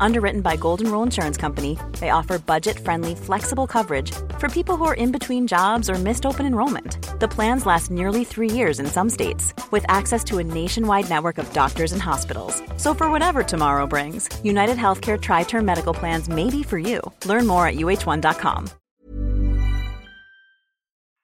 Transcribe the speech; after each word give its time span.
Underwritten 0.00 0.40
by 0.40 0.56
Golden 0.56 0.90
Rule 0.90 1.02
Insurance 1.02 1.36
Company, 1.36 1.78
they 2.00 2.10
offer 2.10 2.38
budget 2.38 2.78
friendly, 2.78 3.14
flexible 3.14 3.66
coverage 3.66 4.12
for 4.38 4.48
people 4.48 4.76
who 4.76 4.84
are 4.84 4.94
in 4.94 5.12
between 5.12 5.46
jobs 5.46 5.90
or 5.90 5.94
missed 5.94 6.24
open 6.26 6.46
enrollment. 6.46 6.98
The 7.20 7.28
plans 7.28 7.66
last 7.66 7.90
nearly 7.90 8.24
three 8.24 8.50
years 8.50 8.80
in 8.80 8.86
some 8.86 9.10
states, 9.10 9.54
with 9.70 9.84
access 9.88 10.22
to 10.24 10.38
a 10.38 10.44
nationwide 10.44 11.08
network 11.08 11.38
of 11.38 11.52
doctors 11.52 11.92
and 11.92 12.02
hospitals. 12.02 12.62
So, 12.76 12.94
for 12.94 13.10
whatever 13.10 13.42
tomorrow 13.42 13.86
brings, 13.86 14.28
United 14.44 14.76
Healthcare 14.76 15.20
Tri 15.20 15.44
Term 15.44 15.64
Medical 15.64 15.94
Plans 15.94 16.28
may 16.28 16.50
be 16.50 16.62
for 16.62 16.78
you. 16.78 17.00
Learn 17.24 17.46
more 17.46 17.66
at 17.66 17.76
uh1.com. 17.76 18.68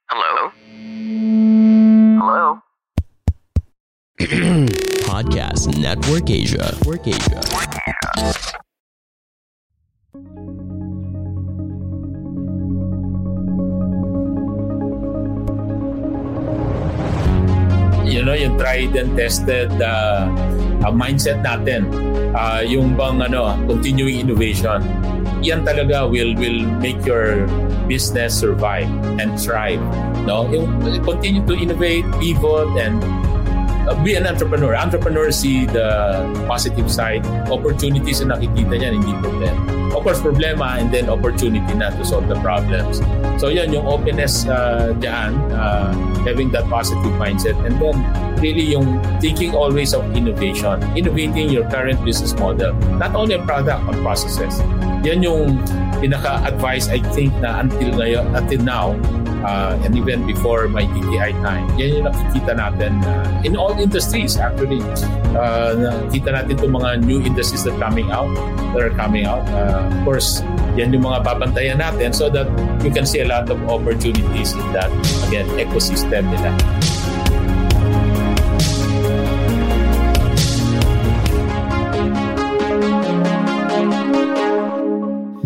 Hello? 0.08 0.52
Hello? 2.20 2.62
Podcast 5.12 5.78
Network 5.80 6.30
Asia. 6.30 6.74
Network 6.74 7.06
Asia. 7.06 8.60
You 18.22 18.30
know, 18.30 18.38
yung 18.38 18.54
tried 18.54 18.94
and 18.94 19.18
tested 19.18 19.74
uh, 19.82 20.30
uh, 20.86 20.94
mindset 20.94 21.42
natin, 21.42 21.90
uh, 22.38 22.62
yung 22.62 22.94
bang 22.94 23.18
ano, 23.18 23.58
continuing 23.66 24.22
innovation, 24.22 24.78
yan 25.42 25.66
talaga 25.66 26.06
will 26.06 26.30
will 26.38 26.62
make 26.78 27.02
your 27.02 27.50
business 27.90 28.30
survive 28.30 28.86
and 29.18 29.34
thrive. 29.34 29.82
No, 30.22 30.46
continue 31.02 31.42
to 31.50 31.54
innovate, 31.58 32.06
pivot, 32.22 32.70
and 32.78 33.02
be 34.04 34.14
an 34.14 34.26
entrepreneur. 34.26 34.74
Entrepreneur 34.74 35.30
see 35.30 35.66
the 35.66 35.86
positive 36.46 36.90
side, 36.90 37.26
opportunities 37.50 38.20
na 38.22 38.36
nakikita 38.36 38.78
niyan, 38.78 38.92
hindi 39.02 39.14
problem. 39.22 39.54
Of 39.92 40.08
course, 40.08 40.20
problema 40.24 40.80
and 40.80 40.88
then 40.88 41.12
opportunity 41.12 41.74
na 41.76 41.92
to 41.92 42.02
solve 42.02 42.24
the 42.26 42.38
problems. 42.40 43.04
So 43.36 43.52
yan, 43.52 43.76
yung 43.76 43.84
openness 43.84 44.48
uh, 44.48 44.96
dyan, 44.96 45.36
uh, 45.52 45.92
having 46.24 46.50
that 46.56 46.64
positive 46.72 47.12
mindset. 47.20 47.58
And 47.66 47.76
then 47.76 47.94
really 48.40 48.64
yung 48.64 48.98
thinking 49.20 49.54
always 49.54 49.92
of 49.92 50.02
innovation, 50.16 50.80
innovating 50.96 51.52
your 51.52 51.68
current 51.68 52.00
business 52.02 52.32
model. 52.34 52.72
Not 52.96 53.14
only 53.14 53.36
on 53.36 53.44
product, 53.44 53.84
on 53.84 53.94
processes. 54.00 54.58
Yan 55.04 55.22
yung 55.22 55.60
pinaka-advice 56.02 56.90
I 56.90 56.98
think 57.14 57.30
na 57.38 57.62
until 57.62 57.94
ngayon, 57.94 58.34
until 58.34 58.60
now, 58.64 58.86
uh, 59.44 59.78
and 59.82 59.94
even 59.94 60.26
before 60.26 60.66
my 60.68 60.82
TTI 60.82 61.34
time. 61.42 61.66
Yan 61.78 62.02
yung 62.02 62.06
nakikita 62.08 62.52
natin 62.56 63.02
uh, 63.04 63.46
in 63.46 63.54
all 63.58 63.74
industries 63.76 64.38
actually. 64.38 64.80
Uh, 65.34 65.74
nakikita 65.78 66.42
natin 66.42 66.52
itong 66.58 66.74
mga 66.78 66.90
new 67.04 67.20
industries 67.22 67.62
that 67.66 67.76
coming 67.78 68.10
out, 68.10 68.30
that 68.74 68.82
are 68.82 68.94
coming 68.94 69.26
out. 69.26 69.44
Uh, 69.50 69.86
of 69.86 69.98
course, 70.06 70.40
yan 70.78 70.94
yung 70.94 71.04
mga 71.04 71.24
babantayan 71.26 71.78
natin 71.78 72.14
so 72.14 72.32
that 72.32 72.48
you 72.80 72.90
can 72.90 73.04
see 73.04 73.20
a 73.20 73.28
lot 73.28 73.48
of 73.50 73.58
opportunities 73.68 74.56
in 74.56 74.66
that, 74.72 74.88
again, 75.28 75.46
ecosystem 75.60 76.24
nila. 76.32 76.50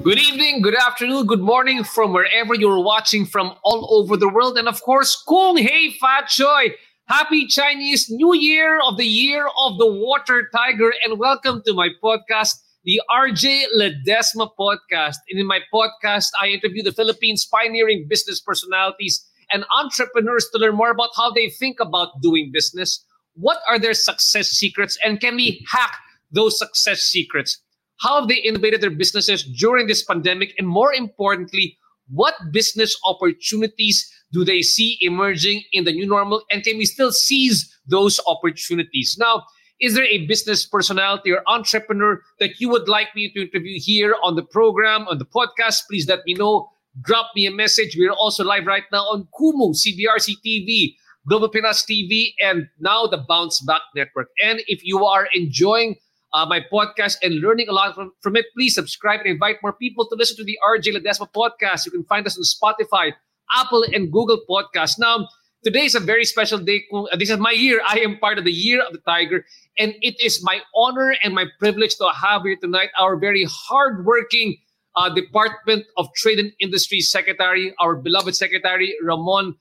Good 0.07 0.21
evening, 0.21 0.63
good 0.63 0.77
afternoon, 0.77 1.27
good 1.27 1.41
morning 1.41 1.83
from 1.83 2.13
wherever 2.13 2.55
you're 2.55 2.79
watching 2.79 3.27
from 3.27 3.57
all 3.65 3.89
over 3.91 4.17
the 4.17 4.29
world. 4.29 4.57
And 4.57 4.69
of 4.69 4.81
course, 4.83 5.21
Kung 5.29 5.57
Hei 5.57 5.91
Fat 6.01 6.29
Choi. 6.29 6.77
Happy 7.09 7.45
Chinese 7.49 8.07
New 8.09 8.33
Year 8.33 8.79
of 8.87 8.99
the 8.99 9.05
Year 9.05 9.49
of 9.59 9.79
the 9.79 9.93
Water 9.93 10.49
Tiger. 10.55 10.93
And 11.05 11.19
welcome 11.19 11.61
to 11.67 11.75
my 11.75 11.89
podcast, 12.01 12.55
the 12.85 13.03
RJ 13.11 13.65
Ledesma 13.77 14.49
Podcast. 14.57 15.17
And 15.29 15.41
in 15.41 15.47
my 15.49 15.59
podcast, 15.75 16.29
I 16.41 16.51
interview 16.51 16.85
the 16.85 16.93
Philippines' 16.93 17.45
pioneering 17.45 18.07
business 18.09 18.41
personalities 18.41 19.29
and 19.51 19.65
entrepreneurs 19.77 20.47
to 20.53 20.61
learn 20.61 20.77
more 20.77 20.93
about 20.93 21.11
how 21.17 21.33
they 21.33 21.51
think 21.51 21.81
about 21.81 22.21
doing 22.23 22.53
business. 22.53 23.05
What 23.35 23.59
are 23.67 23.81
their 23.81 23.95
success 23.95 24.51
secrets? 24.51 24.97
And 25.05 25.21
can 25.21 25.35
we 25.35 25.67
hack 25.69 25.97
those 26.31 26.57
success 26.57 27.01
secrets? 27.01 27.61
How 27.99 28.21
have 28.21 28.29
they 28.29 28.37
innovated 28.37 28.81
their 28.81 28.91
businesses 28.91 29.43
during 29.43 29.87
this 29.87 30.05
pandemic? 30.05 30.55
And 30.59 30.69
more 30.69 30.93
importantly, 30.93 31.79
what 32.09 32.35
business 32.53 32.97
opportunities 33.05 34.11
do 34.33 34.45
they 34.45 34.63
see 34.63 34.99
emerging 35.01 35.63
in 35.73 35.85
the 35.85 35.93
new 35.93 36.07
normal? 36.07 36.43
And 36.51 36.63
can 36.63 36.79
we 36.79 36.85
still 36.85 37.13
seize 37.13 37.73
those 37.87 38.21
opportunities? 38.27 39.17
Now, 39.19 39.45
is 39.81 39.95
there 39.95 40.05
a 40.05 40.27
business 40.27 40.65
personality 40.65 41.33
or 41.33 41.43
entrepreneur 41.47 42.23
that 42.41 42.61
you 42.61 42.69
would 42.71 42.89
like 42.89 43.09
me 43.15 43.31
to 43.33 43.43
interview 43.43 43.79
here 43.79 44.15
on 44.23 44.35
the 44.35 44.43
program, 44.43 45.07
on 45.09 45.19
the 45.19 45.27
podcast? 45.27 45.83
Please 45.89 46.09
let 46.09 46.21
me 46.27 46.35
know. 46.35 46.71
Drop 47.03 47.31
me 47.37 47.47
a 47.47 47.51
message. 47.51 47.95
We're 47.99 48.13
also 48.13 48.43
live 48.43 48.67
right 48.67 48.85
now 48.91 49.03
on 49.03 49.29
Kumu, 49.39 49.75
CBRC 49.75 50.37
TV, 50.45 50.95
Global 51.29 51.51
Pinas 51.51 51.85
TV, 51.85 52.33
and 52.41 52.69
now 52.79 53.07
the 53.07 53.19
Bounce 53.19 53.61
Back 53.61 53.83
Network. 53.95 54.29
And 54.43 54.63
if 54.67 54.83
you 54.83 55.05
are 55.05 55.29
enjoying 55.35 55.97
uh, 56.33 56.47
my 56.47 56.61
podcast 56.73 57.17
and 57.23 57.41
learning 57.41 57.69
a 57.69 57.73
lot 57.73 57.95
from, 57.95 58.13
from 58.21 58.37
it, 58.37 58.47
please 58.55 58.75
subscribe 58.75 59.21
and 59.21 59.29
invite 59.29 59.57
more 59.63 59.73
people 59.73 60.07
to 60.09 60.17
listen 60.17 60.37
to 60.37 60.45
the 60.45 60.59
RJ 60.67 60.95
Ledesma 60.95 61.29
podcast. 61.33 61.87
You 61.87 61.93
can 61.93 62.05
find 62.05 62.27
us 62.27 62.37
on 62.37 62.45
Spotify, 62.45 63.13
Apple, 63.55 63.85
and 63.93 64.13
Google 64.13 64.41
Podcasts. 64.49 64.99
Now, 64.99 65.29
today 65.65 65.85
is 65.85 65.95
a 65.95 66.01
very 66.01 66.25
special 66.25 66.59
day. 66.59 66.85
This 67.19 67.31
is 67.31 67.39
my 67.39 67.53
year. 67.53 67.81
I 67.87 68.01
am 68.01 68.19
part 68.19 68.39
of 68.39 68.45
the 68.45 68.53
Year 68.53 68.83
of 68.85 68.93
the 68.93 69.01
Tiger, 69.01 69.45
and 69.79 69.95
it 70.01 70.21
is 70.21 70.43
my 70.43 70.61
honor 70.75 71.15
and 71.23 71.35
my 71.35 71.47
privilege 71.59 71.97
to 71.97 72.11
have 72.11 72.43
here 72.43 72.57
tonight 72.61 72.91
our 72.99 73.17
very 73.17 73.47
hardworking 73.49 74.57
uh, 74.97 75.13
Department 75.15 75.85
of 75.97 76.13
Trade 76.15 76.39
and 76.39 76.53
Industry 76.59 77.01
Secretary, 77.01 77.75
our 77.79 77.97
beloved 77.97 78.35
Secretary 78.35 78.95
Ramon 79.03 79.55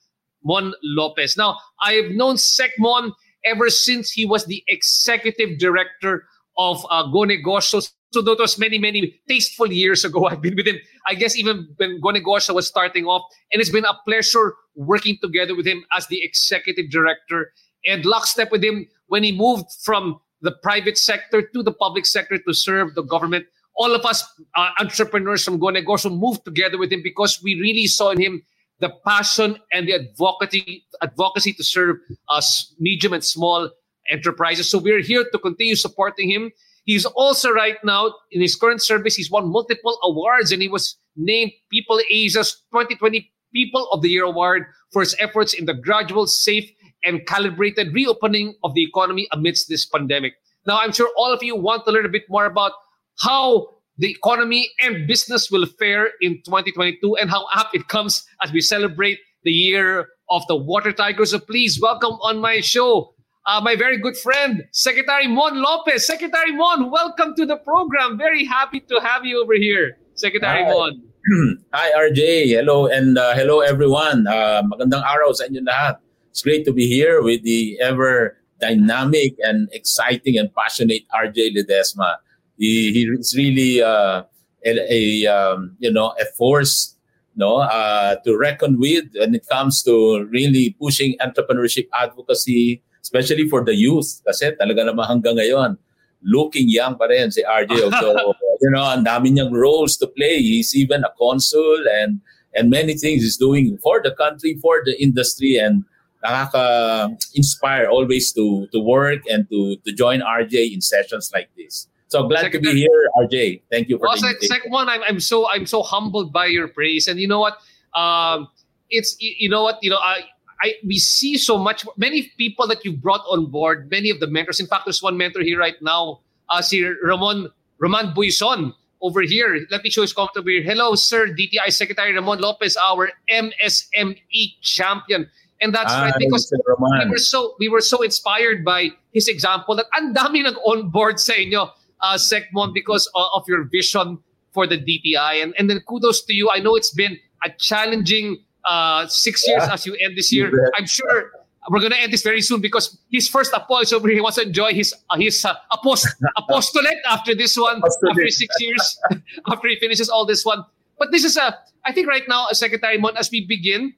Mon 0.45 0.73
Lopez. 0.83 1.35
Now, 1.35 1.57
I 1.81 1.93
have 1.93 2.11
known 2.11 2.35
Secmon 2.35 3.11
ever 3.43 3.69
since 3.69 4.11
he 4.11 4.25
was 4.25 4.45
the 4.45 4.63
Executive 4.67 5.57
Director 5.57 6.25
of 6.57 6.85
uh, 6.89 7.03
Go 7.03 7.19
Negosyo. 7.19 7.89
So 8.11 8.21
that 8.21 8.39
was 8.39 8.57
many, 8.57 8.77
many 8.77 9.19
tasteful 9.27 9.71
years 9.71 10.05
ago. 10.05 10.25
I've 10.29 10.41
been 10.41 10.55
with 10.55 10.67
him, 10.67 10.77
I 11.07 11.15
guess, 11.15 11.35
even 11.35 11.67
when 11.77 11.99
Go 11.99 12.09
Negosyo 12.09 12.55
was 12.55 12.67
starting 12.67 13.05
off. 13.05 13.23
And 13.51 13.61
it's 13.61 13.71
been 13.71 13.85
a 13.85 13.97
pleasure 14.07 14.55
working 14.75 15.17
together 15.21 15.55
with 15.55 15.67
him 15.67 15.85
as 15.95 16.07
the 16.07 16.23
executive 16.23 16.89
director 16.89 17.51
and 17.85 18.05
lockstep 18.05 18.51
with 18.51 18.63
him 18.63 18.87
when 19.07 19.23
he 19.23 19.31
moved 19.31 19.65
from 19.83 20.19
the 20.41 20.51
private 20.63 20.97
sector 20.97 21.41
to 21.41 21.63
the 21.63 21.71
public 21.71 22.05
sector 22.05 22.37
to 22.37 22.53
serve 22.53 22.95
the 22.95 23.03
government. 23.03 23.45
All 23.75 23.93
of 23.93 24.05
us 24.05 24.23
uh, 24.55 24.69
entrepreneurs 24.79 25.43
from 25.43 25.59
Go 25.59 25.67
Negosyo 25.67 26.17
moved 26.17 26.45
together 26.45 26.77
with 26.77 26.91
him 26.91 27.01
because 27.03 27.41
we 27.43 27.59
really 27.59 27.87
saw 27.87 28.11
in 28.11 28.21
him 28.21 28.41
the 28.79 28.89
passion 29.05 29.57
and 29.71 29.87
the 29.87 29.93
advocacy 29.93 30.85
advocacy 31.01 31.53
to 31.53 31.63
serve 31.63 31.97
us 32.29 32.73
medium 32.79 33.13
and 33.13 33.23
small 33.23 33.69
enterprises. 34.11 34.69
So 34.69 34.77
we're 34.77 35.01
here 35.01 35.25
to 35.31 35.39
continue 35.39 35.75
supporting 35.75 36.29
him. 36.29 36.51
He's 36.85 37.05
also 37.05 37.51
right 37.51 37.77
now 37.83 38.13
in 38.31 38.41
his 38.41 38.55
current 38.55 38.81
service, 38.81 39.15
he's 39.15 39.31
won 39.31 39.49
multiple 39.49 39.97
awards 40.03 40.51
and 40.51 40.61
he 40.61 40.67
was 40.67 40.97
named 41.15 41.51
People 41.71 41.99
Asia's 42.11 42.63
2020 42.71 43.31
People 43.53 43.89
of 43.91 44.01
the 44.01 44.09
Year 44.09 44.25
Award 44.25 44.65
for 44.91 45.01
his 45.01 45.15
efforts 45.17 45.53
in 45.53 45.65
the 45.65 45.73
gradual, 45.73 46.27
safe, 46.27 46.69
and 47.03 47.25
calibrated 47.25 47.93
reopening 47.93 48.53
of 48.63 48.73
the 48.75 48.83
economy 48.83 49.27
amidst 49.31 49.69
this 49.69 49.85
pandemic. 49.85 50.33
Now, 50.67 50.79
I'm 50.79 50.91
sure 50.91 51.09
all 51.17 51.31
of 51.31 51.41
you 51.41 51.55
want 51.55 51.85
to 51.85 51.91
learn 51.91 52.05
a 52.05 52.09
bit 52.09 52.23
more 52.29 52.45
about 52.45 52.73
how 53.19 53.69
the 53.97 54.11
economy 54.11 54.69
and 54.81 55.07
business 55.07 55.49
will 55.49 55.65
fare 55.65 56.09
in 56.21 56.41
2022 56.45 57.15
and 57.15 57.29
how 57.29 57.47
apt 57.55 57.75
it 57.75 57.87
comes 57.87 58.25
as 58.43 58.51
we 58.51 58.61
celebrate 58.61 59.19
the 59.43 59.51
year 59.51 60.09
of 60.29 60.45
the 60.47 60.55
water 60.55 60.91
tiger. 60.91 61.25
So 61.25 61.39
please 61.39 61.79
welcome 61.79 62.13
on 62.21 62.39
my 62.39 62.59
show 62.59 63.14
uh, 63.45 63.61
my 63.61 63.75
very 63.75 63.97
good 63.97 64.17
friend, 64.17 64.65
Secretary 64.71 65.27
Mon 65.27 65.61
Lopez. 65.61 66.05
Secretary 66.05 66.51
Mon, 66.51 66.89
welcome 66.89 67.35
to 67.35 67.45
the 67.45 67.57
program. 67.57 68.17
Very 68.17 68.45
happy 68.45 68.79
to 68.79 68.99
have 69.03 69.25
you 69.25 69.41
over 69.41 69.53
here, 69.53 69.97
Secretary 70.15 70.63
Hi. 70.63 70.71
Mon. 70.71 71.01
Hi 71.73 71.89
RJ, 72.09 72.49
hello 72.49 72.85
and 72.85 73.17
uh, 73.17 73.33
hello 73.33 73.61
everyone. 73.61 74.27
Uh, 74.27 74.61
magandang 74.61 75.01
araw 75.01 75.33
sa 75.33 75.49
inyo 75.49 75.65
lahat. 75.65 75.97
It's 76.29 76.41
great 76.41 76.65
to 76.65 76.73
be 76.73 76.85
here 76.85 77.21
with 77.21 77.41
the 77.41 77.77
ever 77.81 78.37
dynamic 78.61 79.33
and 79.41 79.69
exciting 79.73 80.37
and 80.37 80.53
passionate 80.53 81.01
RJ 81.09 81.57
Ledesma. 81.57 82.21
He, 82.57 82.93
he's 82.93 83.33
really 83.33 83.81
uh, 83.81 84.23
a, 84.65 84.71
a 84.85 85.01
um, 85.25 85.77
you 85.79 85.89
know 85.91 86.13
a 86.21 86.25
force 86.37 86.93
no 87.35 87.57
uh, 87.57 88.15
to 88.21 88.37
reckon 88.37 88.79
with 88.79 89.05
when 89.17 89.33
it 89.33 89.45
comes 89.49 89.81
to 89.83 90.25
really 90.29 90.77
pushing 90.79 91.17
entrepreneurship 91.21 91.89
advocacy 91.97 92.81
especially 93.05 93.45
for 93.45 93.61
the 93.61 93.77
youth 93.77 94.25
kasi 94.25 94.49
talaga 94.57 94.89
naman 94.89 95.05
hanggang 95.05 95.37
ngayon 95.37 95.77
looking 96.25 96.65
young 96.65 96.97
pa 96.97 97.05
rin 97.05 97.29
si 97.29 97.45
RJ 97.45 97.93
so 98.01 98.33
you 98.65 98.73
know 98.73 98.81
ang 98.81 99.05
dami 99.05 99.29
niyang 99.29 99.53
roles 99.53 99.93
to 100.01 100.09
play 100.09 100.41
he's 100.41 100.73
even 100.73 101.05
a 101.05 101.11
consul 101.13 101.85
and 102.01 102.17
and 102.55 102.69
many 102.69 102.93
things 102.95 103.21
he's 103.21 103.37
doing 103.37 103.77
for 103.83 104.01
the 104.01 104.11
country, 104.11 104.57
for 104.61 104.81
the 104.83 104.95
industry, 105.01 105.57
and 105.57 105.83
nakaka-inspire 106.23 107.87
always 107.87 108.33
to 108.33 108.65
to 108.71 108.79
work 108.79 109.21
and 109.29 109.47
to 109.51 109.75
to 109.85 109.91
join 109.91 110.21
RJ 110.21 110.73
in 110.73 110.81
sessions 110.81 111.29
like 111.35 111.51
this. 111.55 111.87
So 112.07 112.27
glad 112.27 112.51
to 112.53 112.59
be 112.59 112.71
here, 112.71 113.09
RJ. 113.19 113.61
Thank 113.69 113.89
you 113.89 113.99
for 113.99 114.07
well, 114.07 114.15
the. 114.15 114.47
Second 114.47 114.71
one, 114.71 114.89
I'm, 114.89 115.03
I'm 115.03 115.19
so 115.19 115.49
I'm 115.51 115.67
so 115.67 115.83
humbled 115.83 116.31
by 116.31 116.47
your 116.47 116.67
praise, 116.67 117.07
and 117.07 117.19
you 117.19 117.27
know 117.27 117.43
what? 117.43 117.59
Um, 117.93 118.47
it's 118.89 119.15
you 119.19 119.49
know 119.49 119.63
what 119.63 119.77
you 119.83 119.91
know 119.91 119.99
I. 119.99 120.23
I, 120.61 120.75
we 120.85 120.97
see 120.97 121.37
so 121.37 121.57
much 121.57 121.85
many 121.97 122.31
people 122.37 122.67
that 122.67 122.85
you've 122.85 123.01
brought 123.01 123.21
on 123.29 123.47
board 123.51 123.89
many 123.91 124.09
of 124.09 124.19
the 124.19 124.27
mentors. 124.27 124.59
In 124.59 124.67
fact 124.67 124.85
there's 124.85 125.03
one 125.03 125.17
mentor 125.17 125.41
here 125.41 125.59
right 125.59 125.79
now 125.81 126.21
uh 126.49 126.61
si 126.61 126.83
Ramon 126.83 127.49
Roman 127.79 128.13
Buison 128.13 128.73
over 129.01 129.21
here. 129.21 129.65
Let 129.69 129.83
me 129.83 129.89
show 129.89 130.01
his 130.01 130.13
comment 130.13 130.37
over 130.37 130.49
here. 130.49 130.63
Hello 130.63 130.95
sir 130.95 131.27
DTI 131.27 131.71
Secretary 131.71 132.13
Ramon 132.13 132.39
Lopez 132.39 132.77
our 132.77 133.11
MSME 133.29 134.61
champion. 134.61 135.29
And 135.61 135.73
that's 135.73 135.93
ah, 135.93 136.03
right 136.03 136.13
because 136.17 136.51
we 136.51 137.09
were 137.09 137.17
so 137.17 137.55
we 137.59 137.69
were 137.69 137.81
so 137.81 138.01
inspired 138.01 138.65
by 138.65 138.91
his 139.13 139.27
example 139.27 139.75
that 139.75 139.87
ang 139.95 140.13
dami 140.13 140.43
nag-onboard 140.43 141.19
sa 141.19 141.33
inyo, 141.33 141.71
uh, 142.03 142.17
Secmon, 142.19 142.73
because 142.73 143.09
of 143.15 143.43
your 143.47 143.63
vision 143.63 144.19
for 144.51 144.67
the 144.67 144.77
DTI. 144.77 145.41
And, 145.43 145.53
and 145.57 145.69
then 145.69 145.79
kudos 145.87 146.23
to 146.25 146.33
you. 146.33 146.51
I 146.51 146.59
know 146.59 146.75
it's 146.75 146.93
been 146.93 147.17
a 147.43 147.49
challenging 147.57 148.44
uh, 148.67 149.07
six 149.07 149.47
years 149.47 149.63
yeah. 149.65 149.73
as 149.73 149.85
you 149.85 149.95
end 149.95 150.17
this 150.17 150.31
year. 150.31 150.71
I'm 150.77 150.85
sure 150.85 151.31
we're 151.69 151.81
gonna 151.81 151.95
end 151.95 152.13
this 152.13 152.21
very 152.21 152.41
soon 152.41 152.61
because 152.61 152.97
his 153.11 153.27
first 153.27 153.51
apostle 153.53 153.97
over 153.97 154.07
here. 154.07 154.15
He 154.15 154.21
wants 154.21 154.37
to 154.37 154.43
enjoy 154.43 154.73
his 154.73 154.93
uh, 155.09 155.17
his 155.17 155.43
uh, 155.43 155.55
apost- 155.71 156.13
apostolate 156.37 156.97
after 157.09 157.33
this 157.35 157.57
one, 157.57 157.81
after 158.09 158.29
six 158.29 158.55
years, 158.59 158.99
after 159.51 159.67
he 159.67 159.79
finishes 159.79 160.09
all 160.09 160.25
this 160.25 160.45
one. 160.45 160.63
But 160.97 161.11
this 161.11 161.23
is 161.23 161.37
a, 161.37 161.57
I 161.85 161.91
think 161.91 162.07
right 162.07 162.23
now, 162.27 162.47
Secretary 162.51 162.97
Mon, 162.97 163.17
as 163.17 163.29
we 163.31 163.45
begin 163.45 163.93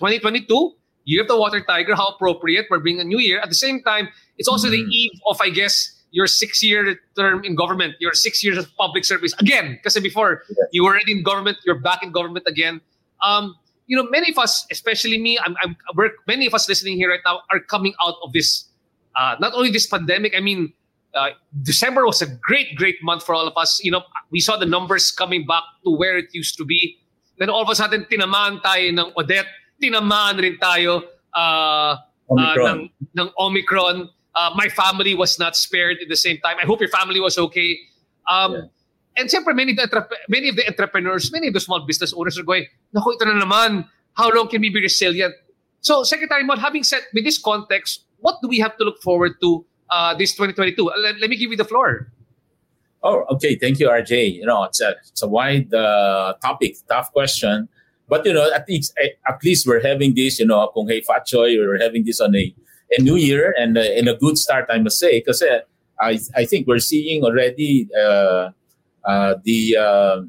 2022, 0.00 0.74
year 1.04 1.22
of 1.22 1.28
the 1.28 1.38
water 1.38 1.60
tiger, 1.60 1.94
how 1.94 2.08
appropriate. 2.08 2.66
We're 2.70 2.80
bringing 2.80 3.00
a 3.00 3.04
new 3.04 3.18
year. 3.18 3.40
At 3.40 3.48
the 3.48 3.54
same 3.54 3.82
time, 3.82 4.08
it's 4.36 4.48
also 4.48 4.68
mm-hmm. 4.68 4.88
the 4.88 4.96
eve 4.96 5.20
of, 5.28 5.40
I 5.40 5.50
guess, 5.50 5.94
your 6.10 6.26
six-year 6.26 6.98
term 7.16 7.44
in 7.44 7.54
government, 7.54 7.94
your 8.00 8.14
six 8.14 8.42
years 8.42 8.58
of 8.58 8.74
public 8.76 9.04
service. 9.04 9.34
Again, 9.38 9.72
because 9.72 9.98
before 10.00 10.42
yes. 10.48 10.68
you 10.72 10.84
were 10.84 10.98
in 11.06 11.22
government, 11.22 11.58
you're 11.64 11.80
back 11.80 12.02
in 12.02 12.12
government 12.12 12.46
again. 12.46 12.80
Um, 13.22 13.56
you 13.88 13.96
know, 13.96 14.08
many 14.10 14.30
of 14.30 14.38
us, 14.38 14.66
especially 14.70 15.18
me, 15.18 15.38
I'm, 15.44 15.56
I'm, 15.62 15.76
we're, 15.96 16.10
many 16.28 16.46
of 16.46 16.54
us 16.54 16.68
listening 16.68 16.96
here 16.96 17.10
right 17.10 17.24
now 17.24 17.40
are 17.50 17.58
coming 17.58 17.94
out 18.04 18.14
of 18.22 18.32
this, 18.32 18.68
uh, 19.16 19.34
not 19.40 19.54
only 19.54 19.70
this 19.70 19.86
pandemic, 19.86 20.34
I 20.36 20.40
mean, 20.40 20.72
uh, 21.14 21.30
December 21.62 22.06
was 22.06 22.22
a 22.22 22.26
great, 22.26 22.76
great 22.76 22.96
month 23.02 23.24
for 23.24 23.34
all 23.34 23.48
of 23.48 23.56
us. 23.56 23.80
You 23.82 23.90
know, 23.90 24.02
we 24.30 24.40
saw 24.40 24.56
the 24.56 24.66
numbers 24.66 25.10
coming 25.10 25.46
back 25.46 25.64
to 25.84 25.90
where 25.90 26.18
it 26.18 26.26
used 26.32 26.56
to 26.58 26.64
be. 26.64 26.98
Then 27.38 27.50
all 27.50 27.62
of 27.62 27.70
a 27.70 27.74
sudden, 27.74 28.06
tinamaan 28.10 28.60
tayo 28.62 28.92
ng 28.92 29.12
Odette 29.16 29.48
tinamaan 29.82 30.38
rin 30.38 30.58
tayo 30.58 31.02
uh, 31.34 31.96
Omicron. 32.30 32.90
Uh, 32.92 33.22
ng, 33.22 33.26
ng 33.26 33.28
Omicron. 33.38 34.08
Uh, 34.34 34.50
my 34.54 34.68
family 34.68 35.14
was 35.14 35.38
not 35.38 35.56
spared 35.56 35.96
at 36.02 36.08
the 36.08 36.16
same 36.16 36.38
time. 36.38 36.56
I 36.62 36.66
hope 36.66 36.80
your 36.80 36.90
family 36.90 37.20
was 37.20 37.38
okay. 37.38 37.78
Um, 38.28 38.52
yeah. 38.52 38.60
And 39.18 39.28
siyempre, 39.28 39.54
many 39.54 39.72
of, 39.72 39.76
the, 39.76 40.08
many 40.28 40.48
of 40.48 40.56
the 40.56 40.66
entrepreneurs, 40.68 41.32
many 41.32 41.48
of 41.48 41.54
the 41.54 41.60
small 41.60 41.84
business 41.84 42.14
owners 42.14 42.38
are 42.38 42.44
going, 42.44 42.66
ito 42.94 43.24
na 43.26 43.44
naman. 43.44 43.88
How 44.14 44.30
long 44.30 44.48
can 44.48 44.60
we 44.60 44.70
be 44.70 44.80
resilient? 44.80 45.34
So, 45.80 46.02
Secretary 46.02 46.44
Mon, 46.44 46.58
having 46.58 46.82
said, 46.82 47.02
with 47.12 47.24
this 47.24 47.38
context, 47.38 48.04
what 48.20 48.36
do 48.42 48.48
we 48.48 48.58
have 48.58 48.76
to 48.78 48.84
look 48.84 49.02
forward 49.02 49.40
to 49.42 49.64
uh, 49.90 50.14
this 50.14 50.32
2022? 50.32 50.90
Let, 51.02 51.18
let 51.18 51.30
me 51.30 51.36
give 51.36 51.50
you 51.50 51.56
the 51.56 51.64
floor. 51.64 52.10
Oh, 53.02 53.24
okay. 53.30 53.54
Thank 53.56 53.78
you, 53.78 53.88
RJ. 53.88 54.34
You 54.34 54.46
know, 54.46 54.64
it's 54.64 54.80
a, 54.80 54.96
it's 55.08 55.22
a 55.22 55.28
wide 55.28 55.72
uh, 55.72 56.34
topic, 56.42 56.76
tough 56.88 57.12
question. 57.12 57.68
But 58.08 58.24
you 58.24 58.32
know, 58.32 58.50
at 58.52 58.68
least 58.68 58.94
at 58.98 59.44
least 59.44 59.66
we're 59.66 59.82
having 59.82 60.14
this. 60.14 60.38
You 60.40 60.46
know, 60.46 60.70
kung 60.74 60.88
hey 60.88 61.02
Fat 61.02 61.26
Choy, 61.26 61.58
we're 61.58 61.78
having 61.78 62.04
this 62.04 62.20
on 62.20 62.34
a, 62.34 62.54
a 62.96 63.02
new 63.02 63.16
year 63.16 63.54
and 63.58 63.76
a, 63.76 63.98
and 63.98 64.08
a 64.08 64.14
good 64.14 64.38
start, 64.38 64.66
I 64.70 64.78
must 64.78 64.98
say, 64.98 65.20
because 65.20 65.42
uh, 65.42 65.60
I 66.00 66.18
I 66.34 66.46
think 66.46 66.66
we're 66.66 66.80
seeing 66.80 67.22
already 67.22 67.86
uh, 67.92 68.50
uh, 69.08 69.34
the 69.42 69.76
uh, 69.76 70.20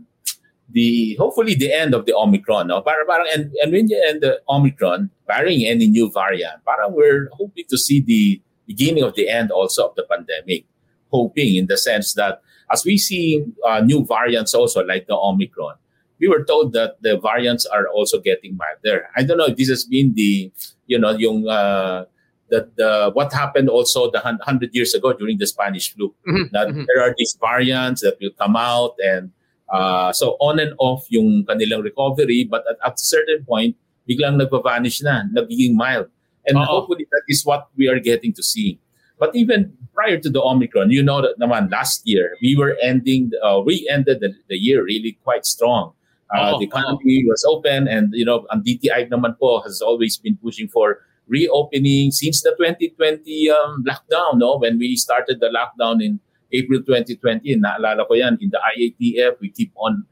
the 0.71 1.15
hopefully 1.19 1.53
the 1.53 1.73
end 1.73 1.93
of 1.93 2.05
the 2.05 2.15
Omicron. 2.15 2.67
No? 2.67 2.81
Parang, 2.81 3.05
parang 3.07 3.27
and, 3.33 3.51
and 3.61 3.71
when 3.71 3.89
you 3.89 4.01
end 4.07 4.21
the 4.21 4.39
Omicron, 4.47 5.09
barring 5.27 5.65
any 5.65 5.87
new 5.87 6.09
variant, 6.11 6.63
parang 6.63 6.95
we're 6.95 7.29
hoping 7.33 7.65
to 7.69 7.77
see 7.77 7.99
the 7.99 8.41
beginning 8.65 9.03
of 9.03 9.15
the 9.15 9.27
end 9.27 9.51
also 9.51 9.89
of 9.89 9.95
the 9.95 10.03
pandemic. 10.09 10.65
Hoping 11.11 11.55
in 11.55 11.65
the 11.65 11.75
sense 11.75 12.13
that 12.13 12.41
as 12.71 12.85
we 12.85 12.95
see 12.97 13.43
uh, 13.65 13.81
new 13.81 14.05
variants 14.05 14.53
also 14.53 14.85
like 14.85 15.07
the 15.07 15.17
Omicron, 15.17 15.75
we 16.19 16.27
were 16.27 16.43
told 16.43 16.73
that 16.73 17.01
the 17.01 17.17
variants 17.17 17.65
are 17.65 17.87
also 17.87 18.19
getting 18.19 18.55
milder. 18.55 19.09
I 19.15 19.23
don't 19.23 19.37
know 19.37 19.47
if 19.47 19.57
this 19.57 19.69
has 19.69 19.85
been 19.85 20.13
the, 20.13 20.51
you 20.85 20.99
know, 20.99 21.11
yung 21.11 21.47
uh, 21.47 22.05
that 22.49 22.75
the 22.75 23.11
what 23.13 23.33
happened 23.33 23.69
also 23.69 24.11
the 24.11 24.19
hundred 24.19 24.73
years 24.73 24.93
ago 24.93 25.13
during 25.13 25.37
the 25.37 25.47
Spanish 25.47 25.93
flu. 25.93 26.13
Mm-hmm. 26.27 26.43
That 26.51 26.67
mm-hmm. 26.69 26.83
there 26.87 27.03
are 27.03 27.13
these 27.17 27.37
variants 27.39 28.01
that 28.01 28.17
will 28.21 28.33
come 28.37 28.55
out 28.55 28.95
and 29.03 29.31
uh, 29.69 30.11
so 30.11 30.35
on 30.39 30.59
and 30.59 30.73
off 30.79 31.05
yung 31.09 31.45
kanilang 31.45 31.83
recovery, 31.83 32.47
but 32.49 32.63
at, 32.69 32.77
at 32.85 32.93
a 32.93 33.05
certain 33.05 33.45
point, 33.45 33.75
biglang 34.09 34.41
nagpa-vanish 34.41 35.01
na, 35.03 35.23
nagiging 35.33 35.75
mild. 35.75 36.07
And 36.47 36.57
Uh-oh. 36.57 36.65
hopefully 36.65 37.05
that 37.11 37.23
is 37.27 37.45
what 37.45 37.69
we 37.77 37.87
are 37.87 37.99
getting 37.99 38.33
to 38.33 38.43
see. 38.43 38.79
But 39.19 39.35
even 39.35 39.73
prior 39.93 40.17
to 40.17 40.29
the 40.29 40.41
Omicron, 40.41 40.91
you 40.91 41.03
know 41.03 41.21
that 41.21 41.37
naman 41.37 41.71
last 41.71 42.07
year, 42.07 42.37
we 42.41 42.55
were 42.55 42.77
ending, 42.81 43.31
uh, 43.43 43.61
we 43.63 43.87
ended 43.91 44.21
the, 44.21 44.33
the 44.47 44.55
year 44.55 44.83
really 44.83 45.19
quite 45.23 45.45
strong. 45.45 45.93
Uh, 46.33 46.57
the 46.59 46.65
economy 46.65 47.25
was 47.25 47.43
open 47.49 47.87
and, 47.87 48.13
you 48.13 48.23
know, 48.23 48.45
ang 48.53 48.61
DTI 48.61 49.09
naman 49.09 49.37
po 49.39 49.61
has 49.61 49.81
always 49.81 50.15
been 50.17 50.37
pushing 50.37 50.67
for 50.67 51.01
reopening 51.29 52.11
since 52.11 52.41
the 52.41 52.51
2020 52.57 53.49
um, 53.49 53.85
lockdown, 53.87 54.41
no? 54.41 54.57
When 54.57 54.77
we 54.77 54.95
started 54.97 55.39
the 55.39 55.53
lockdown 55.53 56.03
in 56.03 56.19
April 56.51 56.81
2020, 56.81 57.45
naalala 57.61 58.07
ko 58.09 58.17
yan, 58.17 58.37
in 58.41 58.49
the 58.49 58.59
IATF, 58.59 59.39
we 59.39 59.53
keep 59.53 59.71
on 59.77 60.03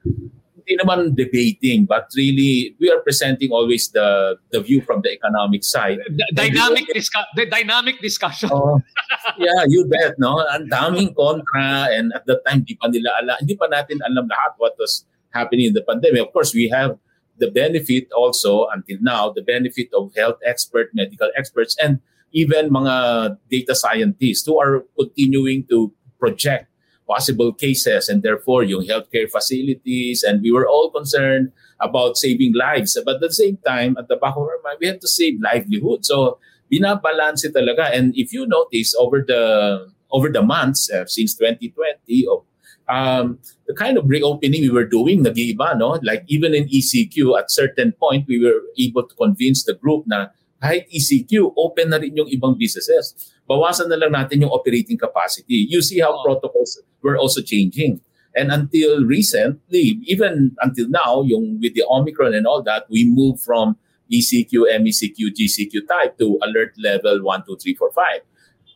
hindi 0.68 0.84
naman 0.84 1.16
debating, 1.16 1.88
but 1.88 2.12
really 2.20 2.76
we 2.76 2.92
are 2.92 3.00
presenting 3.00 3.56
always 3.56 3.88
the 3.96 4.36
the 4.52 4.60
view 4.60 4.84
from 4.84 5.00
the 5.00 5.08
economic 5.16 5.64
side. 5.64 6.04
The 6.04 6.28
dynamic 6.36 6.92
discu- 6.92 7.32
the 7.40 7.48
dynamic 7.48 8.04
discussion. 8.04 8.52
Uh, 8.52 8.84
yeah, 9.40 9.64
you 9.72 9.88
bet, 9.88 10.20
no? 10.20 10.44
Ang 10.52 10.68
daming 10.68 11.16
kontra 11.16 11.88
and 11.96 12.12
at 12.12 12.28
that 12.28 12.44
time 12.44 12.68
di 12.68 12.76
pa 12.76 12.92
nila 12.92 13.16
ala, 13.24 13.40
hindi 13.40 13.56
pa 13.56 13.72
natin 13.72 14.04
alam 14.04 14.28
lahat 14.28 14.60
what 14.60 14.76
was 14.76 15.08
happening 15.32 15.72
in 15.72 15.74
the 15.74 15.88
pandemic. 15.88 16.28
Of 16.28 16.36
course, 16.36 16.52
we 16.52 16.68
have 16.68 17.00
the 17.40 17.52
benefit 17.52 18.08
also 18.16 18.68
until 18.74 18.98
now, 19.02 19.30
the 19.32 19.42
benefit 19.42 19.90
of 19.94 20.14
health 20.16 20.38
expert, 20.46 20.90
medical 20.94 21.30
experts, 21.38 21.76
and 21.82 22.00
even 22.32 22.70
mga 22.70 23.38
data 23.50 23.76
scientists 23.76 24.46
who 24.46 24.60
are 24.60 24.84
continuing 24.98 25.64
to 25.70 25.94
project 26.20 26.68
possible 27.08 27.54
cases 27.54 28.10
and 28.10 28.22
therefore 28.22 28.64
yung 28.64 28.84
healthcare 28.84 29.32
facilities. 29.32 30.24
And 30.24 30.42
we 30.42 30.52
were 30.52 30.68
all 30.68 30.92
concerned 30.92 31.54
about 31.80 32.18
saving 32.18 32.54
lives. 32.54 33.00
But 33.06 33.16
at 33.16 33.22
the 33.22 33.34
same 33.34 33.58
time 33.66 33.96
at 33.98 34.10
the 34.10 34.18
back 34.18 34.36
of 34.36 34.44
our 34.44 34.60
mind 34.64 34.78
we 34.82 34.88
have 34.88 35.00
to 35.00 35.08
save 35.08 35.40
livelihood. 35.40 36.04
So 36.06 36.40
binabalance 36.72 37.48
talaga. 37.48 37.96
And 37.96 38.12
if 38.16 38.34
you 38.34 38.46
notice 38.46 38.94
over 39.00 39.24
the 39.26 39.88
over 40.12 40.30
the 40.30 40.42
months 40.42 40.92
uh, 40.92 41.06
since 41.06 41.36
2020 41.36 42.28
of 42.28 42.44
um, 42.90 43.40
the 43.68 43.74
kind 43.74 43.98
of 43.98 44.08
reopening 44.08 44.62
we 44.62 44.70
were 44.70 44.86
doing, 44.88 45.24
nag-iiba, 45.24 45.78
no? 45.78 46.00
Like 46.04 46.24
even 46.28 46.56
in 46.56 46.68
ECQ, 46.68 47.40
at 47.40 47.52
certain 47.52 47.92
point, 47.94 48.26
we 48.28 48.44
were 48.44 48.62
able 48.80 49.04
to 49.04 49.16
convince 49.16 49.64
the 49.64 49.74
group 49.74 50.06
na 50.08 50.28
kahit 50.64 50.90
ECQ, 50.90 51.54
open 51.58 51.90
na 51.90 51.98
rin 51.98 52.18
yung 52.18 52.30
ibang 52.34 52.58
businesses. 52.58 53.14
Bawasan 53.46 53.90
na 53.90 53.96
lang 53.96 54.12
natin 54.12 54.42
yung 54.42 54.52
operating 54.52 54.98
capacity. 54.98 55.68
You 55.70 55.82
see 55.82 56.00
how 56.00 56.18
protocols 56.24 56.82
were 57.02 57.18
also 57.18 57.42
changing. 57.42 58.02
And 58.36 58.52
until 58.52 59.06
recently, 59.06 60.02
even 60.06 60.56
until 60.62 60.90
now, 60.90 61.22
yung 61.24 61.60
with 61.62 61.74
the 61.74 61.86
Omicron 61.90 62.34
and 62.34 62.46
all 62.46 62.62
that, 62.64 62.86
we 62.90 63.06
moved 63.06 63.42
from 63.42 63.78
ECQ, 64.12 64.70
MECQ, 64.78 65.34
GCQ 65.34 65.88
type 65.88 66.18
to 66.18 66.40
alert 66.42 66.74
level 66.78 67.22
1, 67.24 67.44
2, 67.46 67.58
3, 67.58 67.76
4, 67.76 67.92
5. 67.92 68.22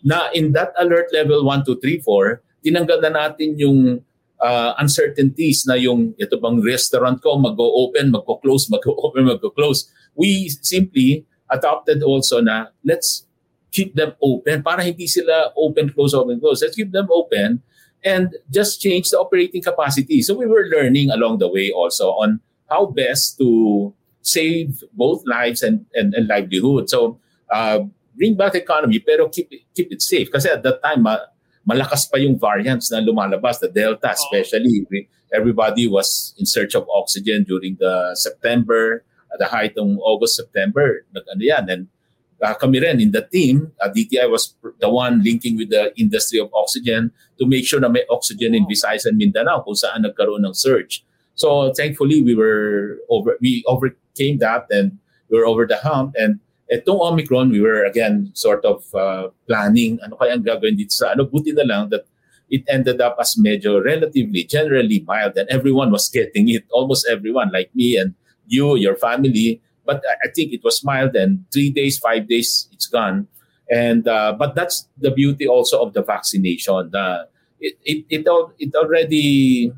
Na 0.04 0.30
in 0.34 0.54
that 0.54 0.74
alert 0.80 1.14
level 1.14 1.46
1, 1.46 1.66
2, 1.66 1.80
3, 1.80 2.00
4, 2.02 2.42
tinanggal 2.62 3.02
na 3.02 3.12
natin 3.12 3.58
yung 3.58 4.02
uh, 4.42 4.72
uncertainties 4.82 5.66
na 5.70 5.78
yung 5.78 6.18
ito 6.18 6.38
bang 6.42 6.58
restaurant 6.62 7.22
ko 7.22 7.38
mag-open, 7.38 8.10
magko-close, 8.10 8.70
magko-open, 8.74 9.30
magko-close. 9.38 9.90
We 10.18 10.50
simply 10.50 11.26
adopted 11.50 12.02
also 12.02 12.42
na 12.42 12.74
let's 12.82 13.26
keep 13.72 13.96
them 13.96 14.14
open 14.20 14.62
para 14.64 14.84
hindi 14.84 15.08
sila 15.08 15.56
open, 15.56 15.94
close, 15.94 16.14
open, 16.14 16.40
close. 16.40 16.62
Let's 16.62 16.76
keep 16.76 16.92
them 16.92 17.08
open 17.12 17.64
and 18.04 18.36
just 18.50 18.82
change 18.82 19.10
the 19.10 19.20
operating 19.20 19.62
capacity. 19.62 20.22
So 20.22 20.36
we 20.36 20.46
were 20.46 20.68
learning 20.68 21.12
along 21.12 21.40
the 21.40 21.48
way 21.48 21.72
also 21.72 22.12
on 22.20 22.42
how 22.68 22.88
best 22.88 23.38
to 23.38 23.94
save 24.22 24.84
both 24.94 25.24
lives 25.26 25.62
and, 25.64 25.86
and, 25.94 26.14
and 26.14 26.28
livelihood. 26.28 26.90
So 26.90 27.20
uh, 27.50 27.80
bring 28.16 28.36
back 28.36 28.56
economy 28.56 29.00
pero 29.00 29.30
keep 29.30 29.50
keep 29.76 29.92
it 29.92 30.02
safe. 30.02 30.32
Kasi 30.32 30.50
at 30.50 30.64
that 30.64 30.84
time, 30.84 31.08
uh, 31.08 31.32
malakas 31.68 32.10
pa 32.10 32.18
yung 32.18 32.38
variants 32.38 32.92
na 32.92 33.00
lumalabas, 33.00 33.60
the 33.60 33.70
Delta 33.70 34.12
especially. 34.12 34.86
We, 34.90 35.08
everybody 35.34 35.88
was 35.88 36.34
in 36.38 36.46
search 36.46 36.76
of 36.76 36.88
oxygen 36.90 37.46
during 37.48 37.78
the 37.80 38.16
September, 38.16 39.04
at 39.32 39.40
the 39.40 39.48
height 39.48 39.74
ng 39.78 39.98
August, 40.04 40.36
September. 40.36 41.06
Nag, 41.16 41.24
ano 41.32 41.42
yan. 41.42 41.70
And 41.70 41.82
uh, 42.44 42.54
kami 42.54 42.80
rin 42.80 43.00
in 43.00 43.12
the 43.12 43.24
team, 43.24 43.72
uh, 43.80 43.90
DTI 43.90 44.30
was 44.30 44.56
the 44.80 44.90
one 44.90 45.24
linking 45.24 45.58
with 45.58 45.70
the 45.70 45.96
industry 46.00 46.40
of 46.40 46.52
oxygen 46.54 47.12
to 47.40 47.48
make 47.48 47.66
sure 47.66 47.80
na 47.80 47.88
may 47.88 48.04
oxygen 48.10 48.54
in 48.54 48.68
Visayas 48.68 49.06
and 49.06 49.18
Mindanao 49.18 49.64
kung 49.64 49.76
saan 49.76 50.04
nagkaroon 50.04 50.44
ng 50.46 50.54
surge. 50.54 51.04
So 51.36 51.72
thankfully, 51.74 52.22
we 52.22 52.36
were 52.36 53.00
over, 53.10 53.38
we 53.40 53.64
overcame 53.66 54.38
that 54.44 54.68
and 54.70 55.00
we 55.30 55.40
were 55.40 55.48
over 55.48 55.66
the 55.66 55.80
hump. 55.80 56.14
And 56.20 56.40
itong 56.72 57.04
Omicron, 57.04 57.52
we 57.52 57.60
were 57.60 57.84
again 57.84 58.32
sort 58.34 58.64
of 58.64 58.88
uh, 58.96 59.28
planning 59.46 60.00
ano 60.00 60.16
kaya 60.16 60.40
ang 60.40 60.44
gagawin 60.48 60.80
dito 60.80 60.96
sa 60.96 61.12
ano. 61.12 61.28
Buti 61.28 61.52
na 61.52 61.68
lang 61.68 61.92
that 61.92 62.08
it 62.48 62.64
ended 62.72 63.00
up 63.00 63.20
as 63.20 63.36
medyo 63.36 63.84
relatively, 63.84 64.44
generally 64.44 65.04
mild 65.04 65.36
and 65.36 65.48
everyone 65.52 65.92
was 65.92 66.08
getting 66.08 66.48
it. 66.50 66.64
Almost 66.72 67.08
everyone, 67.12 67.52
like 67.52 67.72
me 67.76 67.96
and 68.00 68.16
you, 68.48 68.76
your 68.76 68.96
family. 68.96 69.62
But 69.86 70.04
I 70.24 70.32
think 70.32 70.54
it 70.54 70.64
was 70.64 70.84
mild 70.84 71.16
and 71.16 71.44
three 71.52 71.72
days, 71.72 72.00
five 72.00 72.28
days, 72.28 72.68
it's 72.72 72.88
gone. 72.88 73.28
And 73.72 74.08
uh, 74.08 74.36
but 74.38 74.56
that's 74.56 74.88
the 75.00 75.12
beauty 75.12 75.48
also 75.48 75.80
of 75.80 75.94
the 75.94 76.04
vaccination. 76.04 76.92
The 76.92 77.28
it 77.60 77.76
it 77.84 78.06
it, 78.10 78.28
it 78.60 78.76
already 78.76 79.72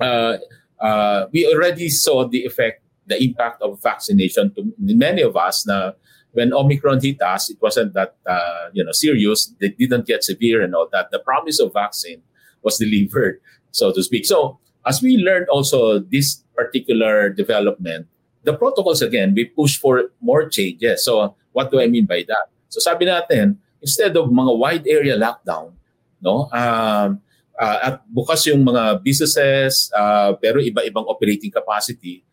uh, 0.00 0.38
uh, 0.80 1.26
we 1.32 1.46
already 1.46 1.88
saw 1.90 2.26
the 2.26 2.44
effect, 2.44 2.82
the 3.10 3.18
impact 3.18 3.60
of 3.60 3.82
vaccination 3.82 4.54
to 4.54 4.72
many 4.78 5.20
of 5.20 5.36
us. 5.36 5.66
Now, 5.66 5.98
when 6.32 6.54
Omicron 6.54 7.02
hit 7.02 7.20
us, 7.20 7.50
it 7.50 7.58
wasn't 7.60 7.92
that 7.98 8.14
uh, 8.24 8.70
you 8.72 8.86
know 8.86 8.94
serious. 8.94 9.52
They 9.60 9.74
didn't 9.74 10.06
get 10.06 10.22
severe 10.22 10.62
and 10.62 10.74
all 10.74 10.88
that. 10.94 11.10
The 11.10 11.18
promise 11.18 11.58
of 11.58 11.74
vaccine 11.74 12.22
was 12.62 12.78
delivered, 12.78 13.42
so 13.74 13.92
to 13.92 14.02
speak. 14.02 14.24
So 14.24 14.62
as 14.86 15.02
we 15.02 15.18
learned 15.18 15.48
also 15.50 15.98
this 15.98 16.44
particular 16.54 17.28
development, 17.28 18.06
the 18.44 18.54
protocols 18.54 19.02
again, 19.02 19.34
we 19.34 19.44
push 19.50 19.76
for 19.76 20.14
more 20.22 20.48
changes. 20.48 21.04
So 21.04 21.34
what 21.52 21.70
do 21.70 21.80
I 21.80 21.88
mean 21.88 22.06
by 22.06 22.24
that? 22.28 22.48
So 22.70 22.78
sabi 22.78 23.10
natin, 23.10 23.58
instead 23.82 24.16
of 24.16 24.30
mga 24.30 24.52
wide 24.56 24.86
area 24.86 25.18
lockdown, 25.18 25.74
no, 26.22 26.46
um, 26.52 27.20
uh, 27.58 27.78
at 27.82 27.94
bukas 28.08 28.46
yung 28.46 28.64
mga 28.64 29.02
businesses, 29.02 29.90
uh, 29.92 30.32
pero 30.40 30.60
iba-ibang 30.62 31.04
operating 31.04 31.50
capacity. 31.50 32.24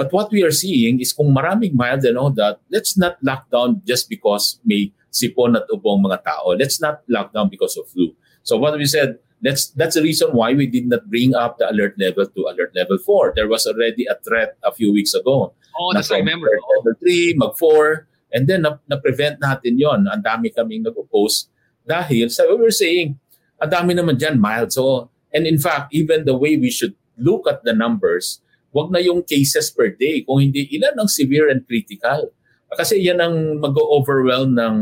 But 0.00 0.16
what 0.16 0.32
we 0.32 0.40
are 0.40 0.50
seeing 0.50 0.96
is 0.96 1.12
kung 1.12 1.28
maraming 1.36 1.76
mild 1.76 2.08
and 2.08 2.16
all 2.16 2.32
that, 2.40 2.64
let's 2.72 2.96
not 2.96 3.20
lock 3.20 3.52
down 3.52 3.84
just 3.84 4.08
because 4.08 4.56
may 4.64 4.96
sipon 5.12 5.60
at 5.60 5.68
ubong 5.68 6.00
mga 6.00 6.24
tao. 6.24 6.56
Let's 6.56 6.80
not 6.80 7.04
lock 7.04 7.36
down 7.36 7.52
because 7.52 7.76
of 7.76 7.84
flu. 7.84 8.16
So 8.40 8.56
what 8.56 8.80
we 8.80 8.88
said, 8.88 9.20
that's 9.44 9.68
that's 9.76 10.00
the 10.00 10.04
reason 10.04 10.32
why 10.32 10.56
we 10.56 10.64
did 10.64 10.88
not 10.88 11.04
bring 11.12 11.36
up 11.36 11.60
the 11.60 11.68
alert 11.68 12.00
level 12.00 12.24
to 12.24 12.40
alert 12.48 12.72
level 12.72 12.96
4. 12.96 13.36
There 13.36 13.44
was 13.44 13.68
already 13.68 14.08
a 14.08 14.16
threat 14.24 14.56
a 14.64 14.72
few 14.72 14.88
weeks 14.88 15.12
ago. 15.12 15.52
Oh, 15.76 15.92
that's 15.92 16.08
I 16.08 16.24
remember. 16.24 16.48
Level 16.80 16.96
3, 16.96 17.36
mag 17.36 17.60
4, 17.60 18.08
and 18.32 18.48
then 18.48 18.64
na, 18.64 18.80
na-prevent 18.88 19.36
natin 19.36 19.76
yon. 19.76 20.08
Ang 20.08 20.24
dami 20.24 20.48
kaming 20.48 20.80
nag-oppose 20.80 21.52
dahil 21.84 22.32
sa 22.32 22.48
we 22.48 22.56
were 22.56 22.72
saying, 22.72 23.20
ang 23.60 23.68
dami 23.68 23.92
naman 23.92 24.16
dyan 24.16 24.40
mild. 24.40 24.72
So, 24.72 25.12
and 25.28 25.44
in 25.44 25.60
fact, 25.60 25.92
even 25.92 26.24
the 26.24 26.40
way 26.40 26.56
we 26.56 26.72
should 26.72 26.96
look 27.20 27.44
at 27.44 27.68
the 27.68 27.76
numbers, 27.76 28.40
wag 28.70 28.90
na 28.90 29.02
yung 29.02 29.22
cases 29.26 29.70
per 29.70 29.90
day. 29.94 30.22
Kung 30.22 30.40
hindi, 30.42 30.66
ilan 30.70 30.98
ang 30.98 31.10
severe 31.10 31.50
and 31.50 31.66
critical. 31.66 32.30
Kasi 32.70 33.02
yan 33.02 33.18
ang 33.18 33.58
mag-overwhelm 33.58 34.54
ng 34.54 34.76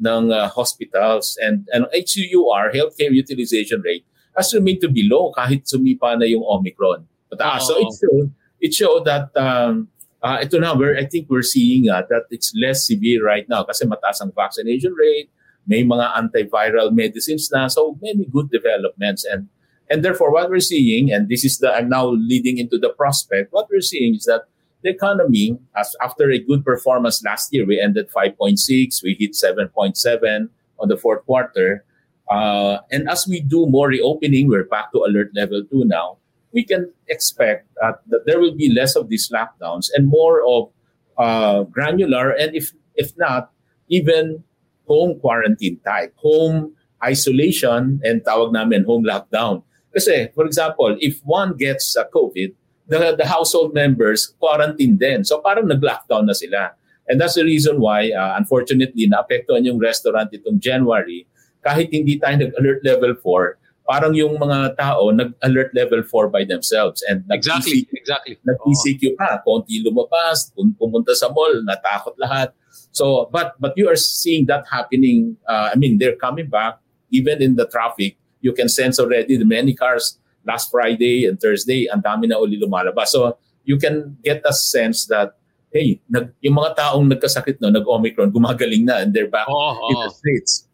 ng 0.00 0.24
uh, 0.32 0.48
hospitals 0.48 1.36
and 1.44 1.68
and 1.76 1.84
HUR 1.92 2.72
healthcare 2.72 3.12
utilization 3.12 3.84
rate 3.84 4.02
has 4.32 4.50
remained 4.56 4.80
to 4.80 4.88
be 4.88 5.04
low 5.04 5.28
kahit 5.36 5.68
sumipa 5.68 6.16
na 6.16 6.24
yung 6.24 6.42
Omicron. 6.42 7.04
Mataas. 7.28 7.68
So 7.68 7.76
it 7.78 7.92
showed 7.94 8.28
it 8.60 8.72
showed 8.74 9.04
that 9.04 9.30
um, 9.36 9.92
uh, 10.24 10.38
ito 10.40 10.58
na 10.58 10.74
where 10.74 10.96
I 10.96 11.06
think 11.06 11.28
we're 11.28 11.46
seeing 11.46 11.88
uh, 11.92 12.02
that 12.08 12.26
it's 12.30 12.52
less 12.56 12.86
severe 12.86 13.24
right 13.24 13.46
now 13.48 13.62
kasi 13.62 13.86
mataas 13.86 14.20
ang 14.20 14.32
vaccination 14.34 14.96
rate, 14.96 15.30
may 15.68 15.84
mga 15.84 16.16
antiviral 16.16 16.90
medicines 16.90 17.48
na 17.52 17.68
so 17.68 17.94
many 18.00 18.24
good 18.26 18.50
developments 18.50 19.22
and 19.22 19.46
and 19.90 20.04
therefore 20.04 20.32
what 20.32 20.48
we're 20.48 20.60
seeing 20.60 21.12
and 21.12 21.28
this 21.28 21.44
is 21.44 21.58
the 21.58 21.70
I'm 21.72 21.88
now 21.88 22.06
leading 22.08 22.58
into 22.58 22.78
the 22.78 22.90
prospect 22.90 23.52
what 23.52 23.68
we're 23.70 23.82
seeing 23.82 24.14
is 24.14 24.24
that 24.24 24.44
the 24.82 24.90
economy, 24.90 25.58
as 25.76 25.94
after 26.00 26.30
a 26.30 26.38
good 26.38 26.64
performance 26.64 27.22
last 27.24 27.52
year, 27.52 27.66
we 27.66 27.80
ended 27.80 28.10
5.6, 28.10 29.02
we 29.02 29.16
hit 29.18 29.32
7.7 29.32 30.48
on 30.78 30.88
the 30.88 30.96
fourth 30.96 31.24
quarter. 31.26 31.84
Uh, 32.30 32.78
and 32.90 33.08
as 33.08 33.26
we 33.26 33.40
do 33.40 33.66
more 33.66 33.88
reopening, 33.88 34.48
we're 34.48 34.64
back 34.64 34.92
to 34.92 34.98
alert 34.98 35.30
level 35.34 35.64
two 35.70 35.84
now. 35.84 36.16
We 36.52 36.64
can 36.64 36.92
expect 37.08 37.68
that 37.80 38.00
there 38.26 38.40
will 38.40 38.54
be 38.54 38.72
less 38.72 38.96
of 38.96 39.08
these 39.08 39.30
lockdowns 39.30 39.88
and 39.94 40.06
more 40.06 40.42
of 40.46 40.70
uh, 41.18 41.64
granular, 41.64 42.30
and 42.30 42.54
if 42.56 42.72
if 42.94 43.16
not, 43.16 43.52
even 43.88 44.42
home 44.86 45.20
quarantine 45.20 45.78
type, 45.86 46.14
home 46.16 46.74
isolation, 47.04 48.00
and 48.02 48.22
tawag 48.24 48.52
namin 48.52 48.84
home 48.84 49.04
lockdown. 49.04 49.62
Kasi, 49.90 50.30
for 50.34 50.46
example, 50.46 50.96
if 51.00 51.18
one 51.24 51.56
gets 51.56 51.96
uh, 51.96 52.06
COVID, 52.14 52.54
the, 52.90 53.14
the 53.16 53.26
household 53.26 53.72
members 53.72 54.34
quarantine 54.38 54.98
din. 54.98 55.24
So 55.24 55.40
parang 55.40 55.70
nag-lockdown 55.70 56.26
na 56.26 56.34
sila. 56.34 56.74
And 57.08 57.20
that's 57.20 57.34
the 57.34 57.46
reason 57.46 57.80
why, 57.80 58.10
uh, 58.10 58.34
unfortunately, 58.36 59.06
naapektuhan 59.06 59.66
yung 59.66 59.78
restaurant 59.78 60.30
itong 60.34 60.58
January. 60.58 61.26
Kahit 61.62 61.90
hindi 61.90 62.18
tayo 62.18 62.38
nag-alert 62.38 62.82
level 62.86 63.14
4, 63.18 63.58
parang 63.86 64.14
yung 64.14 64.38
mga 64.38 64.78
tao 64.78 65.10
nag-alert 65.10 65.74
level 65.74 66.02
4 66.06 66.30
by 66.30 66.46
themselves. 66.46 67.02
And 67.10 67.26
exactly, 67.30 67.86
nag 67.90 67.98
exactly. 67.98 68.34
Nag-ECQ 68.46 69.18
pa. 69.18 69.42
Konti 69.42 69.82
lumabas, 69.82 70.54
pumunta 70.54 71.14
sa 71.18 71.34
mall, 71.34 71.62
natakot 71.66 72.14
lahat. 72.18 72.54
So, 72.94 73.30
but 73.34 73.58
but 73.58 73.74
you 73.74 73.90
are 73.90 73.98
seeing 73.98 74.46
that 74.46 74.66
happening. 74.70 75.34
Uh, 75.46 75.74
I 75.74 75.76
mean, 75.78 75.98
they're 75.98 76.18
coming 76.18 76.46
back. 76.46 76.78
Even 77.10 77.42
in 77.42 77.58
the 77.58 77.66
traffic, 77.66 78.14
you 78.40 78.52
can 78.52 78.68
sense 78.68 78.98
already 78.98 79.36
the 79.36 79.44
many 79.44 79.74
cars 79.74 80.18
last 80.44 80.70
Friday 80.70 81.26
and 81.26 81.40
Thursday, 81.40 81.86
ang 81.88 82.02
dami 82.02 82.28
na 82.28 82.40
uli 82.40 82.60
lumalabas. 82.60 83.08
So, 83.08 83.36
you 83.64 83.76
can 83.76 84.16
get 84.24 84.42
a 84.44 84.52
sense 84.52 85.06
that, 85.06 85.36
hey, 85.72 86.00
nag, 86.08 86.32
yung 86.40 86.56
mga 86.56 86.76
taong 86.76 87.12
nagkasakit 87.12 87.60
no, 87.60 87.70
nag-Omicron, 87.70 88.32
gumagaling 88.32 88.84
na 88.84 88.98
and 88.98 89.14
they're 89.14 89.28
back 89.28 89.46
oh, 89.48 89.78
oh. 89.78 89.90
in 89.90 89.96
the 90.00 90.10
streets. 90.10 90.66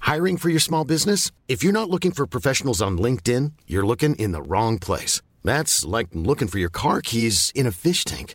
Hiring 0.00 0.38
for 0.38 0.48
your 0.48 0.60
small 0.60 0.84
business? 0.84 1.30
If 1.48 1.62
you're 1.62 1.76
not 1.76 1.90
looking 1.90 2.12
for 2.12 2.26
professionals 2.26 2.80
on 2.80 2.96
LinkedIn, 2.96 3.52
you're 3.66 3.86
looking 3.86 4.14
in 4.16 4.32
the 4.32 4.40
wrong 4.40 4.78
place. 4.78 5.20
That's 5.44 5.84
like 5.84 6.08
looking 6.14 6.48
for 6.48 6.58
your 6.58 6.70
car 6.70 7.02
keys 7.02 7.52
in 7.54 7.66
a 7.66 7.72
fish 7.72 8.04
tank. 8.04 8.34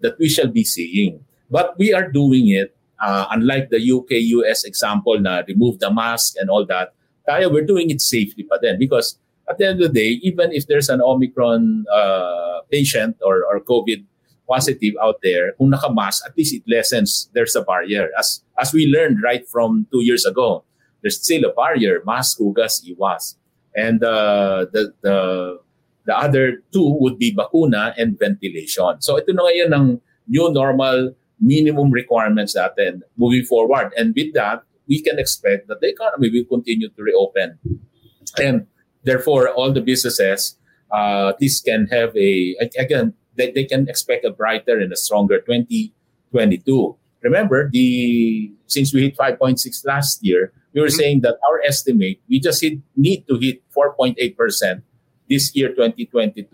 that 0.00 0.18
we 0.18 0.28
shall 0.28 0.48
be 0.48 0.64
seeing. 0.64 1.24
But 1.50 1.78
we 1.78 1.92
are 1.92 2.10
doing 2.10 2.48
it 2.48 2.76
uh, 3.00 3.26
unlike 3.30 3.70
the 3.70 3.78
UK, 3.78 4.22
US 4.42 4.64
example 4.64 5.18
na 5.20 5.42
remove 5.46 5.78
the 5.78 5.92
mask 5.92 6.34
and 6.38 6.50
all 6.50 6.66
that, 6.66 6.94
we're 7.50 7.66
doing 7.66 7.90
it 7.90 8.00
safely 8.00 8.44
pa 8.44 8.58
din 8.58 8.78
because 8.78 9.18
at 9.48 9.58
the 9.58 9.66
end 9.66 9.82
of 9.82 9.92
the 9.92 10.00
day, 10.00 10.10
even 10.22 10.52
if 10.52 10.66
there's 10.66 10.88
an 10.88 11.00
Omicron 11.00 11.86
uh, 11.92 12.60
patient 12.70 13.16
or, 13.22 13.44
or 13.44 13.60
COVID 13.60 14.04
positive 14.48 14.94
out 15.02 15.20
there, 15.22 15.52
kung 15.52 15.70
naka-mask, 15.70 16.24
at 16.26 16.36
least 16.36 16.54
it 16.54 16.62
lessens 16.68 17.28
there's 17.32 17.56
a 17.56 17.62
barrier. 17.62 18.08
As, 18.18 18.42
as 18.58 18.72
we 18.72 18.86
learned 18.86 19.22
right 19.22 19.46
from 19.48 19.86
two 19.92 20.02
years 20.02 20.24
ago, 20.24 20.64
there's 21.02 21.20
still 21.20 21.44
a 21.44 21.52
barrier, 21.52 22.02
mask, 22.04 22.38
hugas, 22.38 22.84
iwas. 22.84 23.36
And 23.76 24.02
uh, 24.02 24.66
the, 24.72 24.92
the, 25.02 25.60
the 26.08 26.16
other 26.16 26.64
two 26.72 26.96
would 26.98 27.20
be 27.20 27.36
bakuna 27.36 27.92
and 28.00 28.18
ventilation. 28.18 28.96
So 29.04 29.20
ito 29.20 29.36
na 29.36 29.44
ngayon 29.44 29.70
ang 29.76 29.86
new 30.24 30.48
normal 30.48 31.12
minimum 31.36 31.92
requirements 31.92 32.56
natin 32.56 33.04
moving 33.20 33.44
forward. 33.44 33.92
And 33.92 34.16
with 34.16 34.32
that, 34.32 34.64
we 34.88 35.04
can 35.04 35.20
expect 35.20 35.68
that 35.68 35.84
the 35.84 35.92
economy 35.92 36.32
will 36.32 36.48
continue 36.48 36.88
to 36.88 37.00
reopen. 37.04 37.60
And 38.40 38.66
therefore, 39.04 39.52
all 39.52 39.70
the 39.70 39.84
businesses, 39.84 40.56
uh, 40.90 41.36
this 41.38 41.60
can 41.60 41.86
have 41.92 42.16
a, 42.16 42.56
again, 42.56 43.12
they, 43.36 43.52
they 43.52 43.68
can 43.68 43.86
expect 43.86 44.24
a 44.24 44.32
brighter 44.32 44.80
and 44.80 44.90
a 44.90 44.96
stronger 44.96 45.44
2022. 45.44 46.96
Remember, 47.20 47.68
the 47.68 48.50
since 48.66 48.94
we 48.94 49.12
hit 49.12 49.16
5.6 49.16 49.60
last 49.84 50.24
year, 50.24 50.52
we 50.72 50.80
were 50.80 50.88
mm-hmm. 50.88 50.96
saying 50.96 51.20
that 51.20 51.36
our 51.48 51.60
estimate, 51.66 52.20
we 52.28 52.40
just 52.40 52.62
hit, 52.62 52.78
need 52.96 53.28
to 53.28 53.36
hit 53.36 53.62
4.8% 53.76 54.16
this 55.28 55.54
year, 55.54 55.70
2022, 55.76 56.48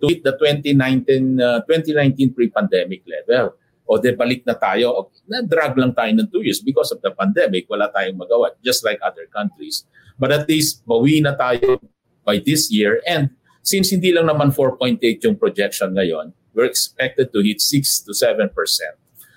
to 0.00 0.04
hit 0.08 0.22
the 0.24 0.32
2019, 0.36 1.40
uh, 1.40 1.60
2019 1.66 2.34
pre-pandemic 2.34 3.02
level. 3.08 3.56
O 3.90 3.98
de 3.98 4.14
balik 4.14 4.46
na 4.46 4.54
tayo, 4.54 5.10
na-drag 5.26 5.74
lang 5.74 5.90
tayo 5.90 6.14
ng 6.14 6.30
two 6.30 6.46
years 6.46 6.62
because 6.62 6.94
of 6.94 7.02
the 7.02 7.10
pandemic, 7.10 7.66
wala 7.66 7.90
tayong 7.90 8.22
magawa, 8.22 8.54
just 8.62 8.86
like 8.86 9.02
other 9.02 9.26
countries. 9.34 9.82
But 10.14 10.30
at 10.30 10.46
least, 10.46 10.86
bawi 10.86 11.18
na 11.24 11.34
tayo 11.34 11.82
by 12.22 12.38
this 12.38 12.70
year. 12.70 13.02
And 13.02 13.34
since 13.66 13.90
hindi 13.90 14.14
lang 14.14 14.30
naman 14.30 14.54
4.8 14.54 15.02
yung 15.26 15.34
projection 15.34 15.98
ngayon, 15.98 16.32
we're 16.54 16.70
expected 16.70 17.32
to 17.34 17.42
hit 17.42 17.60
6 17.60 18.06
to 18.06 18.12
7%. 18.14 18.54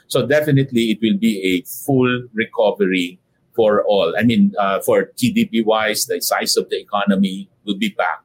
So 0.08 0.28
definitely, 0.28 0.94
it 0.94 1.00
will 1.02 1.18
be 1.18 1.42
a 1.42 1.66
full 1.66 2.30
recovery 2.34 3.18
for 3.56 3.82
all. 3.86 4.14
I 4.18 4.22
mean, 4.22 4.54
uh, 4.60 4.82
for 4.82 5.10
GDP-wise, 5.18 6.06
the 6.06 6.22
size 6.22 6.58
of 6.58 6.70
the 6.70 6.78
economy 6.78 7.50
will 7.66 7.78
be 7.78 7.90
back. 7.90 8.22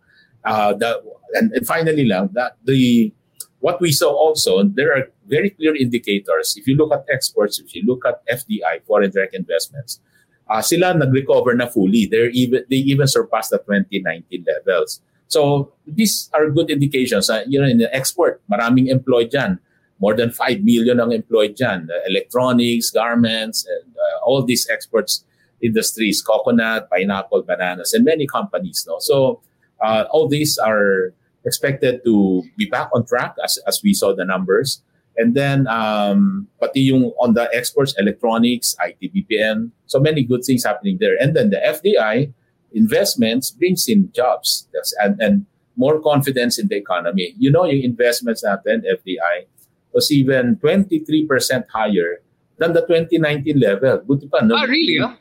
Uh, 0.48 0.72
the, 0.72 1.02
and, 1.34 1.52
and 1.52 1.66
finally 1.66 2.04
lang, 2.04 2.30
that 2.32 2.56
the 2.64 3.12
what 3.60 3.80
we 3.80 3.92
saw 3.92 4.10
also, 4.10 4.62
there 4.62 4.96
are 4.96 5.10
very 5.26 5.50
clear 5.50 5.74
indicators. 5.74 6.56
If 6.56 6.66
you 6.66 6.76
look 6.76 6.92
at 6.92 7.04
exports, 7.12 7.58
if 7.58 7.74
you 7.74 7.82
look 7.84 8.04
at 8.06 8.24
FDI, 8.26 8.82
foreign 8.86 9.10
direct 9.10 9.34
investments, 9.34 10.00
uh, 10.48 10.62
sila 10.62 10.94
nag-recover 10.94 11.54
na 11.54 11.66
fully. 11.66 12.06
They're 12.06 12.30
even, 12.30 12.64
they 12.70 12.76
even 12.76 13.06
surpassed 13.06 13.50
the 13.50 13.58
2019 13.58 14.44
levels. 14.46 15.00
So 15.26 15.72
these 15.86 16.30
are 16.32 16.48
good 16.50 16.70
indications. 16.70 17.28
Uh, 17.28 17.44
you 17.46 17.60
know, 17.60 17.68
in 17.68 17.78
the 17.78 17.94
export, 17.94 18.40
maraming 18.50 18.88
employed 18.88 19.30
dyan. 19.30 19.58
More 20.00 20.14
than 20.14 20.30
5 20.30 20.62
million 20.62 21.00
ang 21.00 21.12
employed 21.12 21.56
dyan. 21.56 21.90
Uh, 21.90 22.00
electronics, 22.08 22.90
garments, 22.90 23.66
and 23.66 23.92
uh, 23.92 24.24
all 24.24 24.42
these 24.42 24.66
exports 24.70 25.24
industries, 25.60 26.22
coconut, 26.22 26.88
pineapple, 26.88 27.42
bananas, 27.42 27.92
and 27.92 28.04
many 28.04 28.26
companies. 28.26 28.84
No? 28.86 28.98
So 29.00 29.42
uh, 29.80 30.04
all 30.10 30.28
these 30.28 30.58
are 30.58 31.12
expected 31.44 32.04
to 32.04 32.42
be 32.56 32.66
back 32.66 32.88
on 32.92 33.06
track 33.06 33.34
as, 33.42 33.58
as 33.66 33.80
we 33.82 33.94
saw 33.94 34.14
the 34.14 34.24
numbers. 34.24 34.82
And 35.16 35.34
then, 35.34 35.66
um, 35.66 36.46
pati 36.60 36.80
yung 36.80 37.10
on 37.18 37.34
the 37.34 37.50
exports, 37.52 37.94
electronics, 37.98 38.76
IT, 38.78 39.12
BPM, 39.12 39.72
so 39.86 39.98
many 39.98 40.22
good 40.22 40.44
things 40.44 40.64
happening 40.64 40.98
there. 41.00 41.16
And 41.20 41.34
then 41.34 41.50
the 41.50 41.58
FDI 41.58 42.32
investments 42.72 43.50
brings 43.50 43.88
in 43.88 44.12
jobs 44.12 44.68
That's, 44.72 44.94
and, 45.02 45.20
and 45.20 45.46
more 45.76 46.00
confidence 46.00 46.58
in 46.58 46.68
the 46.68 46.76
economy. 46.76 47.34
You 47.36 47.50
know, 47.50 47.64
yung 47.64 47.82
investments 47.82 48.44
natin, 48.44 48.82
FDI, 48.86 49.46
was 49.92 50.12
even 50.12 50.56
23% 50.56 51.64
higher 51.72 52.22
than 52.58 52.74
the 52.74 52.82
2019 52.82 53.58
level. 53.58 54.02
Buti 54.06 54.28
pa, 54.28 54.42
no? 54.42 54.54
Ah, 54.54 54.66
really? 54.70 54.98
Huh? 54.98 55.14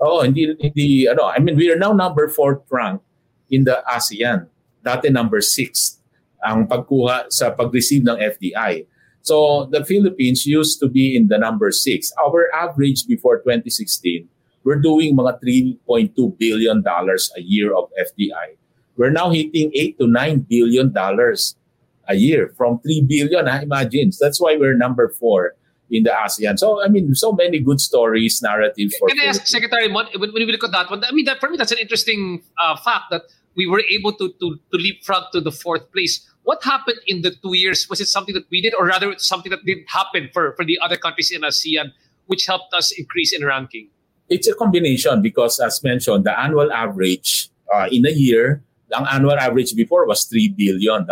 Oh, 0.00 0.22
hindi, 0.22 0.54
hindi, 0.58 1.06
ano, 1.06 1.26
I 1.26 1.38
mean, 1.38 1.56
we 1.56 1.70
are 1.70 1.78
now 1.78 1.92
number 1.92 2.28
fourth 2.28 2.62
rank 2.70 3.02
in 3.50 3.64
the 3.64 3.82
ASEAN 3.88 4.48
dati 4.84 5.08
number 5.08 5.40
6 5.40 6.00
ang 6.44 6.68
pagkuha 6.68 7.32
sa 7.32 7.48
pag-receive 7.56 8.04
ng 8.04 8.20
FDI. 8.20 8.84
So 9.24 9.64
the 9.72 9.80
Philippines 9.88 10.44
used 10.44 10.76
to 10.84 10.86
be 10.92 11.16
in 11.16 11.32
the 11.32 11.40
number 11.40 11.72
6. 11.72 12.12
Our 12.20 12.52
average 12.52 13.08
before 13.08 13.40
2016, 13.40 14.28
we're 14.60 14.84
doing 14.84 15.16
mga 15.16 15.40
3.2 15.40 16.12
billion 16.36 16.84
dollars 16.84 17.32
a 17.32 17.40
year 17.40 17.72
of 17.72 17.88
FDI. 17.96 18.60
We're 19.00 19.12
now 19.12 19.32
hitting 19.32 19.72
8 19.72 19.98
to 19.98 20.06
9 20.06 20.44
billion 20.44 20.92
dollars 20.92 21.56
a 22.04 22.14
year 22.14 22.52
from 22.52 22.84
3 22.84 23.08
billion. 23.08 23.48
Ha? 23.48 23.64
Imagine. 23.64 24.12
That's 24.20 24.36
why 24.36 24.60
we're 24.60 24.76
number 24.76 25.08
4 25.08 25.56
in 25.90 26.02
the 26.02 26.10
ASEAN. 26.10 26.58
So, 26.58 26.82
I 26.82 26.88
mean, 26.88 27.14
so 27.14 27.32
many 27.32 27.58
good 27.58 27.80
stories, 27.80 28.40
narratives. 28.42 28.96
For 28.96 29.08
Can 29.08 29.20
I 29.20 29.24
ask 29.24 29.46
Secretary 29.46 29.88
Mon, 29.88 30.06
when, 30.16 30.32
we 30.32 30.46
look 30.46 30.64
at 30.64 30.72
that 30.72 30.90
one, 30.90 31.04
I 31.04 31.12
mean, 31.12 31.24
that, 31.26 31.40
for 31.40 31.48
me, 31.48 31.56
that's 31.56 31.72
an 31.72 31.78
interesting 31.78 32.42
uh, 32.58 32.76
fact 32.76 33.04
that 33.10 33.22
we 33.56 33.66
were 33.66 33.82
able 33.90 34.12
to, 34.12 34.32
to, 34.40 34.58
to 34.72 34.78
leapfrog 34.78 35.30
to 35.32 35.40
the 35.40 35.52
fourth 35.52 35.90
place. 35.92 36.28
What 36.42 36.62
happened 36.62 36.98
in 37.06 37.22
the 37.22 37.30
two 37.30 37.56
years? 37.56 37.88
Was 37.88 38.00
it 38.00 38.06
something 38.06 38.34
that 38.34 38.44
we 38.50 38.60
did, 38.60 38.74
or 38.74 38.86
rather 38.86 39.16
something 39.18 39.50
that 39.50 39.64
didn't 39.64 39.88
happen 39.88 40.30
for, 40.32 40.54
for 40.56 40.64
the 40.64 40.78
other 40.82 40.96
countries 40.96 41.30
in 41.30 41.42
ASEAN, 41.42 41.92
which 42.26 42.46
helped 42.46 42.74
us 42.74 42.92
increase 42.92 43.32
in 43.32 43.44
ranking? 43.44 43.88
It's 44.28 44.48
a 44.48 44.54
combination 44.54 45.22
because, 45.22 45.60
as 45.60 45.82
mentioned, 45.82 46.24
the 46.24 46.38
annual 46.38 46.72
average 46.72 47.50
uh, 47.72 47.88
in 47.90 48.06
a 48.06 48.10
year, 48.10 48.62
the 48.88 49.00
annual 49.12 49.38
average 49.38 49.74
before 49.74 50.06
was 50.06 50.26
$3 50.28 50.56
billion. 50.56 51.06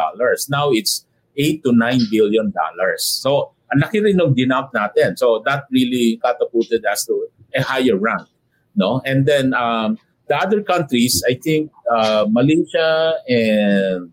Now 0.49 0.71
it's 0.71 1.05
8 1.37 1.65
to 1.65 1.73
9 1.73 2.01
billion 2.11 2.53
dollars. 2.53 3.05
So, 3.05 3.53
ang 3.73 3.81
laki 3.81 4.05
rin 4.05 4.21
ng 4.21 4.37
dinamp 4.37 4.71
natin. 4.77 5.17
So, 5.17 5.41
that 5.49 5.65
really 5.73 6.21
catapulted 6.21 6.85
us 6.85 7.09
to 7.09 7.27
a 7.57 7.65
higher 7.65 7.97
rank. 7.97 8.29
No? 8.77 9.01
And 9.05 9.25
then, 9.25 9.57
um, 9.57 9.97
the 10.29 10.37
other 10.37 10.63
countries, 10.63 11.23
I 11.29 11.35
think 11.35 11.71
uh, 11.91 12.25
Malaysia 12.29 13.21
and 13.29 14.13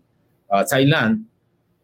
uh, 0.50 0.64
Thailand, 0.68 1.24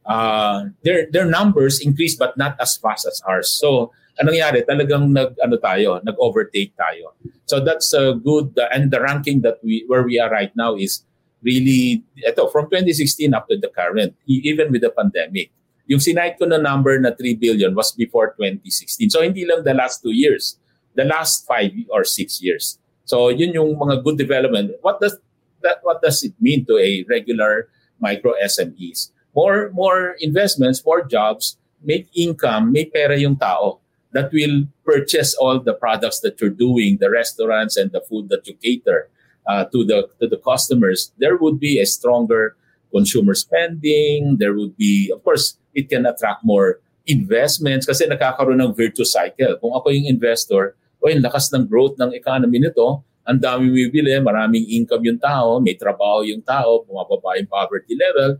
uh, 0.04 0.70
their 0.82 1.08
their 1.10 1.24
numbers 1.24 1.80
increased 1.80 2.18
but 2.18 2.36
not 2.36 2.56
as 2.60 2.76
fast 2.76 3.06
as 3.06 3.22
ours. 3.24 3.48
So 3.48 3.96
anong 4.20 4.36
nangyari? 4.38 4.60
Talagang 4.68 5.12
nag 5.12 5.40
ano 5.40 5.56
tayo, 5.56 6.04
nag-overtake 6.04 6.76
tayo. 6.76 7.16
So 7.48 7.64
that's 7.64 7.92
a 7.96 8.14
good 8.14 8.52
uh, 8.60 8.68
and 8.72 8.92
the 8.92 9.00
ranking 9.00 9.40
that 9.42 9.58
we 9.64 9.84
where 9.88 10.02
we 10.04 10.20
are 10.20 10.30
right 10.30 10.52
now 10.52 10.76
is 10.76 11.00
really 11.40 12.02
ito 12.20 12.48
from 12.52 12.68
2016 12.68 13.32
up 13.32 13.46
to 13.48 13.56
the 13.56 13.72
current 13.72 14.12
even 14.26 14.68
with 14.68 14.82
the 14.82 14.92
pandemic. 14.92 15.48
Yung 15.86 16.02
sinight 16.02 16.38
ko 16.38 16.46
na 16.46 16.58
number 16.58 16.98
na 16.98 17.14
3 17.14 17.38
billion 17.38 17.74
was 17.74 17.94
before 17.94 18.34
2016. 18.38 19.10
So 19.10 19.22
hindi 19.22 19.46
lang 19.46 19.62
the 19.62 19.74
last 19.74 20.02
two 20.02 20.14
years, 20.14 20.58
the 20.94 21.06
last 21.06 21.46
five 21.46 21.70
or 21.90 22.02
six 22.02 22.42
years. 22.42 22.78
So 23.06 23.30
yun 23.30 23.54
yung 23.54 23.78
mga 23.78 24.02
good 24.02 24.18
development. 24.18 24.74
What 24.82 24.98
does 24.98 25.14
that 25.62 25.78
what 25.86 26.02
does 26.02 26.22
it 26.26 26.34
mean 26.42 26.66
to 26.66 26.78
a 26.78 27.06
regular 27.08 27.70
micro 28.02 28.34
SMEs? 28.42 29.14
More 29.34 29.70
more 29.70 30.18
investments, 30.18 30.82
more 30.82 31.06
jobs, 31.06 31.56
make 31.86 32.10
income, 32.18 32.74
may 32.74 32.84
pera 32.84 33.14
yung 33.14 33.38
tao 33.38 33.78
that 34.10 34.32
will 34.32 34.66
purchase 34.82 35.34
all 35.38 35.60
the 35.60 35.74
products 35.74 36.20
that 36.20 36.40
you're 36.40 36.50
doing, 36.50 36.98
the 36.98 37.10
restaurants 37.10 37.76
and 37.76 37.92
the 37.92 38.00
food 38.00 38.28
that 38.30 38.46
you 38.46 38.54
cater 38.58 39.08
uh, 39.46 39.64
to 39.70 39.84
the 39.84 40.10
to 40.18 40.26
the 40.26 40.40
customers. 40.42 41.12
There 41.18 41.36
would 41.36 41.60
be 41.60 41.78
a 41.78 41.86
stronger 41.86 42.56
consumer 42.92 43.34
spending. 43.34 44.36
There 44.38 44.54
would 44.54 44.76
be, 44.76 45.10
of 45.14 45.22
course, 45.24 45.58
it 45.74 45.88
can 45.88 46.06
attract 46.06 46.44
more 46.44 46.80
investments 47.06 47.86
kasi 47.86 48.06
nakakaroon 48.06 48.58
ng 48.62 48.74
virtuous 48.74 49.14
cycle. 49.14 49.54
Kung 49.62 49.74
ako 49.74 49.94
yung 49.94 50.10
investor, 50.10 50.74
o 51.00 51.08
yung 51.08 51.22
lakas 51.22 51.52
ng 51.54 51.70
growth 51.70 51.94
ng 52.00 52.10
economy 52.16 52.58
nito, 52.58 53.04
ang 53.26 53.38
dami 53.38 53.70
bibili, 53.70 54.14
maraming 54.22 54.66
income 54.70 55.02
yung 55.06 55.20
tao, 55.22 55.58
may 55.58 55.74
trabaho 55.74 56.22
yung 56.22 56.42
tao, 56.42 56.86
bumababa 56.86 57.38
yung 57.38 57.50
poverty 57.50 57.98
level, 57.98 58.38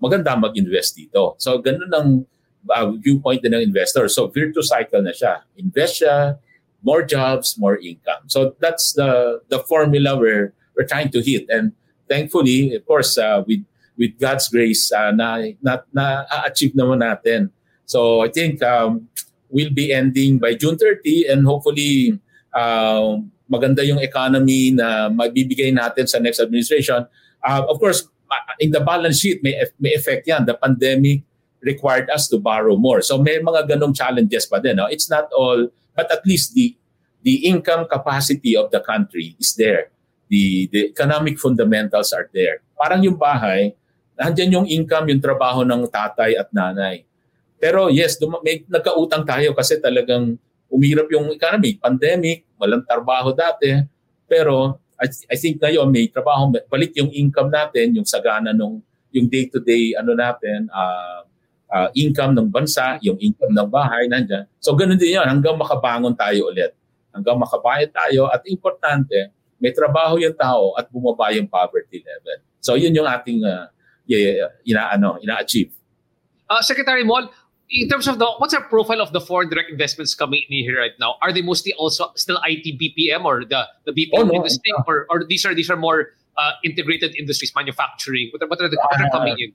maganda 0.00 0.36
mag-invest 0.36 0.96
dito. 0.96 1.36
So, 1.36 1.60
ganun 1.60 1.92
ang 1.92 2.08
uh, 2.68 2.86
viewpoint 2.96 3.44
din 3.44 3.52
ng 3.52 3.64
investor. 3.64 4.08
So, 4.08 4.28
virtuous 4.32 4.72
cycle 4.72 5.04
na 5.04 5.12
siya. 5.12 5.44
Invest 5.56 6.00
siya, 6.00 6.40
more 6.80 7.04
jobs, 7.04 7.60
more 7.60 7.76
income. 7.76 8.28
So, 8.28 8.56
that's 8.56 8.96
the 8.96 9.40
the 9.52 9.60
formula 9.68 10.16
we're, 10.16 10.56
we're 10.74 10.88
trying 10.88 11.12
to 11.12 11.20
hit. 11.20 11.46
And 11.52 11.76
thankfully, 12.08 12.72
of 12.72 12.88
course, 12.88 13.20
uh, 13.20 13.44
with 13.44 13.64
with 14.02 14.18
God's 14.18 14.50
grace, 14.50 14.90
uh, 14.90 15.14
na, 15.14 15.46
na, 15.62 15.86
na 15.94 16.26
achieve 16.42 16.74
naman 16.74 16.98
natin. 16.98 17.54
So, 17.86 18.26
I 18.26 18.34
think 18.34 18.58
um, 18.66 19.06
will 19.46 19.70
be 19.70 19.94
ending 19.94 20.42
by 20.42 20.58
June 20.58 20.74
30 20.74 21.30
and 21.30 21.46
hopefully 21.46 22.18
uh, 22.50 23.22
maganda 23.46 23.86
yung 23.86 24.02
economy 24.02 24.74
na 24.74 25.06
magbibigay 25.06 25.70
natin 25.70 26.10
sa 26.10 26.18
next 26.18 26.42
administration. 26.42 27.06
Uh, 27.38 27.62
of 27.70 27.78
course, 27.78 28.10
in 28.58 28.74
the 28.74 28.82
balance 28.82 29.22
sheet, 29.22 29.38
may, 29.44 29.54
may 29.78 29.94
effect 29.94 30.26
yan. 30.26 30.42
The 30.42 30.58
pandemic 30.58 31.22
required 31.62 32.10
us 32.10 32.26
to 32.32 32.42
borrow 32.42 32.74
more. 32.74 33.04
So 33.04 33.22
may 33.22 33.38
mga 33.38 33.70
ganong 33.76 33.94
challenges 33.94 34.50
pa 34.50 34.58
din. 34.58 34.82
No? 34.82 34.90
It's 34.90 35.06
not 35.06 35.30
all, 35.30 35.70
but 35.94 36.10
at 36.10 36.26
least 36.26 36.58
the 36.58 36.74
the 37.22 37.46
income 37.46 37.86
capacity 37.86 38.58
of 38.58 38.70
the 38.74 38.82
country 38.82 39.38
is 39.38 39.54
there. 39.54 39.94
The, 40.26 40.68
the 40.72 40.90
economic 40.90 41.38
fundamentals 41.38 42.12
are 42.12 42.26
there. 42.34 42.66
Parang 42.74 43.04
yung 43.04 43.14
bahay, 43.14 43.78
nandiyan 44.22 44.62
yung 44.62 44.66
income, 44.70 45.10
yung 45.10 45.18
trabaho 45.18 45.66
ng 45.66 45.90
tatay 45.90 46.38
at 46.38 46.46
nanay. 46.54 47.02
Pero 47.58 47.90
yes, 47.90 48.18
dum- 48.22 48.42
may 48.46 48.62
nagkautang 48.70 49.26
tayo 49.26 49.50
kasi 49.54 49.82
talagang 49.82 50.38
umirap 50.70 51.10
yung 51.10 51.34
economy, 51.34 51.76
pandemic, 51.82 52.46
walang 52.56 52.86
trabaho 52.86 53.34
dati. 53.34 53.82
Pero 54.30 54.78
I, 54.96 55.10
I 55.30 55.36
think 55.36 55.58
ngayon 55.58 55.90
may 55.90 56.06
trabaho, 56.06 56.54
balik 56.70 56.94
yung 56.94 57.10
income 57.10 57.50
natin, 57.50 57.98
yung 57.98 58.06
sagana 58.06 58.54
nung 58.54 58.78
yung 59.12 59.28
day-to-day 59.28 59.92
ano 59.98 60.16
natin, 60.16 60.70
uh, 60.72 61.20
uh, 61.68 61.88
income 61.92 62.32
ng 62.32 62.48
bansa, 62.48 62.96
yung 63.04 63.20
income 63.20 63.52
ng 63.52 63.68
bahay, 63.68 64.08
nandyan. 64.08 64.48
So 64.56 64.72
ganun 64.72 64.96
din 64.96 65.20
yun, 65.20 65.26
hanggang 65.28 65.58
makabangon 65.58 66.16
tayo 66.16 66.48
ulit. 66.48 66.72
Hanggang 67.12 67.36
makabayad 67.36 67.92
tayo 67.92 68.32
at 68.32 68.40
importante, 68.48 69.28
may 69.60 69.70
trabaho 69.70 70.16
yung 70.16 70.32
tao 70.32 70.72
at 70.80 70.88
bumaba 70.88 71.28
yung 71.36 71.44
poverty 71.44 72.00
level. 72.00 72.40
So 72.58 72.74
yun 72.74 72.96
yung 72.96 73.04
ating 73.04 73.44
uh, 73.44 73.68
ina, 74.12 74.90
ano, 74.92 75.18
ina-achieve. 75.22 75.72
Uh, 76.50 76.60
Secretary 76.60 77.04
Mon, 77.04 77.28
in 77.72 77.88
terms 77.88 78.06
of 78.06 78.18
the 78.18 78.26
what's 78.38 78.52
our 78.52 78.62
profile 78.68 79.00
of 79.00 79.12
the 79.12 79.20
foreign 79.20 79.48
direct 79.48 79.70
investments 79.70 80.14
coming 80.14 80.44
in 80.48 80.64
here 80.64 80.78
right 80.78 80.92
now? 81.00 81.16
Are 81.22 81.32
they 81.32 81.42
mostly 81.42 81.72
also 81.74 82.12
still 82.16 82.38
IT 82.44 82.78
BPM 82.78 83.24
or 83.24 83.44
the 83.44 83.66
the 83.86 83.92
BPM 83.92 84.20
oh, 84.20 84.22
no, 84.24 84.34
industry, 84.34 84.70
no. 84.76 84.84
or 84.86 85.06
or 85.08 85.24
these 85.24 85.44
are 85.46 85.54
these 85.54 85.70
are 85.70 85.76
more 85.76 86.12
uh, 86.36 86.52
integrated 86.64 87.16
industries, 87.16 87.52
manufacturing? 87.56 88.28
What 88.32 88.42
are, 88.42 88.48
what 88.48 88.60
are 88.60 88.68
the 88.68 88.76
what 88.76 89.00
are 89.00 89.06
uh, 89.06 89.10
coming 89.10 89.36
in? 89.38 89.52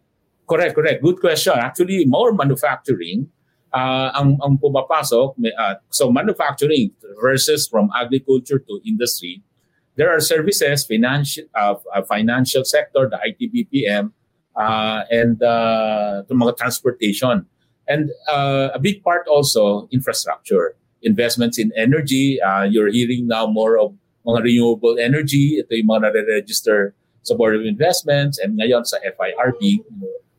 Correct, 0.49 0.75
correct. 0.75 1.03
Good 1.03 1.19
question. 1.19 1.53
Actually, 1.55 2.05
more 2.05 2.33
manufacturing 2.33 3.29
uh, 3.73 4.09
ang 4.15 4.41
ang 4.41 4.57
pumapasok. 4.57 5.37
Uh, 5.53 5.75
so 5.89 6.11
manufacturing 6.11 6.91
versus 7.21 7.67
from 7.67 7.89
agriculture 7.95 8.59
to 8.59 8.81
industry. 8.85 9.43
There 9.97 10.13
are 10.13 10.21
services, 10.21 10.85
financial 10.85 11.45
uh, 11.53 11.75
uh 11.93 12.01
financial 12.05 12.65
sector, 12.65 13.09
the 13.09 13.17
IT 13.21 13.49
BPM, 13.49 14.13
uh, 14.57 15.05
and 15.09 15.41
uh, 15.41 16.23
mga 16.29 16.57
transportation. 16.57 17.45
And 17.87 18.11
uh, 18.27 18.69
a 18.73 18.79
big 18.79 19.03
part 19.03 19.27
also, 19.27 19.87
infrastructure. 19.91 20.75
Investments 21.03 21.57
in 21.57 21.71
energy. 21.77 22.41
Uh, 22.41 22.63
you're 22.63 22.89
hearing 22.89 23.27
now 23.27 23.45
more 23.47 23.77
of 23.77 23.95
mga 24.25 24.43
renewable 24.43 24.99
energy. 24.99 25.61
Ito 25.61 25.71
yung 25.71 25.87
mga 25.87 26.01
nare-register 26.11 26.97
sa 27.23 27.35
Board 27.35 27.55
of 27.55 27.63
Investments 27.63 28.39
and 28.39 28.59
ngayon 28.59 28.83
sa 28.83 28.97
FIRB, 29.03 29.83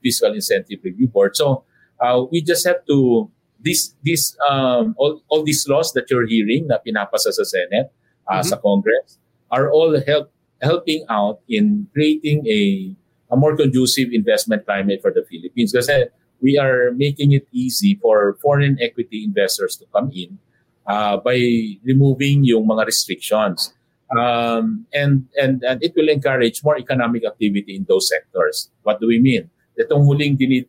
Fiscal 0.02 0.34
Incentive 0.34 0.80
Review 0.82 1.08
Board. 1.08 1.36
So 1.36 1.64
uh, 2.00 2.24
we 2.28 2.42
just 2.42 2.66
have 2.66 2.84
to, 2.88 3.30
this, 3.60 3.94
this, 4.04 4.36
um, 4.48 4.94
all, 4.98 5.22
all 5.28 5.44
these 5.44 5.64
laws 5.68 5.92
that 5.92 6.10
you're 6.10 6.26
hearing 6.26 6.66
na 6.66 6.78
pinapasa 6.80 7.32
sa 7.32 7.44
Senate, 7.44 7.92
uh, 8.28 8.40
mm-hmm. 8.40 8.48
sa 8.48 8.56
Congress, 8.56 9.18
are 9.50 9.70
all 9.70 10.00
help, 10.04 10.32
helping 10.60 11.04
out 11.08 11.40
in 11.48 11.88
creating 11.92 12.44
a, 12.48 12.92
a 13.30 13.36
more 13.36 13.56
conducive 13.56 14.08
investment 14.12 14.64
climate 14.64 15.00
for 15.02 15.12
the 15.12 15.24
Philippines. 15.28 15.72
Kasi 15.72 16.08
we 16.40 16.58
are 16.58 16.92
making 16.94 17.32
it 17.32 17.46
easy 17.52 17.98
for 18.00 18.36
foreign 18.40 18.78
equity 18.80 19.24
investors 19.24 19.76
to 19.76 19.84
come 19.92 20.10
in 20.14 20.38
uh, 20.86 21.18
by 21.18 21.36
removing 21.84 22.44
yung 22.44 22.66
mga 22.66 22.86
restrictions. 22.86 23.74
Um, 24.08 24.86
and, 24.94 25.28
and, 25.36 25.62
and 25.62 25.84
it 25.84 25.92
will 25.94 26.08
encourage 26.08 26.64
more 26.64 26.78
economic 26.78 27.26
activity 27.26 27.76
in 27.76 27.84
those 27.88 28.08
sectors. 28.08 28.70
What 28.82 29.00
do 29.00 29.06
we 29.06 29.20
mean? 29.20 29.50
Itong 29.76 30.08
huling 30.08 30.40
dinit, 30.40 30.68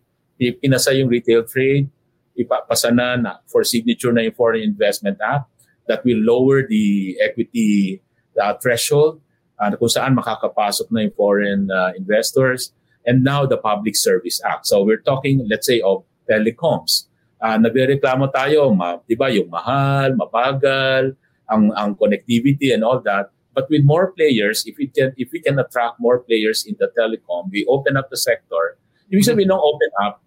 pinasa 0.59 0.91
yung 0.91 1.07
retail 1.07 1.43
trade, 1.43 1.87
ipapasa 2.35 2.91
na, 2.91 3.15
na 3.15 3.31
for 3.47 3.63
signature 3.63 4.11
na 4.11 4.27
yung 4.27 4.35
Foreign 4.35 4.63
Investment 4.63 5.19
Act 5.23 5.47
that 5.87 6.03
will 6.03 6.19
lower 6.19 6.67
the 6.67 7.17
equity 7.23 8.01
uh, 8.39 8.53
threshold 8.59 9.21
uh, 9.59 9.69
kung 9.75 9.91
saan 9.91 10.15
makakapasok 10.15 10.87
na 10.89 11.05
yung 11.05 11.15
foreign 11.19 11.67
uh, 11.69 11.91
investors 11.99 12.71
and 13.03 13.23
now 13.23 13.45
the 13.45 13.59
Public 13.59 13.95
Service 13.99 14.39
Act. 14.41 14.65
So 14.67 14.83
we're 14.83 15.03
talking, 15.03 15.43
let's 15.51 15.67
say, 15.67 15.83
of 15.83 16.07
telecoms. 16.25 17.11
Uh, 17.39 17.55
nagreklamo 17.59 18.31
tayo, 18.31 18.71
ma, 18.75 18.99
di 19.03 19.15
ba, 19.15 19.31
yung 19.31 19.47
mahal, 19.47 20.15
mabagal, 20.15 21.15
ang, 21.47 21.71
ang 21.75 21.95
connectivity 21.95 22.71
and 22.71 22.83
all 22.83 22.99
that. 23.03 23.31
But 23.55 23.67
with 23.67 23.83
more 23.83 24.13
players, 24.13 24.63
if 24.69 24.77
we 24.77 24.87
can 24.87 25.11
if 25.17 25.33
we 25.33 25.41
can 25.41 25.57
attract 25.59 25.99
more 25.99 26.21
players 26.23 26.63
in 26.63 26.77
the 26.79 26.87
telecom, 26.95 27.49
we 27.51 27.65
open 27.67 27.97
up 27.97 28.07
the 28.07 28.15
sector. 28.15 28.77
Ibig 29.09 29.25
sabihin 29.25 29.49
ng 29.49 29.57
open 29.57 29.91
up, 29.99 30.21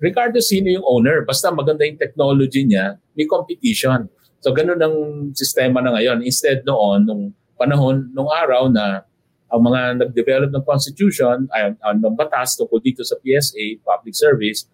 regardless 0.00 0.48
sino 0.48 0.72
yung 0.72 0.86
owner, 0.88 1.22
basta 1.22 1.52
maganda 1.52 1.84
yung 1.84 2.00
technology 2.00 2.64
niya, 2.64 2.96
may 3.14 3.28
competition. 3.28 4.08
So 4.40 4.50
ganun 4.56 4.80
ang 4.80 4.96
sistema 5.36 5.84
na 5.84 5.92
ngayon. 5.92 6.24
Instead 6.24 6.64
noon, 6.64 7.04
nung 7.04 7.22
panahon, 7.64 8.12
nung 8.12 8.28
araw 8.28 8.68
na 8.68 9.08
ang 9.48 9.60
mga 9.64 10.04
nag-develop 10.04 10.52
ng 10.52 10.64
constitution, 10.68 11.48
ay, 11.48 11.72
uh, 11.80 11.96
ng 11.96 12.12
batas 12.12 12.60
tungkol 12.60 12.84
dito 12.84 13.00
sa 13.00 13.16
PSA, 13.24 13.80
public 13.80 14.12
service, 14.12 14.68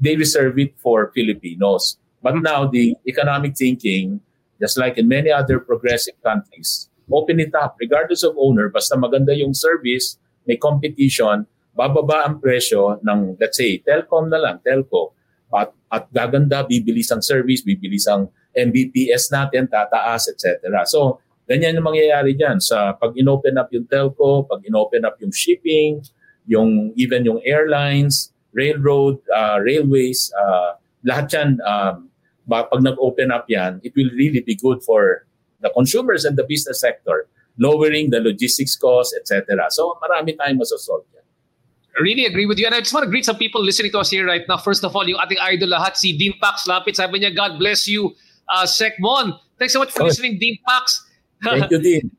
they 0.00 0.16
reserve 0.16 0.56
it 0.56 0.72
for 0.80 1.12
Filipinos. 1.12 2.00
But 2.24 2.40
hmm. 2.40 2.48
now 2.48 2.64
the 2.64 2.96
economic 3.04 3.60
thinking, 3.60 4.24
just 4.56 4.80
like 4.80 4.96
in 4.96 5.04
many 5.04 5.28
other 5.28 5.60
progressive 5.60 6.16
countries, 6.24 6.88
open 7.12 7.36
it 7.44 7.52
up 7.52 7.76
regardless 7.76 8.24
of 8.24 8.32
owner, 8.40 8.72
basta 8.72 8.96
maganda 8.96 9.36
yung 9.36 9.52
service, 9.52 10.16
may 10.48 10.56
competition, 10.56 11.44
bababa 11.76 12.24
ang 12.24 12.40
presyo 12.40 12.96
ng, 13.04 13.36
let's 13.36 13.60
say, 13.60 13.82
telcom 13.84 14.32
na 14.32 14.40
lang, 14.40 14.56
telco, 14.64 15.12
at, 15.50 15.74
at 15.90 16.06
gaganda, 16.14 16.62
bibilis 16.62 17.10
ang 17.10 17.20
service, 17.20 17.66
bibilis 17.66 18.06
ang 18.06 18.30
MBPS 18.54 19.34
natin, 19.34 19.66
tataas, 19.66 20.30
etc. 20.30 20.62
So, 20.86 21.18
Ganyan 21.50 21.82
yung 21.82 21.90
mangyayari 21.90 22.38
dyan 22.38 22.62
sa 22.62 22.94
pag 22.94 23.10
inopen 23.18 23.58
up 23.58 23.74
yung 23.74 23.90
telco, 23.90 24.46
pag 24.46 24.62
inopen 24.62 25.02
up 25.02 25.18
yung 25.18 25.34
shipping, 25.34 25.98
yung 26.46 26.94
even 26.94 27.26
yung 27.26 27.42
airlines, 27.42 28.30
railroad, 28.54 29.18
uh, 29.34 29.58
railways, 29.58 30.30
uh, 30.38 30.78
lahat 31.02 31.26
yan, 31.34 31.48
um, 31.66 32.06
pag 32.46 32.70
nag-open 32.78 33.34
up 33.34 33.50
yan, 33.50 33.82
it 33.82 33.90
will 33.98 34.10
really 34.14 34.38
be 34.46 34.54
good 34.54 34.78
for 34.86 35.26
the 35.58 35.70
consumers 35.74 36.22
and 36.22 36.38
the 36.38 36.46
business 36.46 36.78
sector, 36.78 37.26
lowering 37.58 38.14
the 38.14 38.22
logistics 38.22 38.78
costs, 38.78 39.10
etc. 39.18 39.66
So 39.74 39.98
marami 39.98 40.38
tayong 40.38 40.62
masasolve 40.62 41.02
yan. 41.10 41.26
really 41.98 42.24
agree 42.26 42.46
with 42.46 42.58
you. 42.58 42.66
And 42.66 42.74
I 42.74 42.80
just 42.80 42.94
want 42.94 43.04
to 43.04 43.10
greet 43.10 43.26
some 43.26 43.36
people 43.36 43.62
listening 43.62 43.92
to 43.92 43.98
us 43.98 44.10
here 44.10 44.26
right 44.26 44.46
now. 44.48 44.56
First 44.56 44.84
of 44.84 44.94
all, 44.94 45.06
yung 45.06 45.18
ating 45.20 45.38
idol 45.42 45.74
lahat, 45.74 45.96
si 45.96 46.16
Dean 46.16 46.34
Pax 46.40 46.66
Lapit. 46.66 46.96
Sabi 46.96 47.20
niya, 47.20 47.34
God 47.34 47.58
bless 47.58 47.86
you, 47.86 48.14
uh, 48.48 48.64
Sec 48.64 48.94
Mon. 48.98 49.34
Thanks 49.58 49.74
so 49.74 49.80
much 49.80 49.90
for 49.90 50.02
oh. 50.02 50.06
listening, 50.06 50.38
Dean 50.38 50.56
Pax. 50.66 51.09
Thank 51.42 51.70
you, 51.70 51.78
Dean. 51.82 52.10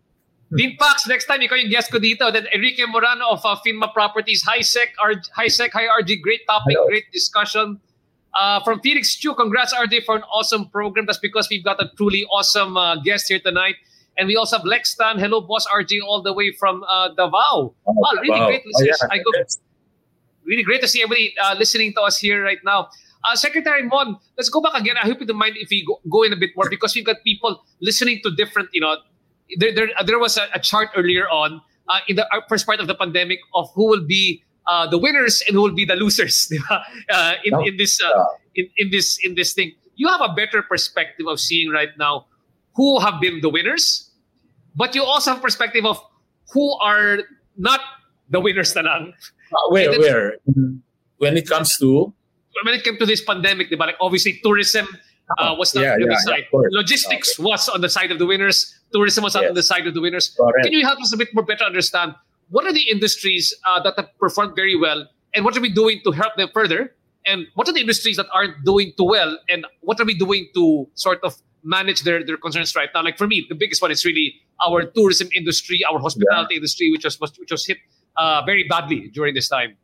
Dean 0.54 0.76
Pax, 0.78 1.08
next 1.08 1.32
time 1.32 1.40
ikaw 1.40 1.56
yung 1.56 1.72
guest 1.72 1.88
ko 1.92 1.98
dito. 1.98 2.28
Then 2.28 2.44
Enrique 2.52 2.84
Morano 2.84 3.40
of 3.40 3.46
uh, 3.46 3.56
Finma 3.64 3.88
Properties. 3.94 4.44
Hi 4.44 4.60
Sec, 4.60 4.92
R- 5.00 5.24
Hi 5.40 5.48
Sec, 5.48 5.72
hi 5.72 5.88
RG. 5.88 6.20
Great 6.20 6.44
topic, 6.44 6.76
Hello. 6.76 6.88
great 6.92 7.08
discussion. 7.16 7.80
Uh, 8.36 8.60
from 8.64 8.80
Phoenix 8.80 9.16
Chu, 9.16 9.34
congrats 9.34 9.74
RJ 9.74 10.04
for 10.04 10.16
an 10.16 10.24
awesome 10.28 10.68
program. 10.68 11.06
That's 11.06 11.20
because 11.20 11.48
we've 11.50 11.64
got 11.64 11.80
a 11.80 11.88
truly 11.96 12.26
awesome 12.32 12.76
uh, 12.76 12.96
guest 13.00 13.28
here 13.28 13.40
tonight. 13.40 13.76
And 14.18 14.28
we 14.28 14.36
also 14.36 14.58
have 14.58 14.66
Lex 14.66 14.96
Tan. 14.96 15.20
Hello, 15.20 15.40
boss 15.40 15.68
RJ, 15.68 16.04
all 16.04 16.22
the 16.22 16.34
way 16.34 16.52
from 16.52 16.84
uh, 16.84 17.10
Davao. 17.16 17.72
Oh, 17.72 17.74
wow, 17.88 18.12
really 18.22 18.40
wow. 18.40 18.48
great 18.48 18.64
listeners. 18.66 19.00
Oh, 19.04 19.08
yeah. 19.08 19.20
I 19.20 19.24
go, 19.24 19.32
really 20.46 20.64
great 20.64 20.82
to 20.82 20.88
see 20.88 21.02
everybody 21.02 21.34
uh, 21.42 21.56
listening 21.58 21.94
to 21.94 22.02
us 22.02 22.18
here 22.18 22.44
right 22.44 22.60
now. 22.64 22.90
Uh, 23.24 23.36
Secretary 23.36 23.84
Mon, 23.84 24.18
let's 24.38 24.50
go 24.50 24.62
back 24.62 24.80
again. 24.80 24.96
I 24.98 25.06
hope 25.06 25.20
you 25.20 25.28
don't 25.28 25.38
mind 25.38 25.56
if 25.58 25.70
we 25.70 25.86
go, 25.86 26.02
go 26.10 26.24
in 26.24 26.34
a 26.34 26.36
bit 26.36 26.52
more 26.56 26.70
because 26.70 26.96
we've 26.96 27.06
got 27.06 27.18
people 27.24 27.64
listening 27.80 28.20
to 28.24 28.32
different, 28.36 28.70
you 28.74 28.82
know, 28.82 28.98
there, 29.58 29.74
there, 29.74 29.90
there 30.06 30.20
was 30.20 30.38
a, 30.38 30.48
a 30.54 30.60
chart 30.60 30.90
earlier 30.96 31.28
on 31.30 31.62
uh, 31.90 32.00
in 32.08 32.16
the 32.16 32.26
uh, 32.34 32.42
first 32.48 32.66
part 32.66 32.80
of 32.80 32.88
the 32.88 32.96
pandemic 32.96 33.40
of 33.54 33.70
who 33.74 33.88
will 33.88 34.06
be 34.06 34.44
uh, 34.68 34.88
the 34.88 34.98
winners 34.98 35.44
and 35.48 35.56
who 35.56 35.62
will 35.62 35.76
be 35.76 35.86
the 35.86 35.96
losers 35.96 36.52
uh, 36.70 37.34
in, 37.44 37.54
in 37.66 37.78
this 37.78 38.02
uh, 38.02 38.24
in, 38.56 38.70
in 38.78 38.92
this 38.92 39.18
in 39.24 39.36
this 39.36 39.54
thing. 39.54 39.74
You 39.96 40.08
have 40.08 40.22
a 40.22 40.34
better 40.34 40.64
perspective 40.64 41.28
of 41.28 41.40
seeing 41.40 41.70
right 41.70 41.92
now 41.98 42.26
who 42.76 43.00
have 43.00 43.20
been 43.20 43.42
the 43.42 43.50
winners, 43.50 44.10
but 44.76 44.96
you 44.96 45.04
also 45.04 45.34
have 45.34 45.42
perspective 45.42 45.86
of 45.86 46.00
who 46.54 46.78
are 46.80 47.20
not 47.58 47.82
the 48.30 48.40
winners 48.40 48.76
na 48.76 48.82
lang. 48.82 49.14
Uh, 49.52 49.70
where, 49.70 50.00
where? 50.00 50.38
When 51.18 51.38
it 51.38 51.48
comes 51.48 51.78
to? 51.78 52.14
When 52.64 52.76
it 52.76 52.84
came 52.84 52.98
to 52.98 53.06
this 53.06 53.22
pandemic, 53.22 53.70
diba? 53.70 53.92
like 53.92 54.00
obviously 54.00 54.40
tourism 54.44 54.88
uh, 55.38 55.56
was 55.58 55.74
not 55.76 55.82
yeah, 55.82 55.94
on 55.94 56.00
the 56.02 56.08
yeah, 56.10 56.18
side. 56.18 56.44
Yeah, 56.52 56.60
Logistics 56.72 57.40
okay. 57.40 57.50
was 57.50 57.70
on 57.70 57.82
the 57.82 57.90
side 57.90 58.12
of 58.12 58.20
the 58.20 58.26
winners. 58.26 58.74
Tourism 58.94 59.24
was 59.24 59.36
yes. 59.36 59.50
on 59.50 59.56
the 59.56 59.64
side 59.64 59.88
of 59.88 59.94
the 59.94 60.02
winners. 60.02 60.36
Correct. 60.38 60.64
Can 60.64 60.74
you 60.74 60.86
help 60.86 61.00
us 61.00 61.14
a 61.14 61.18
bit 61.18 61.30
more 61.34 61.46
better 61.46 61.64
understand 61.64 62.16
what 62.50 62.66
are 62.66 62.74
the 62.74 62.90
industries 62.90 63.54
uh, 63.70 63.82
that 63.84 63.94
have 63.98 64.10
performed 64.20 64.56
very 64.56 64.78
well, 64.78 65.08
and 65.34 65.46
what 65.46 65.56
are 65.56 65.62
we 65.62 65.72
doing 65.72 66.02
to 66.04 66.12
help 66.12 66.36
them 66.36 66.50
further? 66.54 66.94
And 67.26 67.48
what 67.54 67.70
are 67.70 67.74
the 67.74 67.80
industries 67.80 68.18
that 68.18 68.26
aren't 68.34 68.66
doing 68.66 68.94
too 68.98 69.06
well, 69.06 69.38
and 69.48 69.66
what 69.82 70.00
are 70.00 70.06
we 70.06 70.14
doing 70.18 70.50
to 70.56 70.90
sort 70.96 71.20
of 71.24 71.36
manage 71.64 72.02
their, 72.02 72.26
their 72.26 72.38
concerns 72.38 72.76
right 72.76 72.90
now? 72.94 73.04
Like 73.04 73.18
for 73.18 73.28
me, 73.28 73.46
the 73.48 73.56
biggest 73.56 73.82
one 73.82 73.92
is 73.92 74.04
really 74.04 74.36
our 74.66 74.84
tourism 74.84 75.30
industry, 75.36 75.82
our 75.90 76.00
hospitality 76.00 76.56
industry, 76.56 76.92
which 76.92 77.06
was 77.06 77.18
which 77.38 77.52
was 77.52 77.66
hit 77.66 77.78
uh, 78.18 78.42
very 78.46 78.66
badly 78.68 79.10
during 79.14 79.34
this 79.34 79.48
time. 79.48 79.78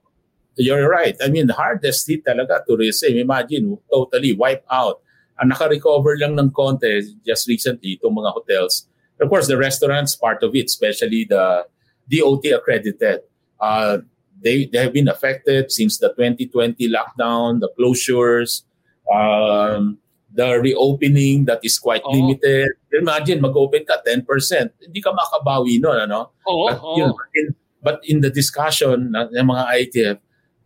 You're 0.57 0.89
right. 0.89 1.15
I 1.23 1.29
mean, 1.29 1.47
the 1.47 1.53
hardest 1.53 2.07
hit 2.09 2.25
talaga 2.25 2.65
tourism. 2.65 3.15
Imagine, 3.15 3.77
totally 3.93 4.33
wiped 4.33 4.65
out 4.71 5.01
ang 5.37 5.53
naka-recover 5.53 6.17
lang 6.17 6.33
ng 6.35 6.49
konti 6.49 7.01
just 7.25 7.47
recently 7.47 7.97
itong 7.97 8.17
mga 8.17 8.33
hotels. 8.33 8.89
Of 9.21 9.29
course, 9.29 9.47
the 9.49 9.57
restaurants, 9.57 10.13
part 10.17 10.41
of 10.45 10.53
it, 10.53 10.65
especially 10.69 11.25
the 11.25 11.65
DOT 12.05 12.45
accredited. 12.53 13.25
Uh, 13.57 14.05
they, 14.41 14.65
they 14.69 14.77
have 14.77 14.93
been 14.93 15.09
affected 15.09 15.71
since 15.71 15.97
the 15.97 16.09
2020 16.13 16.77
lockdown, 16.89 17.59
the 17.59 17.69
closures, 17.77 18.61
um, 19.09 19.97
the 20.33 20.59
reopening 20.61 21.45
that 21.45 21.61
is 21.63 21.79
quite 21.79 22.05
Oo. 22.05 22.13
limited. 22.13 22.69
Imagine, 22.93 23.41
mag-open 23.41 23.85
ka 23.85 23.97
10%. 24.05 24.21
Hindi 24.85 25.01
ka 25.01 25.13
makabawi 25.13 25.81
nun, 25.81 25.97
ano? 25.97 26.33
Oo, 26.45 26.69
But, 26.69 26.77
oo. 26.81 26.97
yun, 26.97 27.11
in, 27.33 27.47
but 27.81 27.97
in 28.05 28.21
the 28.21 28.29
discussion 28.29 29.09
ng, 29.09 29.33
ng 29.33 29.47
mga 29.49 29.63
ITF, 29.81 30.17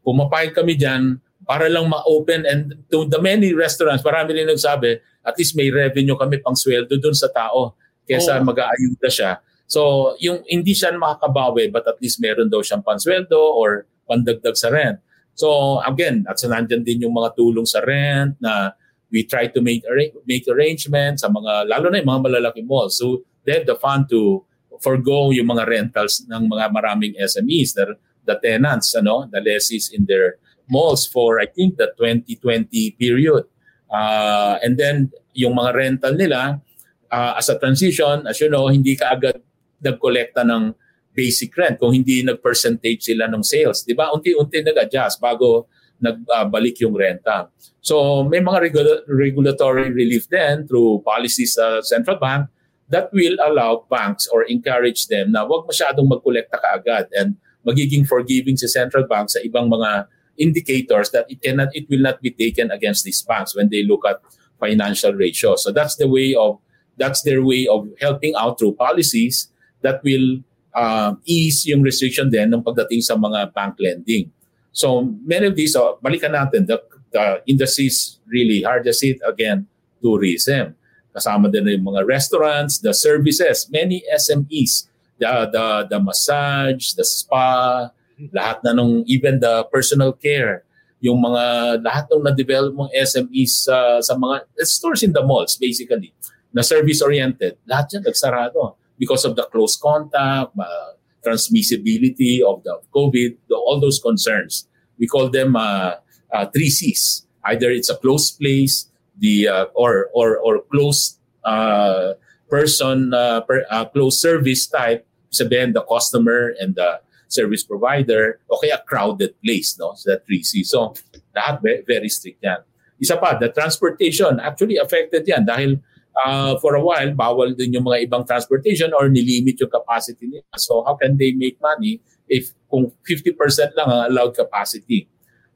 pumapayag 0.03 0.51
kami 0.51 0.75
dyan 0.75 1.23
para 1.51 1.67
lang 1.67 1.83
ma-open 1.91 2.47
and 2.47 2.79
to 2.87 3.03
the 3.11 3.19
many 3.19 3.51
restaurants, 3.51 3.99
marami 4.07 4.39
rin 4.39 4.47
nagsabi, 4.47 5.03
at 5.19 5.35
least 5.35 5.51
may 5.59 5.67
revenue 5.67 6.15
kami 6.15 6.39
pang 6.39 6.55
sweldo 6.55 6.95
dun 6.95 7.11
sa 7.11 7.27
tao 7.27 7.75
kesa 8.07 8.39
Oo. 8.39 8.47
mag-aayuda 8.47 9.11
siya. 9.11 9.43
So, 9.67 10.15
yung 10.23 10.47
hindi 10.47 10.71
siya 10.71 10.95
makakabawi 10.95 11.67
but 11.67 11.83
at 11.83 11.99
least 11.99 12.23
meron 12.23 12.47
daw 12.47 12.63
siyang 12.63 12.87
pansweldo 12.87 13.35
or 13.35 13.83
pandagdag 14.07 14.55
sa 14.55 14.71
rent. 14.71 15.03
So, 15.35 15.79
again, 15.83 16.23
at 16.23 16.39
sa 16.39 16.47
nandyan 16.47 16.87
din 16.87 17.03
yung 17.03 17.15
mga 17.15 17.35
tulong 17.35 17.67
sa 17.67 17.83
rent 17.83 18.39
na 18.39 18.71
we 19.11 19.27
try 19.27 19.51
to 19.51 19.59
make 19.59 19.83
arra- 19.83 20.15
make 20.23 20.47
arrangements 20.47 21.23
sa 21.23 21.27
mga, 21.27 21.67
lalo 21.67 21.91
na 21.91 21.99
yung 21.99 22.11
mga 22.15 22.23
malalaking 22.31 22.67
malls. 22.67 22.95
So, 22.95 23.27
they 23.43 23.59
have 23.59 23.67
the 23.67 23.75
fund 23.75 24.07
to 24.07 24.47
forgo 24.79 25.35
yung 25.35 25.51
mga 25.51 25.67
rentals 25.67 26.23
ng 26.31 26.47
mga 26.47 26.71
maraming 26.71 27.13
SMEs, 27.19 27.75
the, 27.75 27.99
the 28.23 28.39
tenants, 28.39 28.95
ano, 28.95 29.27
the 29.27 29.43
lessees 29.43 29.91
in 29.91 30.07
their 30.07 30.39
malls 30.71 31.03
for, 31.03 31.43
I 31.43 31.51
think, 31.51 31.75
the 31.75 31.91
2020 31.99 32.95
period. 32.95 33.43
Uh, 33.91 34.55
and 34.63 34.79
then, 34.79 35.11
yung 35.35 35.59
mga 35.59 35.71
rental 35.75 36.15
nila, 36.15 36.63
uh, 37.11 37.35
as 37.35 37.51
a 37.51 37.59
transition, 37.59 38.23
as 38.23 38.39
you 38.39 38.47
know, 38.47 38.71
hindi 38.71 38.95
ka 38.95 39.19
agad 39.19 39.43
nagkolekta 39.83 40.47
ng 40.47 40.71
basic 41.11 41.51
rent 41.59 41.75
kung 41.75 41.91
hindi 41.91 42.23
nag-percentage 42.23 43.03
sila 43.03 43.27
ng 43.27 43.43
sales. 43.43 43.83
Di 43.83 43.91
ba? 43.91 44.15
Unti-unti 44.15 44.63
nag-adjust 44.63 45.19
bago 45.19 45.67
nagbalik 46.01 46.81
yung 46.81 46.97
renta. 46.97 47.51
So 47.83 48.25
may 48.25 48.41
mga 48.41 48.57
regula- 48.57 49.03
regulatory 49.05 49.93
relief 49.93 50.25
then 50.33 50.65
through 50.65 51.05
policies 51.05 51.55
sa 51.59 51.85
central 51.85 52.17
bank 52.17 52.49
that 52.89 53.13
will 53.13 53.37
allow 53.39 53.85
banks 53.85 54.25
or 54.27 54.43
encourage 54.49 55.07
them 55.07 55.31
na 55.31 55.45
wag 55.45 55.69
masyadong 55.69 56.09
magkolekta 56.09 56.57
kaagad 56.57 57.05
and 57.13 57.37
magiging 57.61 58.03
forgiving 58.03 58.57
si 58.57 58.65
central 58.65 59.05
bank 59.05 59.29
sa 59.29 59.39
ibang 59.45 59.69
mga 59.69 60.09
indicators 60.37 61.11
that 61.11 61.25
it 61.29 61.41
cannot 61.41 61.69
it 61.75 61.89
will 61.89 62.01
not 62.01 62.21
be 62.21 62.31
taken 62.31 62.71
against 62.71 63.03
these 63.03 63.21
banks 63.21 63.55
when 63.55 63.69
they 63.69 63.83
look 63.83 64.05
at 64.07 64.19
financial 64.59 65.13
ratios. 65.13 65.63
So 65.63 65.71
that's 65.71 65.95
the 65.95 66.07
way 66.07 66.35
of 66.35 66.59
that's 66.97 67.21
their 67.23 67.41
way 67.41 67.67
of 67.67 67.89
helping 67.99 68.35
out 68.37 68.59
through 68.59 68.77
policies 68.77 69.49
that 69.81 70.03
will 70.03 70.45
uh, 70.73 71.15
ease 71.25 71.65
yung 71.65 71.81
restriction 71.81 72.29
din 72.29 72.53
ng 72.53 72.63
pagdating 72.63 73.01
sa 73.01 73.15
mga 73.15 73.53
bank 73.53 73.75
lending. 73.79 74.31
So 74.71 75.03
many 75.25 75.51
of 75.51 75.55
these, 75.55 75.73
so 75.73 75.99
balikan 75.99 76.31
natin, 76.31 76.67
the, 76.67 76.79
the 77.11 77.43
industries 77.47 78.19
really 78.27 78.63
hardest 78.63 79.03
hit 79.03 79.19
again, 79.27 79.67
tourism. 79.99 80.75
Kasama 81.11 81.51
din 81.51 81.67
yung 81.67 81.91
mga 81.91 82.07
restaurants, 82.07 82.79
the 82.79 82.95
services, 82.95 83.67
many 83.67 83.99
SMEs, 84.15 84.87
the, 85.19 85.27
the, 85.51 85.65
the 85.91 85.99
massage, 85.99 86.95
the 86.95 87.03
spa, 87.03 87.91
lahat 88.29 88.61
na 88.61 88.77
nung, 88.77 89.01
even 89.09 89.41
the 89.41 89.65
personal 89.73 90.13
care, 90.13 90.61
yung 91.01 91.17
mga, 91.17 91.81
lahat 91.81 92.05
ng 92.13 92.21
na-develop 92.21 92.77
mong 92.77 92.91
SMEs 92.93 93.65
sa, 93.65 93.97
sa 94.05 94.13
mga 94.13 94.45
stores 94.61 95.01
in 95.01 95.09
the 95.09 95.23
malls, 95.25 95.57
basically, 95.57 96.13
na 96.53 96.61
service-oriented, 96.61 97.57
lahat 97.65 97.97
yan 97.97 98.03
nagsarado 98.05 98.77
because 99.01 99.25
of 99.25 99.33
the 99.33 99.41
close 99.49 99.79
contact, 99.81 100.53
uh, 100.53 100.91
transmissibility 101.25 102.41
of 102.45 102.61
the 102.63 102.77
COVID, 102.93 103.37
the, 103.49 103.55
all 103.55 103.79
those 103.79 103.97
concerns. 103.97 104.67
We 104.99 105.07
call 105.07 105.29
them 105.29 105.55
uh, 105.55 105.95
uh, 106.31 106.45
three 106.53 106.69
C's. 106.69 107.25
Either 107.45 107.71
it's 107.71 107.89
a 107.89 107.97
closed 107.97 108.37
place, 108.37 108.85
the 109.17 109.47
uh, 109.47 109.65
or 109.73 110.09
or 110.13 110.37
or 110.37 110.61
closed 110.69 111.17
uh, 111.43 112.13
person, 112.49 113.13
uh, 113.13 113.41
per, 113.41 113.65
uh, 113.69 113.85
closed 113.85 114.19
service 114.19 114.67
type. 114.67 115.05
Sabihin 115.31 115.73
the 115.73 115.81
customer 115.87 116.53
and 116.59 116.75
the 116.75 116.99
service 117.31 117.63
provider. 117.63 118.39
Okay, 118.51 118.69
a 118.69 118.79
crowded 118.83 119.33
place, 119.39 119.79
no? 119.79 119.95
Three 120.27 120.43
C's. 120.43 120.71
So 120.71 120.93
lahat 121.31 121.63
ve- 121.63 121.83
very 121.87 122.09
strict 122.11 122.43
yan. 122.43 122.61
Isa 123.01 123.17
pa, 123.17 123.33
the 123.39 123.49
transportation 123.49 124.37
actually 124.37 124.77
affected 124.77 125.25
yan 125.25 125.47
dahil 125.47 125.81
uh, 126.15 126.59
for 126.59 126.75
a 126.75 126.83
while, 126.83 127.09
bawal 127.15 127.55
din 127.55 127.73
yung 127.73 127.87
mga 127.87 128.05
ibang 128.07 128.23
transportation 128.27 128.91
or 128.93 129.09
nilimit 129.09 129.57
yung 129.59 129.71
capacity 129.71 130.27
nila. 130.27 130.55
So 130.59 130.83
how 130.83 130.95
can 130.95 131.17
they 131.17 131.31
make 131.33 131.57
money 131.61 132.01
if 132.27 132.53
kung 132.69 132.91
50% 133.07 133.73
lang 133.73 133.87
ang 133.87 134.11
allowed 134.11 134.35
capacity? 134.35 135.07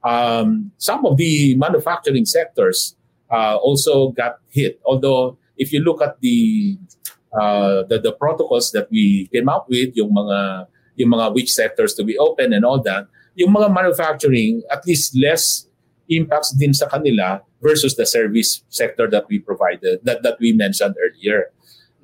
Um, 0.02 0.70
some 0.78 1.04
of 1.04 1.16
the 1.16 1.54
manufacturing 1.58 2.26
sectors 2.26 2.94
uh, 3.30 3.56
also 3.56 4.10
got 4.10 4.38
hit. 4.50 4.80
Although 4.84 5.38
if 5.56 5.72
you 5.72 5.80
look 5.80 6.02
at 6.02 6.20
the, 6.20 6.78
uh, 7.34 7.82
the 7.88 7.98
the 7.98 8.12
protocols 8.12 8.70
that 8.72 8.88
we 8.90 9.28
came 9.32 9.48
up 9.48 9.66
with, 9.68 9.96
yung 9.96 10.14
mga 10.14 10.68
yung 10.96 11.12
mga 11.12 11.32
which 11.32 11.52
sectors 11.52 11.94
to 11.94 12.04
be 12.04 12.16
open 12.18 12.52
and 12.52 12.64
all 12.64 12.80
that, 12.82 13.06
yung 13.36 13.52
mga 13.52 13.72
manufacturing 13.72 14.64
at 14.72 14.84
least 14.84 15.12
less 15.16 15.68
impacts 16.08 16.50
din 16.56 16.72
sa 16.72 16.88
kanila 16.88 17.40
versus 17.60 17.96
the 17.96 18.06
service 18.06 18.62
sector 18.68 19.08
that 19.10 19.28
we 19.28 19.38
provided 19.38 20.00
that 20.04 20.22
that 20.22 20.36
we 20.40 20.52
mentioned 20.52 20.94
earlier. 20.98 21.52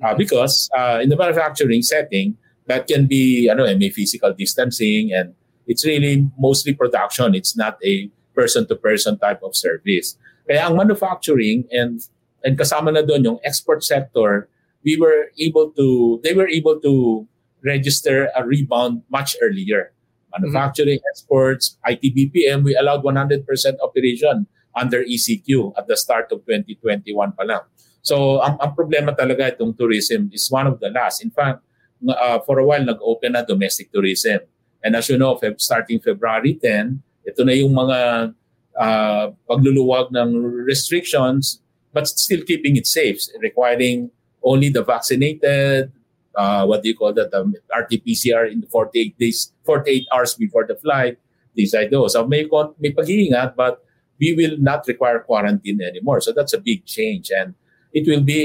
Uh, 0.03 0.13
because 0.13 0.69
uh, 0.75 0.99
in 1.01 1.07
the 1.07 1.15
manufacturing 1.15 1.81
setting, 1.81 2.35
that 2.67 2.87
can 2.87 3.07
be 3.07 3.47
ano 3.49 3.63
eh, 3.63 3.75
may 3.75 3.89
physical 3.89 4.33
distancing 4.33 5.13
and 5.13 5.33
it's 5.67 5.85
really 5.85 6.27
mostly 6.37 6.73
production. 6.73 7.35
It's 7.35 7.55
not 7.55 7.79
a 7.83 8.11
person-to-person 8.35 9.19
type 9.19 9.39
of 9.43 9.55
service. 9.55 10.17
Kaya 10.43 10.67
ang 10.67 10.75
manufacturing 10.75 11.65
and 11.71 12.03
and 12.43 12.59
kasama 12.59 12.91
na 12.91 13.01
doon 13.01 13.23
yung 13.23 13.39
export 13.47 13.83
sector, 13.83 14.51
we 14.83 14.99
were 14.99 15.31
able 15.39 15.71
to 15.79 16.19
they 16.23 16.35
were 16.35 16.49
able 16.49 16.79
to 16.83 17.23
register 17.63 18.29
a 18.35 18.45
rebound 18.45 19.01
much 19.09 19.35
earlier. 19.41 19.91
Manufacturing, 20.33 20.99
exports, 21.09 21.77
ITBPM, 21.87 22.63
we 22.63 22.75
allowed 22.75 23.03
100% 23.03 23.45
operation 23.81 24.47
under 24.75 25.03
ECQ 25.03 25.73
at 25.77 25.87
the 25.87 25.95
start 25.95 26.31
of 26.31 26.41
2021 26.45 27.13
pa 27.33 27.43
lang. 27.45 27.63
So, 28.01 28.41
ang, 28.41 28.57
ang 28.59 28.75
problema 28.75 29.15
talaga 29.15 29.53
itong 29.53 29.77
tourism 29.77 30.27
is 30.33 30.49
one 30.51 30.67
of 30.67 30.81
the 30.81 30.89
last. 30.89 31.23
In 31.23 31.31
fact, 31.31 31.63
uh, 32.09 32.41
for 32.43 32.59
a 32.59 32.65
while, 32.65 32.83
nag-open 32.83 33.37
na 33.37 33.45
domestic 33.45 33.93
tourism. 33.93 34.43
And 34.83 34.97
as 34.97 35.07
you 35.07 35.15
know, 35.15 35.39
Feb- 35.39 35.61
starting 35.61 36.03
February 36.03 36.59
10, 36.59 36.99
ito 37.23 37.41
na 37.47 37.55
yung 37.55 37.71
mga 37.71 38.33
uh, 38.75 39.25
pagluluwag 39.47 40.11
ng 40.11 40.35
restrictions 40.67 41.63
but 41.93 42.09
still 42.09 42.41
keeping 42.43 42.75
it 42.75 42.89
safe, 42.89 43.21
requiring 43.39 44.09
only 44.41 44.67
the 44.67 44.83
vaccinated, 44.83 45.93
uh, 46.35 46.65
what 46.65 46.83
do 46.83 46.89
you 46.89 46.97
call 46.97 47.13
that, 47.13 47.33
um, 47.33 47.53
RT-PCR 47.75 48.51
in 48.51 48.63
48 48.63 49.17
days, 49.17 49.53
48 49.65 50.07
hours 50.13 50.33
before 50.35 50.65
the 50.65 50.75
flight, 50.75 51.17
things 51.55 51.73
like 51.73 51.91
those. 51.91 52.13
So 52.13 52.27
may, 52.27 52.47
may 52.79 52.91
pag-iingat, 52.91 53.55
but 53.55 53.83
we 54.19 54.33
will 54.33 54.57
not 54.59 54.85
require 54.87 55.19
quarantine 55.19 55.81
anymore. 55.81 56.21
So 56.21 56.31
that's 56.33 56.53
a 56.53 56.59
big 56.59 56.85
change. 56.85 57.31
And 57.31 57.55
it 57.93 58.07
will 58.07 58.21
be 58.21 58.41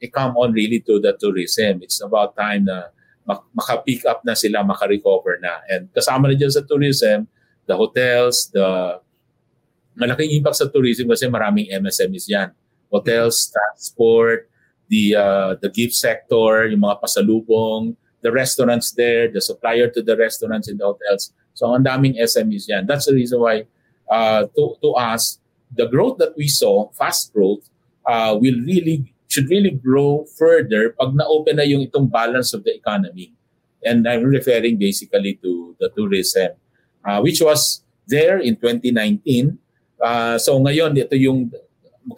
a, 0.00 0.06
a 0.06 0.08
come 0.08 0.36
on 0.36 0.52
really 0.52 0.80
to 0.80 0.98
the 1.00 1.16
tourism. 1.18 1.82
It's 1.82 2.02
about 2.02 2.36
time 2.36 2.64
na 2.64 2.90
mak- 3.26 3.46
maka-pick 3.54 4.04
up 4.06 4.24
na 4.24 4.34
sila, 4.34 4.64
maka-recover 4.64 5.38
na. 5.40 5.62
And 5.70 5.92
kasama 5.92 6.32
na 6.32 6.34
dyan 6.34 6.50
sa 6.50 6.66
tourism, 6.66 7.28
the 7.68 7.76
hotels, 7.76 8.50
the 8.50 8.98
malaking 9.94 10.34
impact 10.34 10.58
sa 10.58 10.66
tourism 10.66 11.06
kasi 11.06 11.30
maraming 11.30 11.70
MSMEs 11.70 12.26
yan. 12.26 12.50
Hotels, 12.90 13.54
transport, 13.54 14.49
the 14.90 15.14
uh, 15.14 15.50
the 15.62 15.70
gift 15.70 15.94
sector, 15.94 16.66
yung 16.66 16.82
mga 16.82 16.98
pasalubong, 17.00 17.94
the 18.20 18.34
restaurants 18.34 18.90
there, 18.92 19.30
the 19.30 19.40
supplier 19.40 19.88
to 19.88 20.02
the 20.02 20.18
restaurants 20.18 20.68
and 20.68 20.82
the 20.82 20.84
hotels. 20.84 21.32
So 21.54 21.70
ang 21.72 21.86
daming 21.86 22.18
SMEs 22.18 22.68
yan. 22.68 22.84
That's 22.90 23.06
the 23.06 23.14
reason 23.14 23.40
why 23.40 23.64
uh, 24.10 24.50
to, 24.52 24.76
to 24.82 24.90
us, 24.98 25.38
the 25.70 25.86
growth 25.86 26.18
that 26.18 26.34
we 26.36 26.50
saw, 26.50 26.90
fast 26.92 27.32
growth, 27.32 27.62
uh, 28.04 28.34
will 28.34 28.58
really 28.66 29.14
should 29.30 29.46
really 29.46 29.70
grow 29.70 30.26
further 30.34 30.90
pag 30.98 31.14
na-open 31.14 31.62
na 31.62 31.62
yung 31.62 31.86
itong 31.86 32.10
balance 32.10 32.50
of 32.50 32.66
the 32.66 32.74
economy. 32.74 33.30
And 33.86 34.02
I'm 34.04 34.26
referring 34.26 34.76
basically 34.76 35.38
to 35.40 35.78
the 35.78 35.88
tourism, 35.94 36.58
uh, 37.06 37.22
which 37.22 37.40
was 37.40 37.86
there 38.10 38.42
in 38.42 38.58
2019. 38.58 39.56
Uh, 40.02 40.36
so 40.36 40.58
ngayon, 40.58 40.98
ito 40.98 41.14
yung 41.14 41.48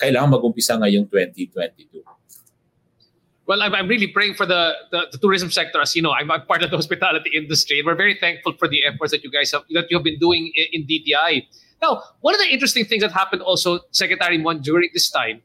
kailangan 0.01 0.41
mag-umpisa 0.41 0.81
ngayong 0.81 1.05
2022. 1.07 2.01
Well, 3.53 3.61
I'm, 3.63 3.75
I'm 3.75 3.87
really 3.87 4.07
praying 4.07 4.33
for 4.41 4.47
the, 4.47 4.73
the, 4.91 5.01
the 5.13 5.19
tourism 5.19 5.51
sector. 5.51 5.79
As 5.79 5.95
you 5.95 6.01
know, 6.01 6.13
I'm, 6.13 6.31
I'm 6.31 6.41
part 6.47 6.63
of 6.63 6.71
the 6.71 6.77
hospitality 6.81 7.31
industry, 7.37 7.81
and 7.81 7.87
we're 7.87 7.95
very 7.95 8.17
thankful 8.19 8.55
for 8.55 8.67
the 8.67 8.83
efforts 8.89 9.11
that 9.13 9.23
you 9.23 9.31
guys 9.31 9.53
have 9.53 9.63
that 9.77 9.91
you 9.91 9.97
have 9.99 10.05
been 10.05 10.19
doing 10.19 10.51
in, 10.55 10.67
in 10.73 10.87
DTI. 10.87 11.47
Now, 11.83 12.03
one 12.21 12.35
of 12.35 12.41
the 12.41 12.49
interesting 12.51 12.87
things 12.87 13.03
that 13.03 13.13
happened 13.13 13.43
also, 13.43 13.81
Secretary 13.91 14.39
Mon, 14.39 14.63
during 14.63 14.89
this 14.95 15.11
time, 15.11 15.43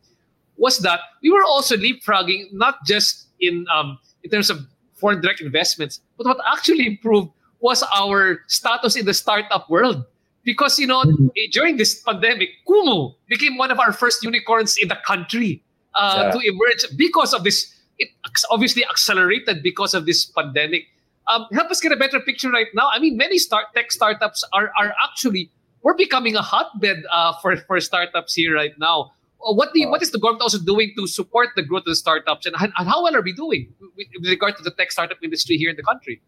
was 0.55 0.79
that 0.87 1.01
we 1.21 1.29
were 1.35 1.43
also 1.43 1.75
leapfrogging 1.75 2.47
not 2.53 2.75
just 2.85 3.27
in 3.41 3.65
um, 3.75 3.99
in 4.23 4.29
terms 4.31 4.49
of 4.49 4.57
foreign 4.95 5.19
direct 5.19 5.41
investments, 5.41 5.99
but 6.17 6.25
what 6.27 6.37
actually 6.49 6.85
improved 6.87 7.29
was 7.59 7.83
our 7.93 8.39
status 8.47 8.95
in 8.95 9.05
the 9.05 9.13
startup 9.13 9.69
world. 9.69 10.05
because 10.47 10.79
you 10.79 10.87
know 10.87 11.03
Mhm. 11.03 11.27
eh, 11.35 11.49
during 11.51 11.75
this 11.75 11.91
pandemic, 12.07 12.49
Kumu 12.65 13.11
became 13.27 13.57
one 13.59 13.67
of 13.69 13.79
our 13.83 13.91
first 13.91 14.23
unicorns 14.23 14.77
in 14.79 14.87
the 14.87 14.95
country 15.11 15.59
uh, 15.93 16.23
Yeah. 16.23 16.31
to 16.31 16.39
emerge 16.39 16.81
because 16.95 17.33
of 17.35 17.43
this. 17.43 17.57
It 17.99 18.09
obviously 18.49 18.85
accelerated 18.85 19.63
because 19.63 19.93
of 19.93 20.05
this 20.05 20.25
pandemic. 20.25 20.87
Um, 21.27 21.47
help 21.51 21.71
us 21.71 21.81
get 21.81 21.91
a 21.91 21.97
better 21.97 22.19
picture 22.19 22.49
right 22.49 22.67
now. 22.73 22.89
I 22.93 22.99
mean, 22.99 23.17
many 23.17 23.37
start 23.37 23.65
tech 23.75 23.91
startups 23.91 24.43
are 24.53 24.71
are 24.79 24.93
actually 25.03 25.51
we're 25.83 25.95
becoming 25.95 26.35
a 26.35 26.41
hotbed 26.41 27.03
uh, 27.11 27.33
for 27.41 27.57
for 27.57 27.79
startups 27.81 28.33
here 28.33 28.53
right 28.55 28.77
now. 28.79 29.11
Uh, 29.37 29.53
What 29.53 29.73
the, 29.73 29.85
what 29.85 30.01
is 30.01 30.11
the 30.11 30.19
government 30.19 30.41
also 30.41 30.57
doing 30.57 30.93
to 30.97 31.05
support 31.05 31.49
the 31.55 31.61
growth 31.61 31.85
of 31.85 31.93
the 31.93 31.95
startups, 31.95 32.45
and, 32.45 32.55
and 32.57 32.71
how 32.87 33.03
well 33.03 33.15
are 33.15 33.21
we 33.21 33.33
doing 33.33 33.69
with, 33.95 34.07
with 34.19 34.29
regard 34.29 34.57
to 34.57 34.63
the 34.63 34.71
tech 34.71 34.91
startup 34.91 35.17
industry 35.21 35.57
here 35.57 35.69
in 35.69 35.77
the 35.77 35.83
country? 35.83 36.21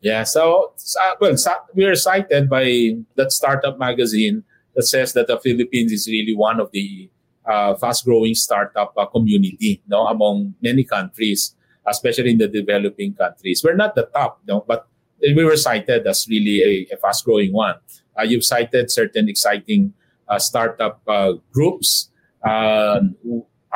Yeah, 0.00 0.24
so 0.24 0.72
sa- 0.76 1.16
well, 1.20 1.36
sa- 1.36 1.64
we 1.74 1.84
are 1.88 1.96
cited 1.96 2.50
by 2.50 3.00
that 3.16 3.32
startup 3.32 3.78
magazine 3.78 4.44
that 4.76 4.84
says 4.84 5.14
that 5.14 5.26
the 5.28 5.40
Philippines 5.40 5.92
is 5.92 6.06
really 6.06 6.36
one 6.36 6.60
of 6.60 6.68
the 6.72 7.08
uh, 7.46 7.74
fast-growing 7.74 8.34
startup 8.34 8.94
uh, 8.96 9.06
community, 9.06 9.82
no, 9.88 10.06
among 10.06 10.54
many 10.62 10.84
countries, 10.84 11.54
especially 11.86 12.30
in 12.30 12.38
the 12.38 12.48
developing 12.48 13.14
countries. 13.14 13.62
We're 13.64 13.76
not 13.76 13.94
the 13.94 14.08
top, 14.14 14.40
no, 14.46 14.64
but 14.66 14.88
we 15.20 15.44
were 15.44 15.56
cited 15.56 16.06
as 16.06 16.26
really 16.28 16.62
a, 16.90 16.94
a 16.94 16.96
fast-growing 16.96 17.52
one. 17.52 17.76
Uh, 18.18 18.22
you've 18.22 18.44
cited 18.44 18.90
certain 18.90 19.28
exciting 19.28 19.92
uh, 20.28 20.38
startup 20.38 21.00
uh, 21.06 21.34
groups. 21.52 22.10
Uh, 22.42 23.00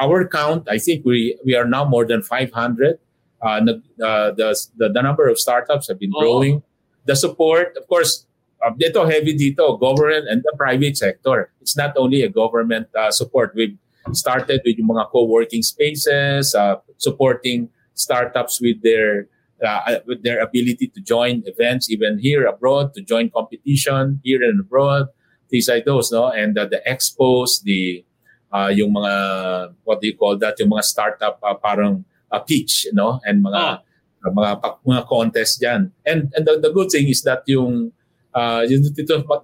our 0.01 0.29
count, 0.29 0.69
I 0.71 0.79
think 0.79 1.05
we 1.05 1.37
we 1.45 1.57
are 1.57 1.67
now 1.67 1.85
more 1.85 2.07
than 2.07 2.23
500 2.23 2.99
uh, 3.43 3.61
nag- 3.61 3.83
uh, 4.03 4.31
the, 4.33 4.55
the 4.77 4.89
the 4.89 5.03
number 5.03 5.29
of 5.29 5.39
startups 5.39 5.89
have 5.89 5.99
been 5.99 6.13
Oo. 6.15 6.21
growing. 6.21 6.63
The 7.07 7.17
support, 7.17 7.77
of 7.77 7.89
course, 7.89 8.27
uh, 8.65 8.71
dito 8.75 9.07
heavy 9.07 9.35
dito, 9.37 9.79
government 9.79 10.27
and 10.29 10.43
the 10.43 10.55
private 10.57 10.97
sector. 10.97 11.51
It's 11.61 11.77
not 11.77 11.97
only 11.97 12.23
a 12.23 12.29
government 12.29 12.89
uh, 12.95 13.11
support. 13.11 13.53
We've 13.55 13.77
started 14.13 14.63
with 14.65 14.79
yung 14.79 14.89
mga 14.89 15.11
co-working 15.11 15.63
spaces, 15.63 16.55
uh, 16.55 16.77
supporting 16.97 17.69
startups 17.95 18.61
with 18.61 18.81
their 18.83 19.29
uh, 19.65 19.99
with 20.07 20.23
their 20.23 20.41
ability 20.41 20.89
to 20.95 21.01
join 21.01 21.43
events 21.47 21.91
even 21.91 22.19
here 22.19 22.47
abroad, 22.47 22.95
to 22.95 23.03
join 23.03 23.31
competition 23.31 24.21
here 24.23 24.43
and 24.43 24.61
abroad, 24.61 25.09
things 25.51 25.69
like 25.69 25.85
those, 25.85 26.11
no? 26.13 26.31
And 26.31 26.57
uh, 26.57 26.67
the 26.67 26.81
expos, 26.87 27.63
the 27.63 28.05
uh, 28.53 28.71
yung 28.73 28.95
mga 28.95 29.75
what 29.85 30.01
do 30.01 30.07
you 30.07 30.17
call 30.17 30.39
that? 30.39 30.59
Yung 30.59 30.71
mga 30.71 30.85
startup 30.85 31.39
uh, 31.43 31.55
parang 31.55 32.05
uh, 32.31 32.41
pitch, 32.41 32.87
no? 32.93 33.21
And 33.25 33.45
mga 33.45 33.83
uh, 34.25 34.33
mga 34.33 34.51
mga 34.87 35.03
contest 35.07 35.61
diyan. 35.61 35.93
And 36.07 36.33
and 36.35 36.47
the, 36.47 36.59
the 36.61 36.73
good 36.73 36.91
thing 36.91 37.09
is 37.09 37.23
that 37.23 37.43
yung 37.47 37.93
uh, 38.35 38.63
dito, 38.67 38.91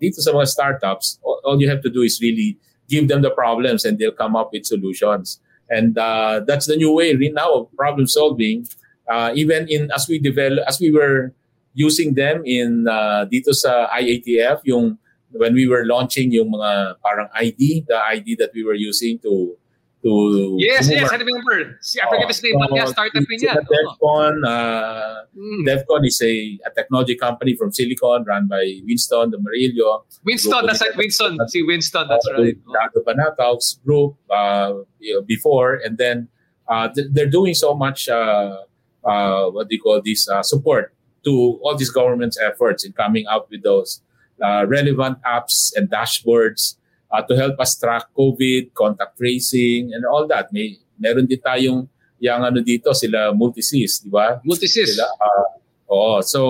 dito 0.00 0.18
sa 0.20 0.32
mga 0.32 0.48
startups, 0.48 1.18
all, 1.22 1.60
you 1.60 1.68
have 1.68 1.82
to 1.82 1.90
do 1.90 2.02
is 2.02 2.20
really 2.20 2.58
give 2.88 3.08
them 3.08 3.22
the 3.22 3.30
problems 3.30 3.84
and 3.84 3.98
they'll 3.98 4.12
come 4.12 4.36
up 4.36 4.50
with 4.52 4.66
solutions. 4.66 5.40
And 5.70 5.96
uh, 5.96 6.42
that's 6.46 6.66
the 6.66 6.76
new 6.76 6.92
way 6.92 7.14
re- 7.14 7.32
now 7.32 7.54
of 7.54 7.72
problem 7.76 8.06
solving. 8.06 8.66
Uh, 9.08 9.32
even 9.34 9.68
in 9.68 9.90
as 9.94 10.06
we 10.08 10.18
develop, 10.18 10.64
as 10.68 10.80
we 10.80 10.90
were 10.90 11.32
using 11.74 12.14
them 12.14 12.42
in 12.44 12.86
uh, 12.88 13.26
dito 13.28 13.52
sa 13.52 13.88
IATF, 13.92 14.60
yung 14.64 14.98
when 15.32 15.52
we 15.52 15.66
were 15.66 15.84
launching 15.84 16.32
yung 16.32 16.52
mga 16.52 17.00
parang 17.02 17.28
ID, 17.34 17.84
the 17.88 17.98
ID 17.98 18.36
that 18.36 18.54
we 18.54 18.62
were 18.62 18.78
using 18.78 19.18
to 19.18 19.56
to 20.04 20.56
Yes, 20.60 20.88
yes, 20.88 21.10
I 21.10 21.16
remember. 21.16 21.78
Si, 21.80 22.00
I 22.00 22.08
forget 22.08 22.28
his 22.28 22.42
name, 22.42 22.56
but 22.60 22.70
yeah, 22.76 22.84
startup 22.84 23.24
rin 23.28 23.40
DevCon, 23.40 24.46
uh, 24.46 25.24
Mm. 25.36 25.66
DevCon 25.66 26.06
is 26.06 26.22
a, 26.22 26.60
a 26.64 26.70
technology 26.70 27.16
company 27.16 27.56
from 27.56 27.72
Silicon 27.72 28.24
run 28.24 28.46
by 28.46 28.80
Winston 28.86 29.30
de 29.30 29.38
Marillo. 29.38 30.04
Winston, 30.24 30.66
that's 30.66 30.80
right, 30.80 30.96
Winston. 30.96 31.38
Si 31.48 31.62
Winston, 31.62 32.06
that's 32.08 32.26
uh, 32.28 32.40
right. 32.40 32.56
Dado 32.72 33.02
Banatow's 33.02 33.80
group 33.84 34.16
uh, 34.30 34.74
you 35.00 35.14
know, 35.14 35.22
before, 35.22 35.74
and 35.84 35.98
then 35.98 36.28
uh, 36.68 36.88
they're 37.10 37.30
doing 37.30 37.54
so 37.54 37.74
much. 37.74 38.08
Uh, 38.08 38.58
uh, 39.04 39.50
what 39.50 39.68
do 39.68 39.74
you 39.74 39.82
call 39.82 40.00
this? 40.00 40.28
Uh, 40.28 40.42
support 40.42 40.94
to 41.24 41.58
all 41.62 41.76
these 41.76 41.90
government's 41.90 42.38
efforts 42.38 42.84
in 42.84 42.92
coming 42.92 43.26
out 43.26 43.50
with 43.50 43.62
those 43.62 44.00
uh, 44.42 44.64
relevant 44.66 45.18
apps 45.26 45.72
and 45.74 45.90
dashboards 45.90 46.76
uh, 47.14 47.22
to 47.22 47.38
help 47.38 47.54
us 47.62 47.78
track 47.78 48.10
COVID, 48.10 48.74
contact 48.74 49.14
tracing, 49.14 49.94
and 49.94 50.02
all 50.02 50.26
that. 50.26 50.50
May 50.50 50.82
meron 50.98 51.30
din 51.30 51.38
tayong 51.38 51.86
yung 52.18 52.42
ano 52.42 52.58
dito 52.58 52.90
sila 52.90 53.30
multisys, 53.30 54.02
di 54.02 54.10
ba? 54.10 54.42
Multisys. 54.42 54.98
Sila, 54.98 55.06
uh, 55.06 55.46
oo. 55.94 56.18
So, 56.26 56.40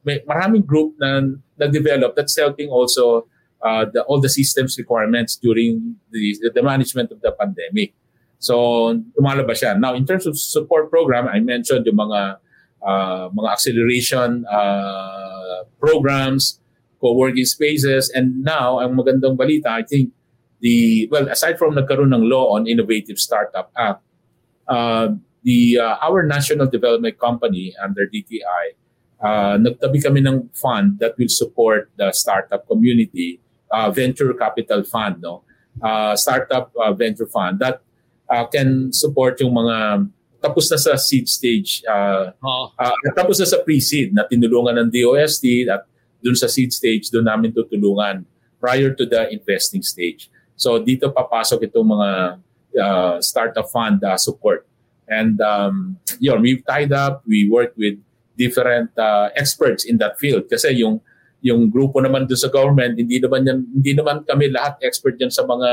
may 0.00 0.24
maraming 0.24 0.64
group 0.64 0.96
na 0.96 1.20
nag-develop 1.60 2.16
that's 2.16 2.36
helping 2.36 2.72
also 2.72 3.28
uh, 3.60 3.84
the, 3.92 4.00
all 4.08 4.20
the 4.20 4.32
systems 4.32 4.80
requirements 4.80 5.36
during 5.36 5.96
the, 6.12 6.36
the 6.54 6.62
management 6.62 7.12
of 7.12 7.20
the 7.20 7.32
pandemic. 7.36 7.92
So, 8.38 8.92
lumalabas 9.16 9.64
siya. 9.64 9.80
Now, 9.80 9.96
in 9.96 10.04
terms 10.04 10.28
of 10.28 10.38
support 10.38 10.92
program, 10.92 11.26
I 11.26 11.40
mentioned 11.40 11.88
yung 11.88 11.96
mga 11.96 12.38
uh, 12.84 13.24
mga 13.32 13.48
acceleration 13.50 14.44
uh, 14.46 15.64
programs, 15.80 16.60
co-working 17.00 17.44
spaces, 17.44 18.10
and 18.14 18.42
now, 18.42 18.80
ang 18.80 18.96
magandang 18.96 19.36
balita, 19.36 19.68
I 19.68 19.82
think, 19.82 20.12
the, 20.60 21.08
well, 21.10 21.28
aside 21.28 21.58
from 21.58 21.74
nagkaroon 21.74 22.14
ng 22.14 22.24
law 22.28 22.56
on 22.56 22.66
Innovative 22.66 23.18
Startup 23.18 23.70
Act, 23.76 24.00
uh, 24.68 25.14
the 25.46 25.78
uh, 25.78 25.96
our 26.02 26.26
national 26.26 26.66
development 26.66 27.18
company 27.22 27.70
under 27.78 28.10
DTI 28.10 28.74
uh, 29.22 29.54
nagtabi 29.56 30.02
kami 30.02 30.20
ng 30.26 30.50
fund 30.52 30.98
that 30.98 31.14
will 31.16 31.30
support 31.30 31.88
the 31.96 32.10
startup 32.10 32.66
community 32.66 33.38
uh, 33.70 33.88
venture 33.88 34.34
capital 34.34 34.82
fund 34.82 35.22
no 35.22 35.46
uh, 35.80 36.18
startup 36.18 36.74
uh, 36.74 36.92
venture 36.92 37.30
fund 37.30 37.62
that 37.62 37.80
uh, 38.28 38.44
can 38.50 38.90
support 38.90 39.38
yung 39.38 39.54
mga 39.54 40.10
tapos 40.42 40.66
na 40.68 40.78
sa 40.82 40.98
seed 40.98 41.30
stage 41.30 41.86
uh, 41.86 42.34
Oh. 42.42 42.74
uh, 42.74 42.98
tapos 43.14 43.38
na 43.38 43.46
sa 43.46 43.62
pre-seed 43.62 44.10
na 44.12 44.26
tinulungan 44.26 44.82
ng 44.82 44.88
DOST 44.90 45.70
at 45.70 45.86
dun 46.26 46.34
sa 46.34 46.50
seed 46.50 46.74
stage 46.74 47.06
doon 47.14 47.30
namin 47.30 47.54
tutulungan 47.54 48.26
prior 48.58 48.90
to 48.90 49.06
the 49.06 49.30
investing 49.30 49.86
stage. 49.86 50.26
So 50.58 50.82
dito 50.82 51.14
papasok 51.14 51.70
itong 51.70 51.86
mga 51.86 52.10
uh, 52.82 53.16
startup 53.22 53.70
fund 53.70 54.02
uh, 54.02 54.18
support. 54.18 54.66
And 55.06 55.38
um, 55.38 56.02
yun, 56.18 56.42
we've 56.42 56.66
tied 56.66 56.90
up, 56.90 57.22
we 57.30 57.46
work 57.46 57.78
with 57.78 57.94
different 58.34 58.90
uh, 58.98 59.30
experts 59.38 59.86
in 59.86 60.02
that 60.02 60.18
field 60.18 60.50
kasi 60.50 60.82
yung 60.82 60.98
yung 61.46 61.70
grupo 61.70 62.02
naman 62.02 62.26
doon 62.26 62.40
sa 62.42 62.50
government 62.50 62.98
hindi 62.98 63.22
naman 63.22 63.46
yan, 63.46 63.58
hindi 63.70 63.92
naman 63.94 64.26
kami 64.26 64.50
lahat 64.50 64.82
expert 64.82 65.14
diyan 65.14 65.30
sa 65.30 65.46
mga 65.46 65.70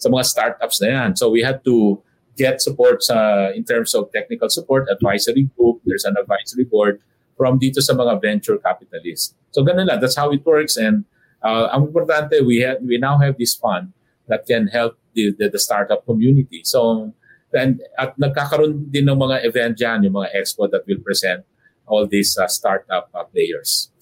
sa 0.00 0.08
mga 0.08 0.24
startups 0.24 0.80
na 0.80 0.88
yan. 0.88 1.10
So 1.14 1.28
we 1.28 1.44
had 1.44 1.60
to 1.68 2.00
get 2.34 2.58
support 2.58 3.02
sa 3.02 3.50
in 3.54 3.62
terms 3.62 3.94
of 3.94 4.10
technical 4.10 4.50
support, 4.50 4.90
advisory 4.90 5.46
group, 5.54 5.84
there's 5.86 6.08
an 6.08 6.18
advisory 6.18 6.66
board 6.66 6.98
from 7.38 7.58
dito 7.58 7.78
sa 7.82 7.94
mga 7.94 8.18
venture 8.22 8.58
capitalists. 8.58 9.34
So 9.54 9.62
ganun 9.62 9.86
lang, 9.86 10.02
that's 10.02 10.18
how 10.18 10.34
it 10.34 10.42
works 10.42 10.74
and 10.74 11.06
uh, 11.46 11.70
ang 11.70 11.86
importante 11.86 12.42
we 12.42 12.58
have 12.66 12.82
we 12.82 12.98
now 12.98 13.22
have 13.22 13.38
this 13.38 13.54
fund 13.54 13.94
that 14.26 14.42
can 14.50 14.66
help 14.66 14.98
the, 15.14 15.30
the, 15.38 15.46
the 15.54 15.62
startup 15.62 16.02
community. 16.04 16.66
So 16.66 17.14
and 17.54 17.78
at 17.94 18.18
nagkakaroon 18.18 18.90
din 18.90 19.06
ng 19.06 19.14
mga 19.14 19.46
event 19.46 19.78
dyan, 19.78 20.02
yung 20.02 20.18
mga 20.18 20.34
expo 20.34 20.66
that 20.74 20.82
will 20.90 20.98
present 20.98 21.46
all 21.86 22.02
these 22.02 22.34
uh, 22.34 22.50
startup 22.50 23.14
uh, 23.14 23.22
players. 23.30 23.94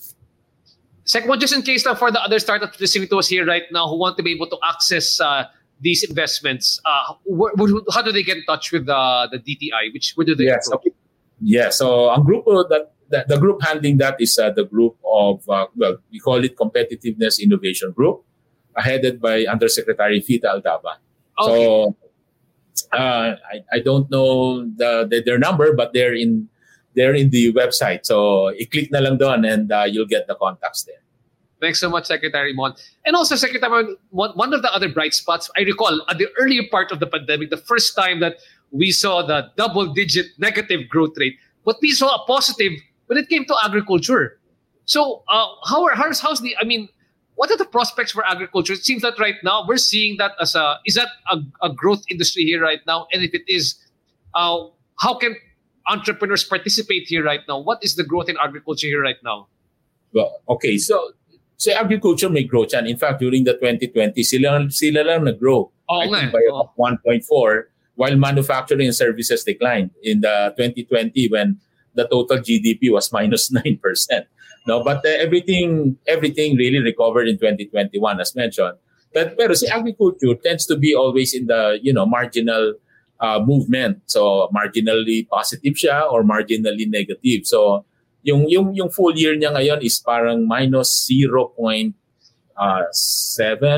Second 1.04 1.28
one, 1.28 1.40
just 1.40 1.52
in 1.52 1.60
case 1.60 1.84
now 1.84 1.94
for 1.94 2.08
the 2.08 2.22
other 2.22 2.38
startups 2.38 2.80
listening 2.80 3.08
to 3.12 3.18
us 3.18 3.28
here 3.28 3.44
right 3.44 3.68
now 3.68 3.88
who 3.90 3.98
want 3.98 4.16
to 4.16 4.22
be 4.22 4.32
able 4.32 4.46
to 4.48 4.56
access 4.64 5.20
uh, 5.20 5.44
these 5.82 6.00
investments, 6.06 6.80
uh, 6.86 7.12
wh- 7.28 7.52
wh- 7.58 7.84
how 7.92 8.00
do 8.00 8.12
they 8.12 8.22
get 8.22 8.38
in 8.38 8.44
touch 8.48 8.70
with 8.72 8.86
the 8.86 9.02
the 9.34 9.38
DTI? 9.42 9.92
Which 9.92 10.14
where 10.16 10.24
do 10.24 10.32
they 10.38 10.48
Yes. 10.48 10.70
approach? 10.70 10.88
Okay. 10.88 10.96
Yeah. 11.42 11.68
So 11.74 12.08
ang 12.14 12.22
grupo 12.24 12.64
that, 12.70 12.94
that 13.12 13.28
the 13.28 13.38
group 13.38 13.62
handling 13.62 13.98
that 13.98 14.16
is 14.18 14.38
uh, 14.38 14.50
the 14.50 14.64
group 14.64 14.96
of 15.06 15.48
uh, 15.48 15.66
well 15.76 15.98
we 16.10 16.18
call 16.18 16.42
it 16.42 16.56
Competitiveness 16.56 17.38
Innovation 17.38 17.92
Group, 17.92 18.24
uh, 18.76 18.82
headed 18.82 19.20
by 19.20 19.44
Undersecretary 19.46 20.20
Fita 20.20 20.50
Aldaba. 20.50 20.98
Okay. 21.38 21.46
So 21.46 21.96
uh, 22.92 23.36
I, 23.52 23.56
I 23.72 23.78
don't 23.80 24.10
know 24.10 24.64
the, 24.64 25.06
the 25.08 25.22
their 25.22 25.38
number, 25.38 25.72
but 25.74 25.92
they're 25.92 26.14
in 26.14 26.48
they're 26.94 27.14
in 27.14 27.30
the 27.30 27.52
website. 27.52 28.04
So 28.04 28.48
i-click 28.50 28.90
na 28.92 29.00
lang 29.00 29.16
doon 29.16 29.44
and 29.44 29.72
uh, 29.72 29.84
you'll 29.88 30.10
get 30.10 30.26
the 30.26 30.34
contacts 30.34 30.84
there. 30.84 31.00
Thanks 31.60 31.78
so 31.78 31.88
much, 31.88 32.06
Secretary 32.06 32.52
Mon. 32.52 32.74
And 33.06 33.14
also, 33.14 33.36
Secretary 33.36 33.70
Mon, 33.70 33.96
one, 34.10 34.32
one 34.34 34.52
of 34.52 34.62
the 34.62 34.74
other 34.74 34.88
bright 34.88 35.14
spots, 35.14 35.48
I 35.56 35.62
recall 35.62 36.02
at 36.10 36.18
the 36.18 36.26
earlier 36.36 36.64
part 36.68 36.90
of 36.90 36.98
the 36.98 37.06
pandemic, 37.06 37.50
the 37.50 37.56
first 37.56 37.94
time 37.94 38.18
that 38.18 38.42
we 38.72 38.90
saw 38.90 39.22
the 39.24 39.48
double 39.56 39.86
digit 39.94 40.26
negative 40.38 40.88
growth 40.88 41.14
rate, 41.16 41.38
but 41.64 41.76
we 41.80 41.92
saw 41.92 42.16
a 42.16 42.26
positive 42.26 42.72
when 43.12 43.22
it 43.22 43.28
came 43.28 43.44
to 43.44 43.56
agriculture. 43.62 44.40
So, 44.86 45.22
uh, 45.28 45.46
how 45.68 45.84
are, 45.84 45.94
how's, 45.94 46.18
how's 46.18 46.40
the, 46.40 46.56
I 46.60 46.64
mean, 46.64 46.88
what 47.34 47.50
are 47.50 47.56
the 47.56 47.66
prospects 47.66 48.12
for 48.12 48.24
agriculture? 48.24 48.72
It 48.72 48.84
seems 48.84 49.02
that 49.02 49.18
right 49.18 49.36
now 49.44 49.64
we're 49.68 49.76
seeing 49.76 50.16
that 50.16 50.32
as 50.40 50.54
a, 50.54 50.80
is 50.86 50.94
that 50.94 51.08
a, 51.30 51.38
a 51.60 51.72
growth 51.72 52.02
industry 52.08 52.44
here 52.44 52.62
right 52.62 52.80
now? 52.86 53.06
And 53.12 53.22
if 53.22 53.34
it 53.34 53.42
is, 53.46 53.76
uh, 54.34 54.64
how 54.98 55.14
can 55.14 55.36
entrepreneurs 55.88 56.42
participate 56.44 57.04
here 57.06 57.22
right 57.22 57.40
now? 57.46 57.60
What 57.60 57.84
is 57.84 57.96
the 57.96 58.04
growth 58.04 58.28
in 58.28 58.36
agriculture 58.42 58.86
here 58.86 59.02
right 59.02 59.20
now? 59.22 59.48
Well, 60.14 60.40
okay. 60.48 60.78
So 60.78 61.12
So 61.62 61.70
agriculture 61.70 62.26
may 62.26 62.42
grow 62.42 62.66
yan. 62.66 62.90
In 62.90 62.98
fact, 62.98 63.22
during 63.22 63.44
the 63.44 63.54
2020, 63.54 64.18
sila, 64.26 64.66
sila 64.66 65.06
lang 65.06 65.30
nag-grow. 65.30 65.70
I 65.86 66.10
nga. 66.10 66.18
think 66.18 66.32
by 66.34 66.42
Oo. 66.50 66.66
1.4 66.74 67.22
while 67.94 68.16
manufacturing 68.18 68.90
and 68.90 68.96
services 68.96 69.44
declined 69.44 69.94
in 70.02 70.26
the 70.26 70.50
2020 70.58 71.30
when 71.30 71.62
the 71.94 72.08
total 72.08 72.38
GDP 72.38 72.92
was 72.92 73.12
minus 73.12 73.50
9%. 73.54 73.78
No, 74.66 74.82
but 74.84 75.04
uh, 75.04 75.18
everything 75.18 75.98
everything 76.06 76.56
really 76.56 76.78
recovered 76.78 77.26
in 77.26 77.36
2021 77.38 77.98
as 78.20 78.34
mentioned. 78.36 78.78
But 79.12 79.36
pero 79.36 79.52
si 79.54 79.66
agriculture 79.68 80.38
tends 80.38 80.64
to 80.66 80.76
be 80.78 80.94
always 80.94 81.34
in 81.34 81.46
the, 81.46 81.78
you 81.82 81.92
know, 81.92 82.06
marginal 82.06 82.74
uh, 83.20 83.40
movement. 83.42 84.02
So 84.06 84.48
marginally 84.54 85.28
positive 85.28 85.74
siya 85.74 86.10
or 86.10 86.22
marginally 86.22 86.86
negative. 86.86 87.44
So 87.44 87.84
yung 88.22 88.46
yung 88.48 88.74
yung 88.74 88.88
full 88.88 89.18
year 89.18 89.34
niya 89.34 89.50
ngayon 89.52 89.82
is 89.82 89.98
parang 89.98 90.46
minus 90.46 91.10
0.7 91.10 91.92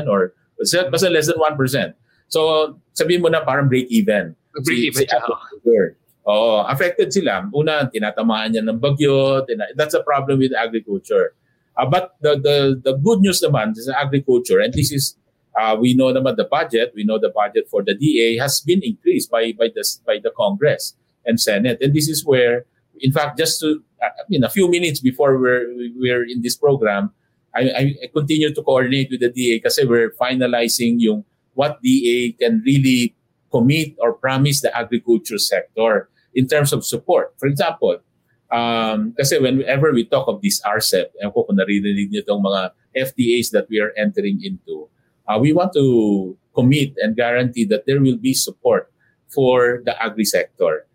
or 0.05 0.33
basta 0.61 1.09
less 1.09 1.27
than 1.27 1.41
1%. 1.41 1.93
So 2.29 2.77
sabihin 2.93 3.25
mo 3.25 3.29
na 3.33 3.41
parang 3.41 3.67
break 3.67 3.89
even. 3.89 4.37
Break 4.63 4.93
even 4.93 5.09
agriculture. 5.09 5.97
Oo, 6.25 6.65
affected 6.65 7.13
sila. 7.13 7.45
Una, 7.53 7.85
tinatamaan 7.85 8.49
niya 8.49 8.65
ng 8.65 8.81
bagyo. 8.81 9.45
That's 9.77 9.93
a 9.93 10.01
problem 10.01 10.41
with 10.41 10.57
agriculture. 10.57 11.37
Uh, 11.77 11.85
but 11.85 12.17
the, 12.21 12.39
the 12.39 12.57
the 12.81 12.93
good 12.97 13.21
news 13.21 13.43
naman 13.45 13.77
sa 13.77 13.93
agriculture, 14.01 14.57
and 14.57 14.73
this 14.73 14.89
is 14.89 15.19
uh, 15.53 15.77
we 15.77 15.93
know 15.93 16.09
naman 16.09 16.33
the 16.33 16.47
budget, 16.47 16.95
we 16.95 17.05
know 17.05 17.19
the 17.19 17.29
budget 17.29 17.69
for 17.69 17.83
the 17.83 17.93
DA 17.93 18.41
has 18.41 18.57
been 18.65 18.81
increased 18.81 19.29
by 19.29 19.53
by 19.53 19.69
the 19.69 19.83
by 20.07 20.17
the 20.17 20.33
Congress 20.33 20.97
and 21.29 21.37
Senate, 21.37 21.77
and 21.83 21.93
this 21.93 22.09
is 22.09 22.25
where, 22.25 22.65
in 22.97 23.11
fact, 23.11 23.37
just 23.37 23.61
to 23.61 23.83
I 24.01 24.25
mean 24.31 24.41
a 24.41 24.49
few 24.49 24.65
minutes 24.65 24.97
before 25.03 25.37
we're 25.37 25.67
we're 25.99 26.25
in 26.25 26.41
this 26.41 26.55
program, 26.57 27.11
I, 27.53 27.93
I 28.01 28.07
continue 28.09 28.49
to 28.49 28.61
coordinate 28.63 29.11
with 29.11 29.21
the 29.21 29.29
DA 29.29 29.59
kasi 29.59 29.85
we're 29.85 30.15
finalizing 30.17 30.97
yung 30.97 31.21
what 31.53 31.83
DA 31.85 32.33
can 32.33 32.63
really 32.65 33.13
commit 33.51 33.93
or 33.99 34.15
promise 34.15 34.63
the 34.63 34.71
agriculture 34.71 35.37
sector 35.37 36.09
in 36.35 36.45
terms 36.45 36.75
of 36.75 36.83
support. 36.85 37.33
For 37.39 37.47
example, 37.47 38.03
um, 38.51 39.15
kasi 39.17 39.39
whenever 39.39 39.95
we 39.95 40.05
talk 40.05 40.27
of 40.27 40.43
this 40.43 40.61
RCEP, 40.61 41.15
ewan 41.17 41.31
ko 41.31 41.47
kung 41.47 41.57
naririnig 41.57 42.11
niyo 42.11 42.21
itong 42.21 42.43
mga 42.43 42.61
FTAs 42.93 43.55
that 43.55 43.65
we 43.71 43.79
are 43.79 43.95
entering 43.95 44.43
into, 44.43 44.91
uh, 45.25 45.39
we 45.39 45.55
want 45.55 45.71
to 45.73 46.35
commit 46.53 46.93
and 46.99 47.15
guarantee 47.15 47.65
that 47.65 47.87
there 47.87 48.03
will 48.03 48.19
be 48.19 48.35
support 48.35 48.91
for 49.31 49.81
the 49.83 49.95
agri 49.97 50.27
sector. 50.27 50.85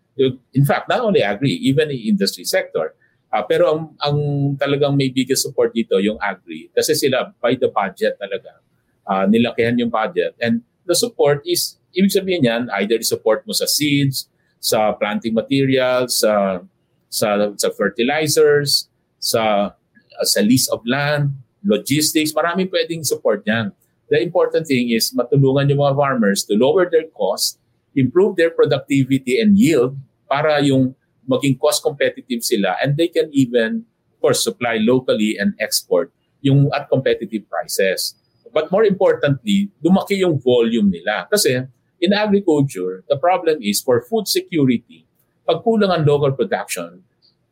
In 0.53 0.65
fact, 0.65 0.87
not 0.87 1.01
only 1.01 1.25
agri, 1.25 1.57
even 1.61 1.89
the 1.89 2.09
industry 2.09 2.45
sector. 2.45 2.93
Uh, 3.31 3.43
pero 3.47 3.71
ang, 3.71 3.81
ang 4.03 4.17
talagang 4.59 4.91
may 4.99 5.07
biggest 5.07 5.47
support 5.47 5.71
dito 5.71 5.95
yung 6.03 6.19
agri 6.19 6.67
kasi 6.75 6.91
sila 6.91 7.31
by 7.39 7.55
the 7.55 7.71
budget 7.71 8.19
talaga. 8.19 8.59
Uh, 9.07 9.23
nilakihan 9.23 9.79
yung 9.79 9.87
budget 9.87 10.35
and 10.43 10.59
the 10.83 10.91
support 10.91 11.39
is 11.47 11.79
ibig 11.95 12.11
sabihin 12.11 12.43
yan 12.43 12.67
either 12.83 12.99
support 13.07 13.47
mo 13.47 13.55
sa 13.55 13.63
seeds, 13.63 14.27
sa 14.61 14.93
planting 14.93 15.33
materials, 15.33 16.21
sa 16.21 16.61
sa 17.09 17.49
sa 17.57 17.69
fertilizers, 17.73 18.87
sa 19.17 19.73
sa 20.21 20.39
lease 20.45 20.69
of 20.69 20.85
land, 20.85 21.33
logistics, 21.65 22.31
maraming 22.31 22.69
pwedeng 22.69 23.01
support 23.01 23.41
yan. 23.49 23.73
The 24.13 24.21
important 24.21 24.69
thing 24.69 24.93
is 24.93 25.09
matulungan 25.17 25.73
yung 25.73 25.81
mga 25.81 25.97
farmers 25.97 26.45
to 26.45 26.53
lower 26.53 26.85
their 26.85 27.09
cost, 27.09 27.57
improve 27.97 28.37
their 28.37 28.53
productivity 28.53 29.41
and 29.41 29.57
yield 29.57 29.97
para 30.29 30.61
yung 30.61 30.93
maging 31.25 31.57
cost 31.57 31.81
competitive 31.81 32.45
sila 32.45 32.77
and 32.81 32.97
they 32.97 33.07
can 33.07 33.29
even 33.33 33.87
of 34.13 34.17
course 34.21 34.43
supply 34.43 34.77
locally 34.77 35.37
and 35.41 35.57
export 35.57 36.13
yung 36.43 36.69
at 36.75 36.89
competitive 36.89 37.45
prices. 37.49 38.13
But 38.51 38.67
more 38.67 38.83
importantly, 38.83 39.71
lumaki 39.79 40.19
yung 40.19 40.35
volume 40.43 40.91
nila. 40.91 41.29
Kasi 41.31 41.63
in 42.01 42.11
agriculture, 42.11 43.05
the 43.07 43.15
problem 43.15 43.61
is 43.61 43.79
for 43.79 44.01
food 44.01 44.27
security, 44.27 45.05
pag 45.45 45.61
kulang 45.61 45.93
ang 45.93 46.03
local 46.03 46.33
production, 46.33 47.05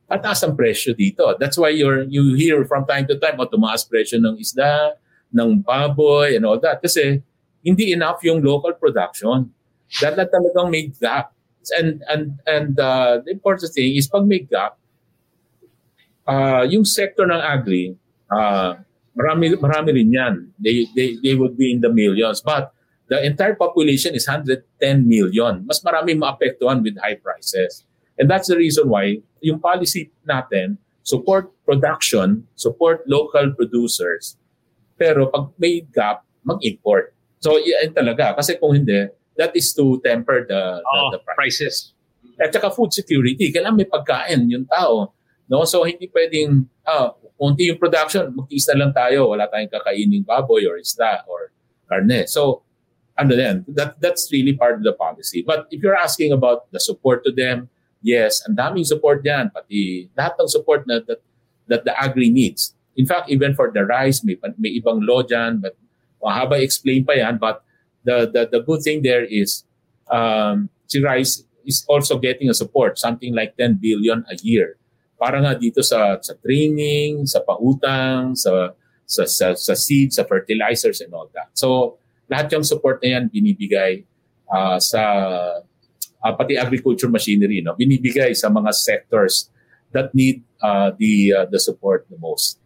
pataas 0.09 0.41
ang 0.41 0.57
presyo 0.57 0.97
dito. 0.97 1.37
That's 1.37 1.55
why 1.55 1.69
you're, 1.69 2.09
you 2.09 2.33
hear 2.33 2.65
from 2.65 2.89
time 2.89 3.05
to 3.13 3.15
time, 3.21 3.37
o 3.37 3.45
tumaas 3.45 3.85
presyo 3.85 4.17
ng 4.17 4.41
isda, 4.41 4.97
ng 5.29 5.61
baboy, 5.61 6.33
and 6.33 6.49
all 6.49 6.57
that. 6.57 6.81
Kasi 6.81 7.21
hindi 7.61 7.93
enough 7.93 8.25
yung 8.25 8.41
local 8.41 8.73
production. 8.73 9.53
Dahil 10.01 10.25
talagang 10.25 10.73
may 10.73 10.89
gap. 10.89 11.29
And, 11.77 12.01
and, 12.09 12.41
and 12.49 12.73
uh, 12.81 13.21
the 13.21 13.29
important 13.37 13.69
thing 13.69 13.93
is 13.93 14.09
pag 14.09 14.25
may 14.25 14.41
gap, 14.41 14.81
uh, 16.25 16.65
yung 16.65 16.85
sector 16.85 17.29
ng 17.29 17.37
agri, 17.37 17.93
uh, 18.33 18.81
marami, 19.13 19.53
marami 19.61 19.89
rin 20.01 20.09
yan. 20.09 20.35
They, 20.57 20.89
they, 20.97 21.21
they 21.21 21.33
would 21.37 21.53
be 21.53 21.69
in 21.69 21.85
the 21.85 21.93
millions. 21.93 22.41
But 22.41 22.73
the 23.09 23.19
entire 23.25 23.57
population 23.57 24.13
is 24.13 24.29
110 24.29 24.63
million. 25.09 25.65
Mas 25.65 25.81
marami 25.81 26.13
maapektuhan 26.15 26.85
with 26.85 26.95
high 27.01 27.17
prices. 27.17 27.83
And 28.17 28.29
that's 28.29 28.47
the 28.47 28.57
reason 28.57 28.87
why 28.87 29.19
yung 29.41 29.59
policy 29.59 30.11
natin, 30.27 30.77
support 31.01 31.49
production, 31.65 32.45
support 32.53 33.01
local 33.09 33.51
producers, 33.57 34.37
pero 34.99 35.31
pag 35.31 35.49
may 35.57 35.81
gap, 35.89 36.21
mag-import. 36.43 37.15
So, 37.39 37.55
yan 37.55 37.95
talaga. 37.95 38.35
Kasi 38.35 38.59
kung 38.59 38.75
hindi, 38.75 39.07
that 39.39 39.55
is 39.55 39.71
to 39.73 39.97
temper 40.03 40.43
the, 40.43 40.83
the, 40.83 40.99
Oh, 40.99 41.09
the 41.15 41.23
price. 41.23 41.57
prices. 41.57 41.75
At 42.35 42.51
saka 42.51 42.71
food 42.71 42.91
security, 42.91 43.51
kailangan 43.51 43.79
may 43.79 43.87
pagkain 43.87 44.47
yung 44.51 44.67
tao. 44.67 45.15
No? 45.47 45.63
So 45.63 45.87
hindi 45.87 46.07
pwedeng, 46.11 46.67
ah, 46.83 47.15
kunti 47.39 47.71
yung 47.71 47.79
production, 47.79 48.31
magtiis 48.35 48.67
na 48.71 48.85
lang 48.85 48.91
tayo, 48.91 49.31
wala 49.31 49.47
tayong 49.47 49.71
kakaining 49.71 50.23
baboy 50.27 50.67
or 50.67 50.75
isda 50.79 51.23
or 51.25 51.51
karne. 51.87 52.27
So, 52.27 52.61
ano 53.19 53.35
din, 53.35 53.65
that, 53.75 53.99
that's 53.99 54.31
really 54.31 54.53
part 54.53 54.75
of 54.75 54.83
the 54.83 54.93
policy. 54.93 55.43
But 55.45 55.67
if 55.71 55.83
you're 55.83 55.97
asking 55.97 56.31
about 56.31 56.71
the 56.71 56.79
support 56.79 57.23
to 57.25 57.31
them, 57.31 57.69
yes, 58.01 58.41
ang 58.47 58.55
daming 58.55 58.87
support 58.87 59.21
yan, 59.27 59.51
pati 59.51 60.09
lahat 60.15 60.39
ng 60.39 60.47
support 60.47 60.87
na, 60.87 61.03
that, 61.03 61.19
that 61.67 61.83
the 61.83 61.93
agri 61.99 62.29
needs. 62.31 62.73
In 62.95 63.05
fact, 63.05 63.29
even 63.29 63.53
for 63.53 63.71
the 63.71 63.83
rice, 63.83 64.23
may, 64.23 64.39
may 64.57 64.79
ibang 64.79 65.03
law 65.03 65.21
dyan, 65.21 65.61
but 65.61 65.75
mahaba 66.23 66.59
explain 66.63 67.03
pa 67.03 67.19
yan, 67.19 67.37
but 67.37 67.63
the, 68.03 68.31
the, 68.31 68.47
the 68.51 68.61
good 68.63 68.81
thing 68.81 69.03
there 69.03 69.23
is 69.23 69.63
um, 70.09 70.69
si 70.87 71.03
rice 71.03 71.43
is 71.65 71.85
also 71.87 72.17
getting 72.17 72.49
a 72.49 72.53
support, 72.53 72.97
something 72.97 73.35
like 73.35 73.55
10 73.57 73.79
billion 73.81 74.25
a 74.29 74.35
year. 74.41 74.75
Para 75.19 75.37
nga 75.43 75.53
dito 75.53 75.83
sa 75.83 76.17
sa 76.23 76.33
training, 76.39 77.27
sa 77.27 77.43
pautang, 77.43 78.33
sa 78.39 78.71
sa 79.03 79.27
sa, 79.27 79.51
sa 79.53 79.73
seeds, 79.75 80.15
sa 80.15 80.23
fertilizers 80.23 81.03
and 81.03 81.11
all 81.11 81.27
that. 81.35 81.51
So 81.53 81.98
lahat 82.29 82.53
yung 82.53 82.63
support 82.63 83.01
na 83.03 83.19
yan 83.19 83.25
binibigay 83.27 84.05
uh, 84.53 84.77
sa 84.79 85.01
uh, 86.23 86.33
pati 86.37 86.57
agriculture 86.57 87.09
machinery, 87.09 87.61
no? 87.61 87.75
Binibigay 87.75 88.37
sa 88.37 88.49
mga 88.49 88.73
sectors 88.73 89.49
that 89.91 90.13
need 90.13 90.45
uh, 90.61 90.91
the 90.97 91.33
uh, 91.33 91.45
the 91.49 91.59
support 91.59 92.05
the 92.09 92.17
most. 92.21 92.61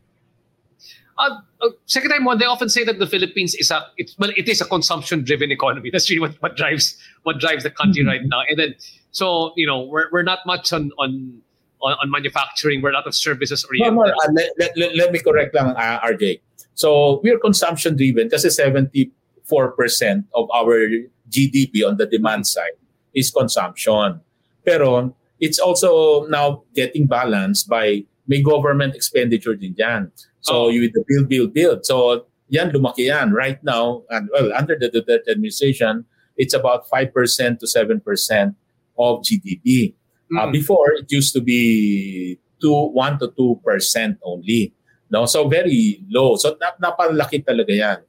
Uh, 1.13 1.39
uh, 1.61 1.69
Secretary 1.85 2.19
Mon, 2.19 2.39
they 2.39 2.45
often 2.45 2.67
say 2.67 2.83
that 2.83 2.97
the 2.97 3.05
Philippines 3.05 3.53
is 3.55 3.69
a 3.69 3.85
it's 3.97 4.17
well, 4.17 4.31
it 4.35 4.49
is 4.49 4.61
a 4.61 4.65
consumption-driven 4.65 5.51
economy. 5.51 5.89
That's 5.93 6.09
really 6.09 6.19
what, 6.19 6.35
what 6.41 6.57
drives 6.57 6.97
what 7.23 7.39
drives 7.39 7.63
the 7.63 7.71
country 7.71 8.03
right 8.03 8.21
now. 8.25 8.41
And 8.49 8.59
then, 8.59 8.75
so 9.11 9.53
you 9.55 9.67
know, 9.67 9.85
we're, 9.85 10.09
we're 10.11 10.27
not 10.27 10.39
much 10.45 10.73
on 10.73 10.91
on 10.97 11.41
on, 11.83 11.93
on 12.01 12.09
manufacturing. 12.09 12.81
We're 12.81 12.91
a 12.91 12.97
lot 12.97 13.07
of 13.07 13.13
services 13.13 13.65
No, 13.69 13.87
oriented. 13.87 13.95
no, 13.95 14.41
uh, 14.41 14.47
let, 14.57 14.71
let, 14.77 14.95
let, 14.95 15.11
me 15.11 15.19
correct 15.19 15.53
lang, 15.53 15.75
uh, 15.75 15.99
RJ. 15.99 16.39
So, 16.75 17.19
we're 17.23 17.37
consumption 17.37 17.95
driven 17.95 18.29
kasi 18.29 18.47
74% 18.47 19.11
of 19.49 20.49
our 20.53 20.89
GDP 21.29 21.87
on 21.87 21.97
the 21.97 22.05
demand 22.05 22.47
side 22.47 22.77
is 23.13 23.31
consumption. 23.31 24.21
Pero, 24.65 25.15
it's 25.39 25.59
also 25.59 26.25
now 26.27 26.63
getting 26.75 27.05
balanced 27.07 27.67
by 27.67 28.05
may 28.27 28.41
government 28.41 28.95
expenditure 28.95 29.55
din 29.55 29.75
yan. 29.77 30.11
So, 30.39 30.67
Oh. 30.67 30.69
you 30.69 30.87
the 30.91 31.03
build, 31.07 31.27
build, 31.27 31.51
build. 31.53 31.85
So, 31.85 32.27
yan, 32.47 32.71
lumaki 32.71 33.11
yan. 33.11 33.31
Right 33.33 33.59
now, 33.63 34.03
and 34.09 34.29
well, 34.31 34.51
under 34.55 34.79
the 34.79 34.87
Duterte 34.89 35.27
administration, 35.31 36.05
it's 36.37 36.53
about 36.53 36.87
5% 36.87 37.59
to 37.59 37.67
7% 37.67 38.55
of 38.97 39.21
GDP. 39.23 39.95
Uh, 40.33 40.47
Mm. 40.47 40.51
before, 40.51 40.93
it 40.97 41.11
used 41.11 41.33
to 41.33 41.41
be 41.41 42.39
two, 42.61 42.73
1 42.95 43.19
to 43.19 43.27
2% 43.35 44.17
only. 44.23 44.73
No? 45.11 45.25
So 45.25 45.47
very 45.47 46.01
low. 46.09 46.35
So 46.39 46.57
nap 46.57 46.79
napalaki 46.81 47.43
talaga 47.43 47.69
yan. 47.75 47.99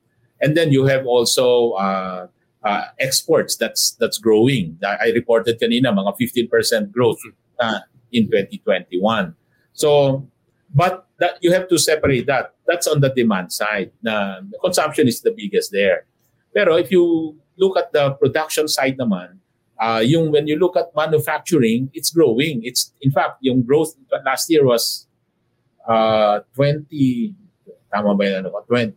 And 0.44 0.52
then 0.52 0.76
you 0.76 0.84
have 0.84 1.08
also 1.08 1.72
uh, 1.80 2.28
uh, 2.60 2.84
exports 3.00 3.56
that's 3.56 3.96
that's 3.96 4.20
growing. 4.20 4.76
I 4.84 5.08
reported 5.16 5.56
kanina 5.56 5.88
mga 5.88 6.12
15% 6.20 6.92
growth 6.92 7.16
uh, 7.56 7.80
in 8.12 8.28
2021. 8.28 9.32
So 9.72 10.28
but 10.68 11.08
that 11.16 11.40
you 11.40 11.48
have 11.56 11.64
to 11.72 11.80
separate 11.80 12.28
that. 12.28 12.52
That's 12.68 12.84
on 12.84 13.00
the 13.00 13.08
demand 13.08 13.56
side. 13.56 13.96
Na 14.04 14.44
the 14.44 14.60
consumption 14.60 15.08
is 15.08 15.24
the 15.24 15.32
biggest 15.32 15.72
there. 15.72 16.04
Pero 16.52 16.76
if 16.76 16.92
you 16.92 17.40
look 17.56 17.80
at 17.80 17.96
the 17.96 18.12
production 18.20 18.68
side 18.68 19.00
naman, 19.00 19.40
uh, 19.80 20.04
yung 20.04 20.28
when 20.28 20.44
you 20.44 20.60
look 20.60 20.76
at 20.76 20.92
manufacturing, 20.92 21.88
it's 21.96 22.12
growing. 22.12 22.60
It's 22.68 22.92
in 23.00 23.16
fact 23.16 23.40
yung 23.40 23.64
growth 23.64 23.96
last 24.28 24.52
year 24.52 24.68
was 24.68 25.08
uh, 25.88 26.44
20 26.52 27.32
tama 27.94 28.12
ba 28.18 28.24
yan? 28.26 28.44
Ano, 28.44 28.60
20, 28.66 28.90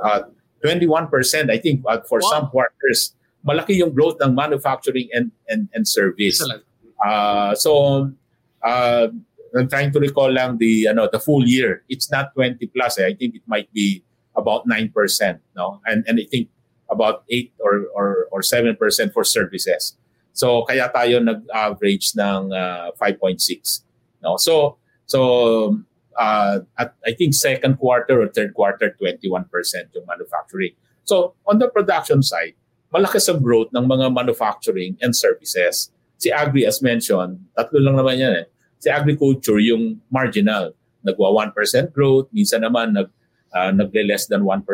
uh, 0.00 0.20
21%, 0.64 1.50
I 1.50 1.58
think, 1.58 1.82
uh, 1.88 2.00
for 2.08 2.20
Wow. 2.22 2.30
some 2.30 2.46
quarters, 2.50 3.14
malaki 3.46 3.78
yung 3.80 3.92
growth 3.94 4.20
ng 4.20 4.34
manufacturing 4.34 5.08
and, 5.12 5.32
and, 5.48 5.68
and 5.74 5.88
service. 5.88 6.42
Uh, 7.04 7.54
so, 7.54 8.12
uh, 8.62 9.08
I'm 9.56 9.68
trying 9.68 9.92
to 9.92 9.98
recall 9.98 10.30
lang 10.30 10.58
the 10.58 10.86
ano 10.86 11.08
the 11.10 11.18
full 11.18 11.46
year. 11.46 11.82
It's 11.88 12.10
not 12.10 12.34
20 12.34 12.66
plus. 12.70 12.98
Eh. 12.98 13.06
I 13.06 13.14
think 13.14 13.34
it 13.34 13.42
might 13.46 13.72
be 13.72 14.04
about 14.36 14.66
9%, 14.66 14.94
no? 15.56 15.80
And 15.86 16.04
and 16.06 16.20
I 16.20 16.26
think 16.30 16.48
about 16.90 17.24
8 17.28 17.52
or 17.58 17.86
or 17.94 18.06
or 18.30 18.40
7% 18.42 18.78
for 19.12 19.24
services. 19.24 19.96
So 20.32 20.62
kaya 20.62 20.86
tayo 20.94 21.18
nag-average 21.18 22.14
ng 22.14 22.54
uh, 22.54 22.94
5.6, 22.94 23.82
no? 24.22 24.38
So 24.38 24.78
so 25.06 25.82
uh, 26.18 26.64
at 26.78 26.94
I 27.06 27.12
think 27.12 27.34
second 27.34 27.78
quarter 27.78 28.22
or 28.22 28.28
third 28.28 28.54
quarter 28.54 28.94
21% 28.96 29.46
yung 29.94 30.06
manufacturing. 30.06 30.74
So 31.04 31.34
on 31.46 31.58
the 31.58 31.68
production 31.68 32.22
side, 32.22 32.54
malakas 32.94 33.30
ang 33.30 33.42
growth 33.42 33.70
ng 33.74 33.86
mga 33.86 34.10
manufacturing 34.10 34.98
and 34.98 35.14
services. 35.14 35.90
Si 36.20 36.28
Agri 36.32 36.66
as 36.66 36.82
mentioned, 36.82 37.40
tatlo 37.54 37.78
lang 37.80 37.96
naman 37.96 38.16
yan 38.18 38.34
eh 38.44 38.46
si 38.80 38.88
agriculture 38.88 39.60
yung 39.60 40.00
marginal. 40.08 40.72
Nagwa 41.04 41.32
1% 41.52 41.92
growth, 41.92 42.28
minsan 42.32 42.64
naman 42.64 42.96
nag 42.96 43.08
uh, 43.52 43.70
nagle 43.72 44.08
less 44.08 44.26
than 44.26 44.42
1% 44.44 44.64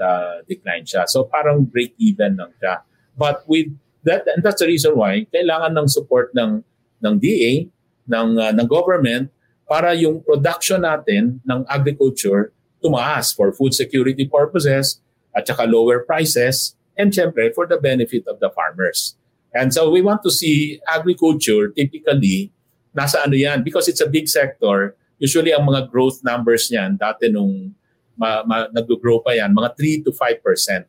uh, 0.00 0.40
decline 0.48 0.84
siya. 0.84 1.04
So 1.06 1.28
parang 1.28 1.68
break 1.68 1.94
even 2.00 2.40
lang 2.40 2.52
siya. 2.58 2.84
But 3.16 3.44
with 3.46 3.68
that 4.08 4.24
and 4.32 4.40
that's 4.40 4.64
the 4.64 4.68
reason 4.68 4.96
why 4.96 5.28
kailangan 5.28 5.76
ng 5.76 5.88
support 5.88 6.32
ng 6.32 6.64
ng 7.04 7.14
DA, 7.20 7.68
ng 8.08 8.28
uh, 8.40 8.52
ng 8.56 8.66
government 8.68 9.28
para 9.70 9.94
yung 9.94 10.18
production 10.18 10.82
natin 10.82 11.38
ng 11.46 11.62
agriculture 11.70 12.50
tumaas 12.82 13.30
for 13.30 13.54
food 13.54 13.70
security 13.70 14.26
purposes 14.26 14.98
at 15.30 15.46
saka 15.46 15.62
lower 15.62 16.02
prices 16.02 16.74
and 16.98 17.14
syempre 17.14 17.54
for 17.54 17.70
the 17.70 17.78
benefit 17.78 18.26
of 18.26 18.42
the 18.42 18.50
farmers. 18.50 19.14
And 19.54 19.70
so 19.70 19.86
we 19.86 20.02
want 20.02 20.26
to 20.26 20.30
see 20.34 20.82
agriculture 20.90 21.70
typically 21.70 22.50
nasa 22.90 23.22
ano 23.22 23.38
yan 23.38 23.62
because 23.62 23.86
it's 23.86 24.02
a 24.02 24.10
big 24.10 24.26
sector 24.26 24.98
usually 25.22 25.54
ang 25.54 25.62
mga 25.70 25.86
growth 25.94 26.18
numbers 26.26 26.66
niyan 26.74 26.98
dati 26.98 27.30
nung 27.30 27.70
ma, 28.18 28.42
ma, 28.42 28.66
nag-grow 28.74 29.22
pa 29.22 29.38
yan 29.38 29.54
mga 29.54 29.78
3 29.78 30.06
to 30.06 30.10
5 30.10 30.42
percent 30.42 30.84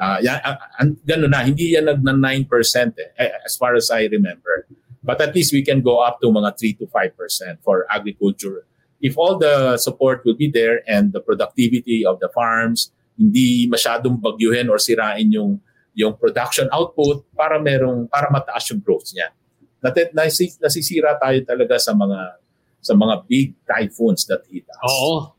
uh, 0.00 0.16
yan, 0.24 0.40
uh, 0.40 0.56
ganun 1.04 1.28
na 1.28 1.44
hindi 1.44 1.76
yan 1.76 1.84
nag 1.84 2.00
9 2.00 2.16
percent 2.48 2.96
eh, 2.96 3.12
as 3.44 3.60
far 3.60 3.76
as 3.76 3.92
I 3.92 4.08
remember 4.08 4.64
but 5.02 5.20
at 5.20 5.34
least 5.34 5.52
we 5.52 5.62
can 5.62 5.80
go 5.80 6.00
up 6.02 6.18
to 6.20 6.28
mga 6.28 6.56
3 6.58 6.78
to 6.80 6.86
5 6.90 7.14
percent 7.16 7.56
for 7.62 7.86
agriculture 7.90 8.66
if 8.98 9.14
all 9.14 9.38
the 9.38 9.78
support 9.78 10.22
will 10.26 10.34
be 10.34 10.50
there 10.50 10.82
and 10.90 11.14
the 11.14 11.22
productivity 11.22 12.02
of 12.02 12.18
the 12.18 12.28
farms 12.34 12.90
hindi 13.18 13.66
masyadong 13.70 14.18
bagyuhin 14.18 14.66
or 14.70 14.78
sirain 14.78 15.30
yung 15.30 15.58
yung 15.94 16.14
production 16.14 16.66
output 16.70 17.22
para 17.34 17.58
merong 17.58 18.06
para 18.10 18.30
mataas 18.30 18.70
yung 18.70 18.82
growth 18.82 19.10
niya 19.14 19.30
Nati, 19.78 20.10
nasi, 20.10 20.50
nasisira 20.58 21.14
tayo 21.22 21.38
talaga 21.46 21.78
sa 21.78 21.94
mga 21.94 22.42
sa 22.82 22.98
mga 22.98 23.14
big 23.30 23.54
typhoons 23.62 24.26
that 24.26 24.42
hit 24.50 24.66
us. 24.66 24.82
Oo. 24.90 25.30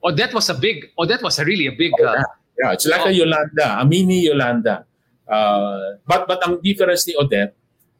Oh, 0.00 0.12
that 0.12 0.32
was 0.32 0.48
a 0.48 0.56
big, 0.56 0.88
oh, 0.96 1.04
that 1.04 1.20
was 1.20 1.36
a 1.36 1.44
really 1.44 1.68
a 1.68 1.76
big, 1.76 1.92
Oh, 2.00 2.08
uh, 2.08 2.16
yeah. 2.16 2.32
yeah, 2.56 2.70
it's 2.72 2.88
like 2.88 3.04
Oh. 3.04 3.08
a 3.08 3.12
Yolanda, 3.12 3.76
a 3.76 3.84
mini 3.84 4.24
Yolanda. 4.24 4.88
Uh, 5.28 6.00
but 6.08 6.24
but 6.24 6.40
ang 6.48 6.64
difference 6.64 7.04
ni 7.04 7.12
Odette, 7.12 7.52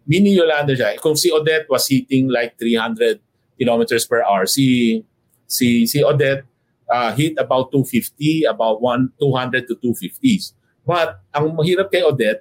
mini 0.08 0.34
Yolanda 0.34 0.72
siya. 0.72 0.96
Kung 0.98 1.14
si 1.14 1.28
Odette 1.28 1.68
was 1.68 1.84
hitting 1.84 2.32
like 2.32 2.56
300 2.56 3.20
kilometers 3.60 4.08
per 4.08 4.24
hour, 4.24 4.48
si 4.48 4.98
si 5.44 5.84
si 5.84 6.00
Odette 6.00 6.48
uh, 6.88 7.12
hit 7.12 7.36
about 7.36 7.68
250, 7.70 8.48
about 8.48 8.80
1 8.80 9.20
200 9.20 9.68
to 9.68 9.76
250s. 9.76 10.56
But 10.88 11.20
ang 11.36 11.52
mahirap 11.52 11.92
kay 11.92 12.00
Odette, 12.00 12.40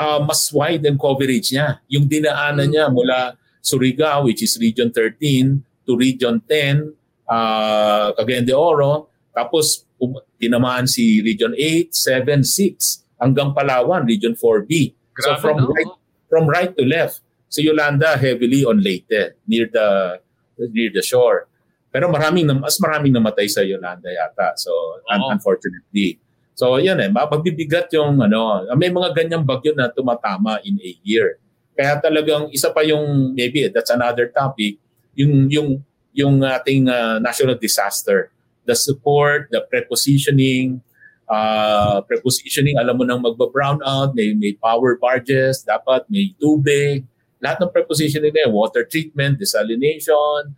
uh, 0.00 0.24
mas 0.24 0.48
wide 0.48 0.88
ang 0.88 0.96
coverage 0.96 1.52
niya. 1.52 1.84
Yung 1.92 2.08
dinaanan 2.08 2.72
niya 2.72 2.88
mula 2.88 3.36
Surigao, 3.60 4.24
which 4.24 4.40
is 4.40 4.56
Region 4.56 4.88
13, 4.88 5.60
to 5.84 5.92
Region 5.92 6.40
10, 6.40 6.96
uh, 7.28 8.16
Cagayan 8.16 8.48
de 8.48 8.56
Oro, 8.56 9.12
tapos 9.36 9.84
um, 10.00 10.16
tinamaan 10.40 10.88
si 10.88 11.20
Region 11.20 11.52
8, 11.52 11.92
7, 11.92 12.40
6, 12.40 13.20
hanggang 13.20 13.52
Palawan, 13.52 14.08
Region 14.08 14.32
4B. 14.32 14.96
so 15.18 15.34
Grabe, 15.34 15.42
from 15.42 15.56
no? 15.60 15.68
right 15.74 15.97
from 16.28 16.46
right 16.46 16.70
to 16.76 16.84
left. 16.84 17.24
Si 17.48 17.64
Yolanda 17.64 18.14
heavily 18.20 18.62
on 18.62 18.84
Leyte, 18.84 19.40
near 19.48 19.66
the 19.72 20.20
near 20.68 20.92
the 20.92 21.00
shore. 21.00 21.48
Pero 21.88 22.12
maraming 22.12 22.44
mas 22.60 22.76
maraming 22.76 23.16
namatay 23.16 23.48
sa 23.48 23.64
Yolanda 23.64 24.12
yata. 24.12 24.52
So 24.60 24.70
un- 25.08 25.24
Oo. 25.24 25.32
unfortunately. 25.32 26.20
So 26.52 26.76
yan 26.76 27.00
eh, 27.00 27.08
mapabibigat 27.08 27.88
yung 27.96 28.20
ano, 28.20 28.68
may 28.76 28.92
mga 28.92 29.16
ganyang 29.16 29.46
bagyo 29.48 29.72
na 29.72 29.88
tumatama 29.88 30.60
in 30.66 30.76
a 30.84 30.92
year. 31.00 31.40
Kaya 31.78 31.96
talagang 32.02 32.50
isa 32.50 32.68
pa 32.74 32.82
yung 32.84 33.32
maybe 33.32 33.70
that's 33.70 33.94
another 33.94 34.28
topic, 34.28 34.76
yung 35.16 35.46
yung 35.48 35.68
yung 36.12 36.42
ating 36.42 36.90
uh, 36.90 37.22
national 37.22 37.54
disaster, 37.56 38.34
the 38.66 38.74
support, 38.74 39.46
the 39.54 39.62
prepositioning, 39.70 40.82
uh, 41.28 42.00
prepositioning, 42.08 42.80
alam 42.80 42.96
mo 42.96 43.04
nang 43.04 43.22
magba-brown 43.22 43.84
out, 43.84 44.16
may, 44.16 44.32
may 44.34 44.56
power 44.56 44.96
barges, 44.96 45.62
dapat 45.62 46.08
may 46.08 46.32
tubig, 46.40 47.04
lahat 47.38 47.62
ng 47.62 47.70
prepositioning 47.70 48.34
na 48.34 48.48
yan, 48.48 48.52
water 48.52 48.82
treatment, 48.88 49.38
desalination, 49.38 50.56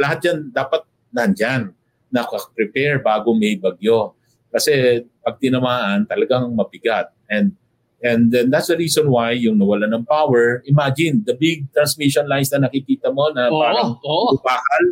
lahat 0.00 0.18
yan 0.24 0.38
dapat 0.54 0.86
nandyan, 1.12 1.74
naka-prepare 2.08 3.02
bago 3.04 3.36
may 3.36 3.58
bagyo. 3.60 4.16
Kasi 4.48 5.04
pag 5.20 5.36
tinamaan, 5.36 6.08
talagang 6.08 6.48
mabigat. 6.54 7.12
And 7.28 7.52
and 8.00 8.30
then 8.30 8.48
that's 8.48 8.70
the 8.70 8.78
reason 8.78 9.10
why 9.10 9.34
yung 9.36 9.60
nawala 9.60 9.90
ng 9.90 10.06
power, 10.06 10.62
imagine 10.64 11.24
the 11.26 11.34
big 11.36 11.68
transmission 11.72 12.24
lines 12.28 12.48
na 12.52 12.64
nakikita 12.64 13.12
mo 13.12 13.28
na 13.34 13.50
Oo, 13.50 13.60
parang 13.60 13.90
oo. 14.00 14.32
puro 14.32 14.40
bakal, 14.40 14.82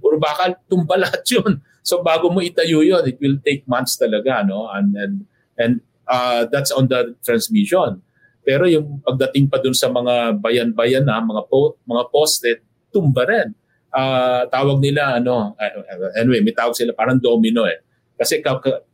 puro 0.00 0.16
bakal, 0.20 0.50
tumba 0.68 0.96
lahat 1.00 1.22
yun. 1.28 1.60
So 1.84 2.00
bago 2.00 2.32
mo 2.32 2.40
itayo 2.40 2.80
yun, 2.80 3.04
it 3.04 3.20
will 3.20 3.36
take 3.44 3.68
months 3.68 4.00
talaga, 4.00 4.40
no? 4.40 4.72
And 4.72 4.96
and, 4.96 5.14
and 5.60 5.72
uh, 6.08 6.48
that's 6.48 6.72
on 6.72 6.88
the 6.88 7.12
transmission. 7.20 8.00
Pero 8.44 8.68
yung 8.68 9.00
pagdating 9.04 9.48
pa 9.48 9.60
dun 9.60 9.76
sa 9.76 9.88
mga 9.88 10.36
bayan-bayan 10.40 11.04
na, 11.08 11.20
mga 11.20 11.48
po, 11.48 11.80
mga 11.88 12.04
poste, 12.12 12.60
tumba 12.92 13.24
rin. 13.24 13.56
Ah, 13.88 14.44
tawag 14.52 14.84
nila, 14.84 15.16
ano, 15.16 15.56
uh, 15.56 16.12
anyway, 16.20 16.44
may 16.44 16.52
tawag 16.52 16.76
sila 16.76 16.92
parang 16.92 17.16
domino 17.16 17.64
eh. 17.64 17.80
Kasi 18.20 18.44
ka- 18.44 18.60
ka- 18.60 18.84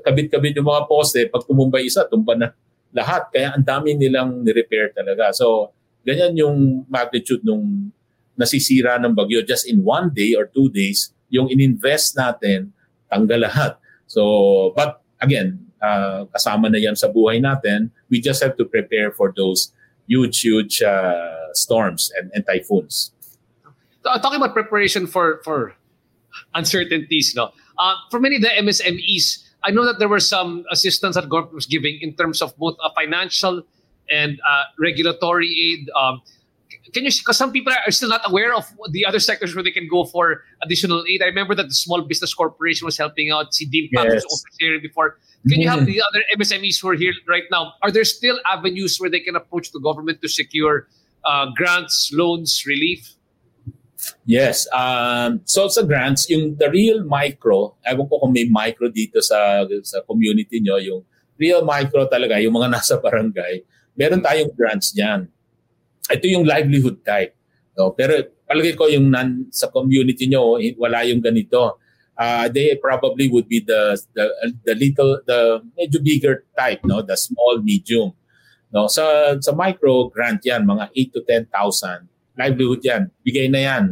kabit-kabit 0.00 0.56
yung 0.56 0.68
mga 0.72 0.88
poste, 0.88 1.28
pag 1.28 1.44
tumumbay 1.44 1.84
isa, 1.84 2.08
tumba 2.08 2.34
na 2.40 2.56
lahat. 2.96 3.28
Kaya 3.28 3.52
ang 3.52 3.64
dami 3.64 3.92
nilang 4.00 4.40
ni-repair 4.40 4.96
talaga. 4.96 5.28
So, 5.36 5.76
ganyan 6.00 6.32
yung 6.40 6.88
magnitude 6.88 7.44
nung 7.44 7.92
nasisira 8.32 8.96
ng 8.96 9.12
bagyo 9.12 9.44
just 9.44 9.68
in 9.68 9.84
one 9.84 10.08
day 10.08 10.32
or 10.32 10.48
two 10.48 10.72
days, 10.72 11.12
yung 11.28 11.48
ininvest 11.48 12.16
natin, 12.16 12.70
tanggal 13.10 13.46
lahat. 13.46 13.78
So, 14.06 14.72
but 14.76 15.02
again, 15.20 15.58
uh, 15.82 16.26
kasama 16.30 16.70
na 16.70 16.78
yan 16.78 16.96
sa 16.96 17.08
buhay 17.08 17.42
natin. 17.42 17.90
We 18.10 18.20
just 18.20 18.42
have 18.42 18.56
to 18.56 18.64
prepare 18.64 19.10
for 19.10 19.32
those 19.34 19.72
huge, 20.06 20.40
huge 20.40 20.82
uh, 20.82 21.52
storms 21.52 22.10
and, 22.18 22.30
and 22.34 22.46
typhoons. 22.46 23.12
Uh, 24.04 24.18
talking 24.18 24.38
about 24.38 24.54
preparation 24.54 25.06
for 25.06 25.42
for 25.42 25.74
uncertainties, 26.54 27.34
no. 27.34 27.50
Uh, 27.76 27.94
for 28.10 28.20
many 28.20 28.36
of 28.36 28.42
the 28.42 28.54
MSMEs, 28.54 29.50
I 29.64 29.70
know 29.74 29.84
that 29.84 29.98
there 29.98 30.08
were 30.08 30.22
some 30.22 30.64
assistance 30.70 31.16
that 31.16 31.28
government 31.28 31.54
was 31.54 31.66
giving 31.66 31.98
in 32.00 32.14
terms 32.14 32.40
of 32.40 32.56
both 32.56 32.76
uh, 32.78 32.90
financial 32.94 33.66
and 34.08 34.38
uh, 34.46 34.62
regulatory 34.78 35.50
aid. 35.50 35.90
Um, 35.98 36.22
can 36.92 37.04
you? 37.04 37.10
Because 37.10 37.36
some 37.36 37.52
people 37.52 37.72
are 37.72 37.90
still 37.90 38.08
not 38.08 38.22
aware 38.26 38.54
of 38.54 38.66
the 38.90 39.04
other 39.04 39.20
sectors 39.20 39.54
where 39.54 39.64
they 39.64 39.70
can 39.70 39.88
go 39.88 40.04
for 40.04 40.42
additional 40.62 41.04
aid. 41.08 41.22
I 41.22 41.26
remember 41.26 41.54
that 41.54 41.68
the 41.68 41.74
Small 41.74 42.02
Business 42.02 42.34
Corporation 42.34 42.84
was 42.84 42.96
helping 42.98 43.30
out. 43.30 43.54
Si 43.54 43.66
Dean 43.66 43.88
Pam 43.94 44.06
Yes. 44.06 44.24
here 44.58 44.80
before. 44.80 45.18
Can 45.48 45.60
you 45.60 45.68
help 45.68 45.84
the 45.84 46.02
other 46.02 46.22
MSMEs 46.34 46.82
who 46.82 46.88
are 46.88 46.98
here 46.98 47.14
right 47.28 47.44
now? 47.52 47.74
Are 47.82 47.90
there 47.90 48.04
still 48.04 48.40
avenues 48.50 48.98
where 48.98 49.10
they 49.10 49.20
can 49.20 49.36
approach 49.36 49.70
the 49.70 49.78
government 49.78 50.20
to 50.22 50.28
secure 50.28 50.88
uh, 51.24 51.46
grants, 51.54 52.10
loans, 52.12 52.64
relief? 52.66 53.14
Yes. 54.26 54.66
Um, 54.74 55.40
so 55.44 55.68
sa 55.68 55.82
grants, 55.82 56.28
yung 56.28 56.56
the 56.58 56.70
real 56.70 57.04
micro, 57.04 57.74
ewan 57.86 58.06
ko 58.10 58.18
kung 58.20 58.32
may 58.34 58.46
micro 58.50 58.90
dito 58.90 59.22
sa 59.22 59.64
sa 59.82 60.02
community 60.02 60.60
nyo, 60.60 60.76
yung 60.82 61.00
real 61.38 61.62
micro 61.64 62.06
talaga, 62.10 62.42
yung 62.42 62.54
mga 62.58 62.68
nasa 62.76 62.98
barangay, 62.98 63.62
meron 63.94 64.20
tayong 64.20 64.52
grants 64.52 64.92
dyan. 64.92 65.30
Ito 66.10 66.24
yung 66.26 66.46
livelihood 66.46 67.02
type. 67.02 67.34
No? 67.74 67.92
Pero 67.92 68.18
palagi 68.46 68.78
ko 68.78 68.86
yung 68.86 69.10
nan, 69.10 69.50
sa 69.50 69.68
community 69.70 70.30
nyo, 70.30 70.58
wala 70.78 71.02
yung 71.06 71.20
ganito. 71.20 71.78
Uh, 72.16 72.48
they 72.48 72.72
probably 72.80 73.28
would 73.28 73.44
be 73.44 73.60
the, 73.60 73.92
the 74.16 74.24
the 74.64 74.72
little 74.72 75.20
the 75.28 75.60
medyo 75.76 76.00
bigger 76.00 76.48
type 76.56 76.80
no 76.88 77.04
the 77.04 77.12
small 77.12 77.60
medium 77.60 78.08
no 78.72 78.88
sa 78.88 79.36
sa 79.36 79.52
micro 79.52 80.08
grant 80.08 80.40
yan 80.40 80.64
mga 80.64 80.88
8 80.96 81.12
to 81.12 81.20
10,000 81.52 82.08
livelihood 82.40 82.80
yan 82.80 83.12
bigay 83.20 83.52
na 83.52 83.60
yan 83.60 83.84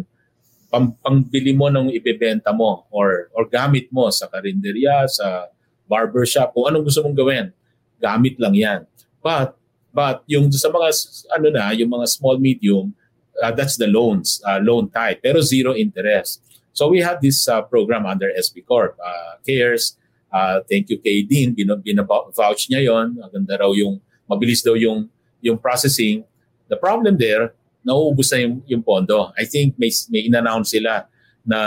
pang, 0.75 0.91
pangbili 0.99 1.55
mo 1.55 1.71
ng 1.71 1.95
ibebenta 1.95 2.51
mo 2.51 2.91
or 2.91 3.31
or 3.31 3.47
gamit 3.47 3.87
mo 3.95 4.11
sa 4.11 4.27
karinderya, 4.27 5.07
sa 5.07 5.47
barbershop, 5.87 6.51
kung 6.51 6.67
anong 6.67 6.91
gusto 6.91 7.07
mong 7.07 7.15
gawin. 7.15 7.55
Gamit 8.03 8.35
lang 8.43 8.59
'yan. 8.59 8.81
But 9.23 9.55
but 9.95 10.27
yung 10.27 10.51
sa 10.51 10.69
mga 10.69 10.91
ano 11.39 11.49
na, 11.55 11.71
yung 11.71 11.89
mga 11.89 12.07
small 12.11 12.37
medium, 12.43 12.91
uh, 13.39 13.55
that's 13.55 13.79
the 13.79 13.87
loans, 13.87 14.43
uh, 14.43 14.59
loan 14.59 14.91
type, 14.91 15.23
pero 15.23 15.39
zero 15.41 15.73
interest. 15.73 16.43
So 16.75 16.91
we 16.91 16.99
have 17.07 17.23
this 17.23 17.47
uh, 17.47 17.63
program 17.63 18.05
under 18.05 18.35
SB 18.35 18.67
Corp, 18.67 18.99
uh, 18.99 19.39
CARES. 19.47 19.95
Uh, 20.35 20.67
thank 20.67 20.91
you 20.91 20.99
kay 20.99 21.23
Dean, 21.23 21.55
bin, 21.55 21.71
bin-vouch 21.71 22.67
niya 22.67 22.83
yon. 22.91 23.15
Maganda 23.15 23.63
raw 23.63 23.71
yung, 23.71 24.03
mabilis 24.27 24.67
daw 24.67 24.75
yung, 24.75 25.07
yung 25.39 25.55
processing. 25.55 26.27
The 26.67 26.75
problem 26.75 27.15
there, 27.15 27.55
nauubos 27.87 28.35
na 28.35 28.43
yung, 28.43 28.55
yung 28.67 28.83
pondo. 28.83 29.31
I 29.39 29.47
think 29.47 29.79
may, 29.79 29.95
may 30.11 30.27
in-announce 30.27 30.75
sila 30.75 31.07
na 31.47 31.59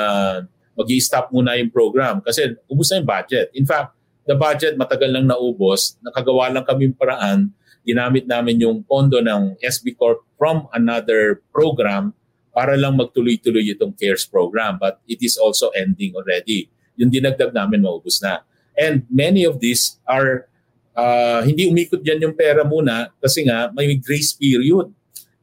mag 0.78 0.90
stop 1.02 1.32
muna 1.34 1.56
yung 1.58 1.72
program 1.74 2.22
kasi 2.22 2.54
ubos 2.68 2.92
na 2.92 3.00
yung 3.00 3.10
budget. 3.10 3.48
In 3.56 3.64
fact, 3.66 3.96
the 4.28 4.36
budget 4.36 4.76
matagal 4.76 5.10
lang 5.10 5.26
naubos, 5.26 5.96
nakagawa 6.04 6.52
lang 6.52 6.68
kami 6.68 6.92
paraan, 6.92 7.50
ginamit 7.88 8.28
namin 8.28 8.60
yung 8.60 8.84
pondo 8.84 9.24
ng 9.24 9.56
SB 9.64 9.96
Corp 9.96 10.28
from 10.36 10.68
another 10.76 11.40
program 11.56 12.12
para 12.52 12.76
lang 12.76 13.00
magtuloy-tuloy 13.00 13.64
itong 13.72 13.96
CARES 13.96 14.28
program. 14.28 14.76
But 14.76 15.00
it 15.08 15.24
is 15.24 15.40
also 15.40 15.72
ending 15.72 16.20
already. 16.20 16.68
Yung 17.00 17.08
dinagdag 17.08 17.56
namin 17.56 17.88
maubos 17.88 18.20
na. 18.20 18.44
And 18.76 19.08
many 19.08 19.48
of 19.48 19.64
these 19.64 19.98
are, 20.04 20.52
uh, 20.98 21.48
hindi 21.48 21.72
umikot 21.72 22.04
dyan 22.04 22.28
yung 22.28 22.36
pera 22.36 22.68
muna 22.68 23.14
kasi 23.24 23.48
nga 23.48 23.72
may 23.72 23.96
grace 23.96 24.36
period 24.36 24.92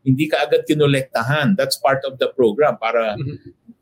hindi 0.05 0.29
ka 0.29 0.45
agad 0.45 0.69
kinolektahan. 0.69 1.57
That's 1.57 1.81
part 1.81 2.05
of 2.05 2.21
the 2.21 2.29
program 2.29 2.77
para 2.77 3.17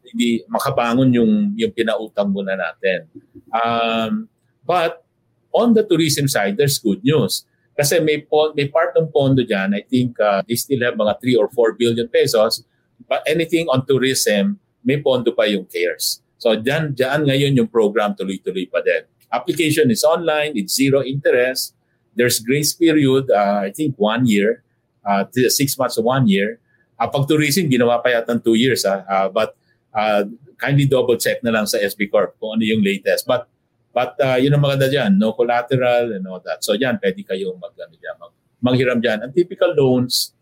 hindi 0.07 0.47
makabangon 0.47 1.11
yung 1.11 1.59
yung 1.59 1.75
pinautang 1.75 2.31
muna 2.31 2.55
natin. 2.55 3.11
Um, 3.51 4.31
but 4.63 5.03
on 5.51 5.75
the 5.75 5.83
tourism 5.83 6.31
side, 6.31 6.57
there's 6.57 6.79
good 6.79 7.03
news. 7.03 7.43
Kasi 7.73 8.01
may, 8.05 8.21
may 8.53 8.69
part 8.69 8.93
ng 8.93 9.09
pondo 9.09 9.43
dyan, 9.43 9.73
I 9.73 9.83
think 9.83 10.21
uh, 10.21 10.45
they 10.45 10.57
still 10.57 10.81
have 10.85 10.95
mga 10.95 11.21
3 11.21 11.41
or 11.41 11.49
4 11.49 11.81
billion 11.81 12.09
pesos. 12.09 12.65
But 13.09 13.25
anything 13.25 13.69
on 13.73 13.89
tourism, 13.89 14.61
may 14.85 15.01
pondo 15.01 15.33
pa 15.33 15.49
yung 15.49 15.65
CARES. 15.65 16.21
So 16.37 16.53
dyan, 16.59 16.93
dyan 16.93 17.25
ngayon 17.25 17.53
yung 17.57 17.71
program 17.71 18.13
tuloy-tuloy 18.19 18.69
pa 18.69 18.83
din. 18.85 19.09
Application 19.33 19.89
is 19.89 20.05
online, 20.05 20.53
it's 20.59 20.77
zero 20.77 21.01
interest. 21.01 21.73
There's 22.13 22.45
grace 22.45 22.77
period, 22.77 23.33
uh, 23.33 23.65
I 23.65 23.73
think 23.73 23.97
one 23.97 24.29
year 24.29 24.61
uh, 25.05 25.25
six 25.51 25.77
months 25.79 25.97
to 25.97 26.03
one 26.03 26.27
year. 26.27 26.59
Uh, 26.99 27.09
pag 27.11 27.27
tourism, 27.27 27.67
ginawa 27.67 28.03
pa 28.03 28.15
yata 28.15 28.39
two 28.39 28.55
years. 28.55 28.87
Uh, 28.87 29.03
uh, 29.07 29.29
but 29.29 29.55
uh, 29.95 30.25
kindly 30.59 30.87
double 30.87 31.19
check 31.19 31.43
na 31.43 31.51
lang 31.51 31.67
sa 31.67 31.79
SB 31.79 32.11
Corp 32.11 32.39
kung 32.39 32.59
ano 32.59 32.63
yung 32.63 32.83
latest. 32.83 33.27
But 33.27 33.51
but 33.93 34.17
uh, 34.21 34.41
yun 34.41 34.57
ang 34.57 34.65
maganda 34.65 34.89
dyan, 34.89 35.21
no 35.21 35.37
collateral 35.37 36.17
and 36.17 36.25
all 36.27 36.41
that. 36.43 36.65
So 36.65 36.73
yan, 36.73 36.99
pwede 36.99 37.23
kayong 37.23 37.61
mag, 37.61 37.77
ano, 37.77 37.95
dyan, 37.97 38.17
mag, 38.19 38.33
manghiram 38.65 39.01
dyan. 39.05 39.21
Ang 39.23 39.33
typical 39.37 39.73
loans 39.77 40.33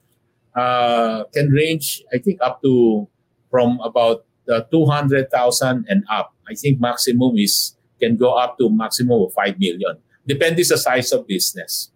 uh, 0.54 1.26
can 1.34 1.50
range, 1.50 2.02
I 2.14 2.18
think, 2.18 2.38
up 2.40 2.62
to 2.62 3.06
from 3.50 3.82
about 3.82 4.24
uh, 4.46 4.62
200,000 4.70 5.26
and 5.90 6.06
up. 6.06 6.34
I 6.46 6.54
think 6.54 6.78
maximum 6.78 7.34
is 7.38 7.74
can 7.98 8.16
go 8.16 8.38
up 8.38 8.56
to 8.56 8.70
maximum 8.70 9.28
of 9.28 9.34
5 9.34 9.58
million. 9.58 9.98
Depende 10.24 10.64
sa 10.64 10.78
size 10.78 11.12
of 11.12 11.26
business. 11.26 11.90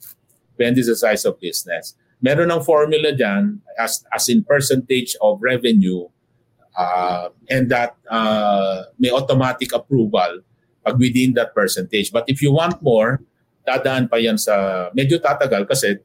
Depende 0.52 0.82
sa 0.82 0.94
size 0.94 1.24
of 1.24 1.38
business 1.40 1.94
meron 2.24 2.48
ng 2.48 2.64
formula 2.64 3.12
dyan 3.12 3.60
as, 3.76 4.00
as 4.08 4.32
in 4.32 4.40
percentage 4.40 5.12
of 5.20 5.36
revenue 5.44 6.08
uh, 6.72 7.28
and 7.52 7.68
that 7.68 8.00
uh, 8.08 8.88
may 8.96 9.12
automatic 9.12 9.76
approval 9.76 10.40
pag 10.84 11.00
within 11.00 11.32
that 11.34 11.56
percentage. 11.56 12.12
But 12.12 12.28
if 12.28 12.44
you 12.44 12.52
want 12.52 12.78
more, 12.84 13.24
dadaan 13.64 14.12
pa 14.12 14.20
yan 14.20 14.36
sa, 14.36 14.88
medyo 14.92 15.16
tatagal 15.16 15.64
kasi 15.64 15.98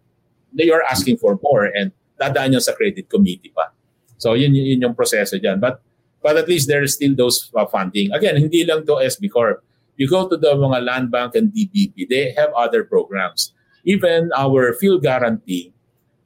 they 0.56 0.72
are 0.72 0.84
asking 0.88 1.20
for 1.20 1.38
more 1.44 1.68
and 1.68 1.92
dadaan 2.16 2.56
yan 2.56 2.64
sa 2.64 2.74
credit 2.74 3.12
committee 3.12 3.52
pa. 3.52 3.70
So 4.18 4.34
yun, 4.34 4.56
yun 4.56 4.82
yung 4.82 4.96
proseso 4.96 5.40
dyan. 5.40 5.60
But, 5.60 5.84
but 6.24 6.40
at 6.40 6.48
least 6.48 6.68
there 6.68 6.84
is 6.84 6.96
still 6.96 7.16
those 7.16 7.52
uh, 7.56 7.68
funding. 7.68 8.12
Again, 8.12 8.40
hindi 8.40 8.64
lang 8.64 8.88
to 8.88 9.04
SB 9.04 9.32
Corp. 9.32 9.64
You 10.00 10.08
go 10.08 10.32
to 10.32 10.40
the 10.40 10.56
mga 10.56 10.80
land 10.88 11.12
bank 11.12 11.36
and 11.36 11.52
DBP, 11.52 12.08
they 12.08 12.32
have 12.40 12.56
other 12.56 12.88
programs. 12.88 13.52
Even 13.84 14.32
our 14.32 14.72
fuel 14.80 15.00
guarantee, 15.00 15.76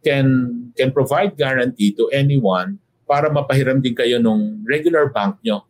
can 0.04 0.70
can 0.78 0.92
provide 0.92 1.40
guarantee 1.40 1.96
to 1.96 2.12
anyone 2.12 2.78
para 3.08 3.32
mapahiram 3.32 3.80
din 3.80 3.96
kayo 3.96 4.20
nung 4.20 4.62
regular 4.68 5.10
bank 5.10 5.40
nyo. 5.42 5.64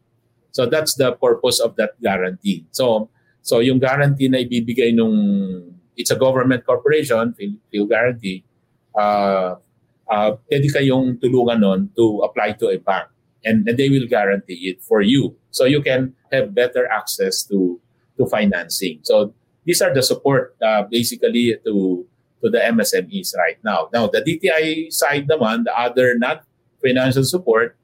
So 0.53 0.69
that's 0.69 0.93
the 0.95 1.17
purpose 1.17 1.59
of 1.59 1.75
that 1.81 1.97
guarantee. 1.99 2.65
So 2.71 3.09
so 3.41 3.59
yung 3.59 3.81
guarantee 3.81 4.29
na 4.29 4.39
ibibigay 4.39 4.93
nung 4.95 5.17
it's 5.97 6.09
a 6.09 6.17
government 6.17 6.65
corporation, 6.65 7.33
Phil, 7.35 7.85
guarantee, 7.85 8.45
uh, 8.95 9.57
uh, 10.09 10.31
pwede 10.49 10.69
kayong 10.69 11.17
tulungan 11.17 11.59
nun 11.59 11.81
to 11.97 12.21
apply 12.21 12.53
to 12.61 12.69
a 12.69 12.77
bank 12.77 13.09
and, 13.45 13.67
and 13.67 13.77
they 13.77 13.89
will 13.89 14.07
guarantee 14.07 14.73
it 14.73 14.81
for 14.81 15.01
you. 15.01 15.35
So 15.51 15.65
you 15.65 15.81
can 15.81 16.15
have 16.31 16.55
better 16.55 16.87
access 16.89 17.43
to 17.49 17.81
to 18.17 18.25
financing. 18.29 19.01
So 19.03 19.33
these 19.65 19.81
are 19.81 19.93
the 19.93 20.05
support 20.05 20.55
uh, 20.61 20.85
basically 20.85 21.57
to 21.65 22.05
to 22.43 22.49
the 22.49 22.59
MSMEs 22.59 23.35
right 23.37 23.57
now. 23.63 23.89
Now, 23.93 24.07
the 24.07 24.19
DTI 24.19 24.91
side 24.91 25.27
naman, 25.31 25.63
the 25.63 25.73
other 25.73 26.13
not 26.19 26.43
financial 26.83 27.23
support, 27.23 27.79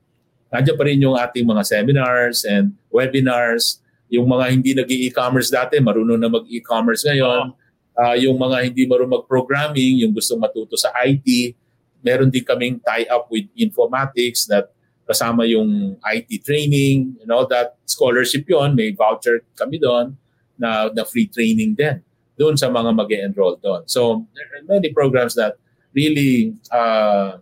nandiyan 0.50 0.78
pa 0.78 0.84
rin 0.86 1.00
yung 1.02 1.18
ating 1.18 1.46
mga 1.46 1.64
seminars 1.66 2.46
and 2.46 2.74
webinars, 2.90 3.82
yung 4.10 4.26
mga 4.26 4.46
hindi 4.50 4.72
nag 4.74 4.90
e-commerce 4.90 5.54
dati, 5.54 5.78
marunong 5.78 6.18
na 6.18 6.30
mag-e-commerce 6.30 7.06
ngayon, 7.06 7.54
uh, 7.94 8.16
yung 8.18 8.36
mga 8.36 8.58
hindi 8.66 8.90
marunong 8.90 9.22
mag-programming, 9.22 10.02
yung 10.02 10.14
gusto 10.14 10.34
matuto 10.36 10.74
sa 10.74 10.90
IT, 11.06 11.54
meron 12.02 12.34
din 12.34 12.42
kaming 12.42 12.82
tie-up 12.82 13.30
with 13.30 13.46
informatics 13.54 14.50
that 14.50 14.74
kasama 15.10 15.46
yung 15.50 15.98
IT 16.06 16.46
training, 16.46 17.18
you 17.18 17.26
know, 17.26 17.46
that. 17.50 17.78
Scholarship 17.90 18.46
yon 18.46 18.78
may 18.78 18.94
voucher 18.94 19.42
kami 19.58 19.82
doon 19.82 20.14
na, 20.62 20.94
na 20.94 21.02
free 21.02 21.26
training 21.26 21.74
din 21.74 21.98
doon 22.38 22.54
sa 22.54 22.70
mga 22.70 22.94
mag 22.94 23.10
enroll 23.12 23.58
doon. 23.58 23.82
So 23.90 24.30
there 24.38 24.46
are 24.46 24.64
many 24.70 24.94
programs 24.94 25.34
that 25.34 25.58
really 25.98 26.54
uh, 26.70 27.42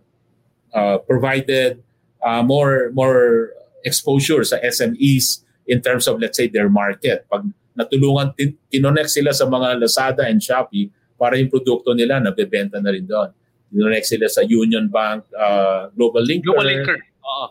uh, 0.72 0.96
provided 1.04 1.84
uh, 2.22 2.42
more 2.42 2.90
more 2.94 3.52
exposure 3.84 4.42
sa 4.44 4.58
SMEs 4.62 5.44
in 5.68 5.80
terms 5.80 6.08
of 6.08 6.18
let's 6.18 6.36
say 6.36 6.48
their 6.48 6.68
market. 6.68 7.28
Pag 7.30 7.46
natulungan, 7.78 8.34
tin- 8.34 8.58
kinonect 8.66 9.10
sila 9.12 9.30
sa 9.30 9.46
mga 9.46 9.78
Lazada 9.78 10.26
and 10.26 10.42
Shopee 10.42 10.90
para 11.14 11.38
yung 11.38 11.50
produkto 11.50 11.94
nila 11.94 12.18
nabebenta 12.18 12.82
na 12.82 12.90
rin 12.90 13.06
doon. 13.06 13.30
Kinonect 13.70 14.06
sila 14.06 14.26
sa 14.26 14.42
Union 14.42 14.90
Bank, 14.90 15.28
uh, 15.36 15.92
Global 15.94 16.24
Linker. 16.24 16.54
Global 16.54 16.66
Linker. 16.66 16.98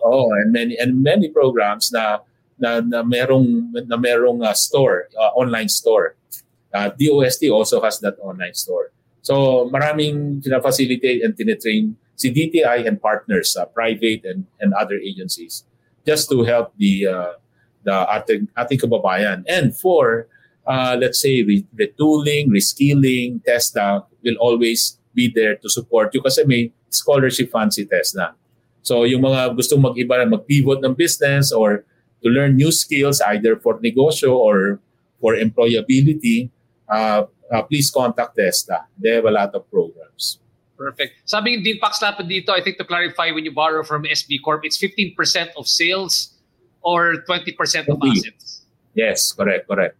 Oh, 0.03 0.33
and 0.33 0.51
many 0.51 0.73
and 0.75 0.99
many 0.99 1.29
programs 1.29 1.93
na 1.93 2.25
na, 2.57 2.81
na 2.81 3.05
merong 3.05 3.71
na 3.85 3.95
merong 3.95 4.41
uh, 4.41 4.57
store, 4.57 5.07
uh, 5.13 5.31
online 5.37 5.69
store. 5.69 6.17
Uh, 6.73 6.91
DOST 6.97 7.47
also 7.53 7.79
has 7.79 8.01
that 8.01 8.17
online 8.19 8.57
store. 8.57 8.91
So 9.21 9.67
maraming 9.69 10.43
facilitate 10.43 11.23
and 11.23 11.37
tinetrain 11.37 11.95
si 12.17 12.33
DTI 12.33 12.83
and 12.89 12.99
partners, 12.99 13.55
uh, 13.55 13.65
private 13.69 14.25
and, 14.25 14.49
and 14.59 14.73
other 14.73 14.97
agencies, 14.97 15.63
just 16.05 16.27
to 16.33 16.43
help 16.43 16.73
the 16.75 17.07
uh, 17.07 17.33
the 17.85 17.95
ating, 18.11 18.49
ating 18.57 18.81
kababayan. 18.81 19.45
And 19.47 19.71
for, 19.71 20.27
uh, 20.67 20.97
let's 20.99 21.21
say, 21.21 21.45
re- 21.45 21.65
retooling, 21.77 22.51
reskilling, 22.51 23.39
TESDA 23.47 24.03
will 24.25 24.35
always 24.41 24.99
be 25.15 25.31
there 25.31 25.55
to 25.55 25.69
support 25.69 26.11
you 26.11 26.21
kasi 26.21 26.43
may 26.43 26.73
scholarship 26.89 27.53
fund 27.53 27.71
si 27.71 27.87
TESDA. 27.87 28.35
So 28.83 29.07
yung 29.07 29.23
mga 29.23 29.55
gustong 29.55 29.79
mag-iba, 29.79 30.27
mag-pivot 30.27 30.83
ng 30.83 30.95
business 30.97 31.55
or 31.55 31.87
to 32.23 32.27
learn 32.27 32.57
new 32.57 32.73
skills 32.73 33.21
either 33.31 33.55
for 33.55 33.79
negosyo 33.79 34.35
or 34.35 34.79
for 35.21 35.35
employability, 35.35 36.49
uh, 36.89 37.23
uh, 37.51 37.61
please 37.63 37.91
contact 37.91 38.35
TESTA. 38.35 38.87
They 38.99 39.15
have 39.15 39.25
a 39.25 39.31
lot 39.31 39.55
of 39.55 39.69
programs. 39.69 40.39
Perfect. 40.77 41.25
Sabi 41.25 41.57
ng 41.57 41.65
Dean 41.65 41.81
Pax 41.81 41.97
Lapid 42.05 42.29
dito, 42.29 42.53
I 42.53 42.61
think 42.61 42.77
to 42.77 42.85
clarify, 42.85 43.33
when 43.33 43.43
you 43.43 43.51
borrow 43.51 43.81
from 43.81 44.05
SB 44.05 44.37
Corp, 44.45 44.61
it's 44.61 44.77
15% 44.77 45.17
of 45.57 45.65
sales 45.65 46.37
or 46.85 47.25
20% 47.25 47.57
of 47.89 47.97
assets? 48.05 48.63
Yes, 48.93 49.33
correct, 49.33 49.67
correct. 49.67 49.97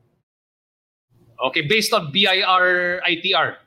Okay, 1.50 1.66
based 1.66 1.94
on 1.94 2.14
BIR 2.14 3.02
ITR. 3.02 3.58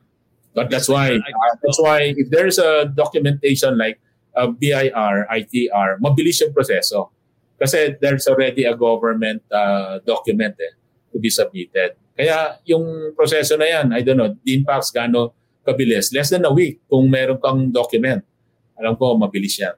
But 0.55 0.71
that's 0.71 0.89
why 0.89 1.15
uh, 1.15 1.55
that's 1.63 1.79
why 1.79 2.11
if 2.19 2.27
there's 2.31 2.59
a 2.59 2.91
documentation 2.91 3.79
like 3.79 4.03
a 4.35 4.51
BIR 4.51 5.27
ITR, 5.31 6.03
mabilis 6.03 6.43
yung 6.43 6.51
proseso. 6.51 7.15
Kasi 7.55 7.95
there's 8.01 8.27
already 8.27 8.65
a 8.65 8.75
government 8.75 9.47
uh, 9.53 10.01
document 10.03 10.57
eh, 10.59 10.75
to 11.13 11.23
be 11.23 11.31
submitted. 11.31 11.95
Kaya 12.19 12.59
yung 12.67 13.15
proseso 13.15 13.55
na 13.55 13.69
yan, 13.71 13.93
I 13.95 14.03
don't 14.03 14.19
know, 14.19 14.35
the 14.43 14.59
impacts 14.59 14.91
gaano 14.91 15.39
kabilis. 15.67 16.15
Less 16.15 16.31
than 16.31 16.45
a 16.45 16.53
week 16.53 16.81
kung 16.89 17.11
meron 17.11 17.41
kang 17.41 17.71
document. 17.71 18.25
Alam 18.79 18.97
ko, 18.97 19.17
mabilis 19.17 19.59
yan. 19.59 19.77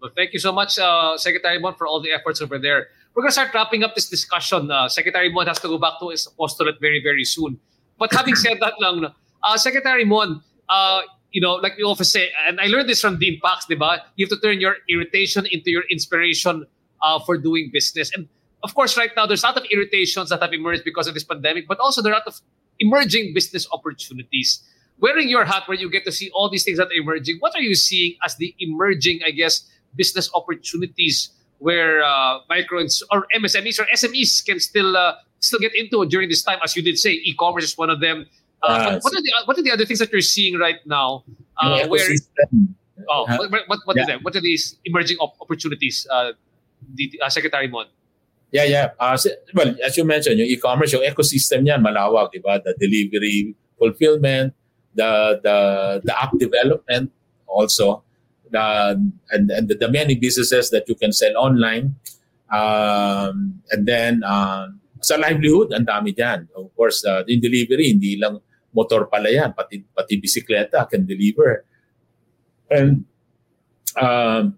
Well, 0.00 0.12
thank 0.14 0.32
you 0.32 0.38
so 0.38 0.52
much, 0.52 0.78
uh, 0.78 1.16
Secretary 1.16 1.58
Mon, 1.58 1.74
for 1.74 1.86
all 1.86 2.00
the 2.00 2.12
efforts 2.12 2.40
over 2.42 2.58
there. 2.58 2.88
We're 3.14 3.22
going 3.22 3.30
to 3.30 3.32
start 3.32 3.54
wrapping 3.54 3.82
up 3.82 3.94
this 3.94 4.08
discussion. 4.08 4.70
Uh, 4.70 4.88
Secretary 4.88 5.32
Mon 5.32 5.46
has 5.46 5.58
to 5.60 5.68
go 5.68 5.78
back 5.78 5.98
to 6.00 6.10
his 6.10 6.26
apostolate 6.26 6.76
very, 6.80 7.02
very 7.02 7.24
soon. 7.24 7.58
But 7.98 8.12
having 8.12 8.36
said 8.36 8.58
that 8.60 8.74
lang, 8.78 9.06
uh, 9.42 9.56
Secretary 9.56 10.04
Mon, 10.04 10.42
uh, 10.68 11.00
you 11.32 11.40
know, 11.40 11.54
like 11.54 11.76
we 11.78 11.82
often 11.82 12.04
say, 12.04 12.30
and 12.46 12.60
I 12.60 12.66
learned 12.66 12.88
this 12.88 13.00
from 13.00 13.18
Dean 13.18 13.40
Pax, 13.42 13.66
diba? 13.66 14.00
You 14.16 14.26
have 14.26 14.30
to 14.30 14.40
turn 14.40 14.60
your 14.60 14.76
irritation 14.88 15.46
into 15.50 15.70
your 15.70 15.84
inspiration 15.90 16.66
uh, 17.02 17.18
for 17.24 17.38
doing 17.38 17.70
business. 17.72 18.12
And 18.14 18.28
of 18.62 18.74
course, 18.74 18.96
right 18.96 19.10
now, 19.16 19.26
there's 19.26 19.42
a 19.42 19.46
lot 19.46 19.56
of 19.56 19.64
irritations 19.72 20.28
that 20.28 20.42
have 20.42 20.52
emerged 20.52 20.84
because 20.84 21.06
of 21.06 21.14
this 21.14 21.24
pandemic, 21.24 21.66
but 21.66 21.78
also 21.78 22.02
there 22.02 22.12
are 22.12 22.16
a 22.16 22.18
lot 22.18 22.26
of 22.26 22.40
emerging 22.80 23.32
business 23.34 23.66
opportunities. 23.72 24.62
Wearing 24.98 25.28
your 25.28 25.44
hat 25.44 25.64
where 25.66 25.76
you 25.76 25.90
get 25.90 26.04
to 26.06 26.12
see 26.12 26.30
all 26.32 26.48
these 26.48 26.64
things 26.64 26.78
that 26.78 26.88
are 26.88 26.98
emerging, 26.98 27.36
what 27.40 27.54
are 27.54 27.60
you 27.60 27.74
seeing 27.74 28.16
as 28.24 28.36
the 28.36 28.54
emerging, 28.58 29.20
I 29.26 29.30
guess, 29.30 29.68
business 29.94 30.30
opportunities 30.34 31.30
where 31.58 32.02
uh, 32.02 32.38
micro 32.48 32.86
or 33.10 33.26
MSMEs 33.36 33.80
or 33.80 33.86
SMEs 33.94 34.44
can 34.44 34.60
still 34.60 34.96
uh, 34.96 35.14
still 35.40 35.60
get 35.60 35.74
into 35.74 36.04
during 36.06 36.28
this 36.28 36.42
time? 36.42 36.58
As 36.64 36.76
you 36.76 36.82
did 36.82 36.98
say, 36.98 37.12
e-commerce 37.12 37.64
is 37.64 37.76
one 37.76 37.90
of 37.90 38.00
them. 38.00 38.26
Uh, 38.62 38.98
what, 39.00 39.12
are 39.12 39.20
the, 39.20 39.32
what 39.44 39.58
are 39.58 39.62
the 39.62 39.70
other 39.70 39.84
things 39.84 39.98
that 39.98 40.10
you're 40.10 40.20
seeing 40.20 40.58
right 40.58 40.80
now? 40.86 41.24
Uh, 41.60 41.86
where 41.88 42.08
oh, 43.08 43.24
what, 43.36 43.50
what, 43.66 43.80
what, 43.84 43.96
yeah. 43.96 44.16
what 44.22 44.34
are 44.34 44.40
these 44.40 44.76
emerging 44.84 45.18
op- 45.18 45.36
opportunities, 45.40 46.06
uh, 46.10 46.32
the, 46.94 47.20
uh, 47.22 47.28
Secretary 47.28 47.68
Mon? 47.68 47.86
Yeah, 48.52 48.64
yeah. 48.64 48.90
Uh, 48.98 49.18
well, 49.54 49.74
as 49.84 49.96
you 49.96 50.04
mentioned, 50.04 50.38
yung 50.38 50.48
e-commerce, 50.48 50.92
yung 50.92 51.02
ecosystem 51.02 51.66
niyan 51.66 51.82
malawak, 51.82 52.32
di 52.32 52.38
ba? 52.38 52.62
The 52.62 52.74
delivery, 52.78 53.54
fulfillment, 53.78 54.54
the 54.96 55.38
the 55.44 55.56
the 56.04 56.14
app 56.16 56.32
development 56.40 57.12
also 57.46 58.02
the, 58.50 59.12
and, 59.30 59.50
and 59.50 59.68
the, 59.68 59.88
many 59.88 60.14
businesses 60.14 60.70
that 60.70 60.88
you 60.88 60.94
can 60.94 61.12
sell 61.12 61.36
online. 61.36 61.96
Um, 62.52 63.62
and 63.70 63.86
then, 63.86 64.22
uh, 64.24 64.68
sa 65.00 65.16
livelihood, 65.16 65.72
ang 65.72 65.86
dami 65.86 66.14
dyan. 66.14 66.48
Of 66.54 66.74
course, 66.74 67.04
uh, 67.04 67.22
in 67.26 67.40
delivery, 67.40 67.90
hindi 67.90 68.18
lang 68.18 68.40
motor 68.74 69.06
pala 69.06 69.30
yan, 69.30 69.52
pati, 69.52 69.82
pati 69.82 70.20
bisikleta 70.20 70.88
can 70.88 71.06
deliver. 71.06 71.64
And, 72.70 73.04
um, 74.00 74.56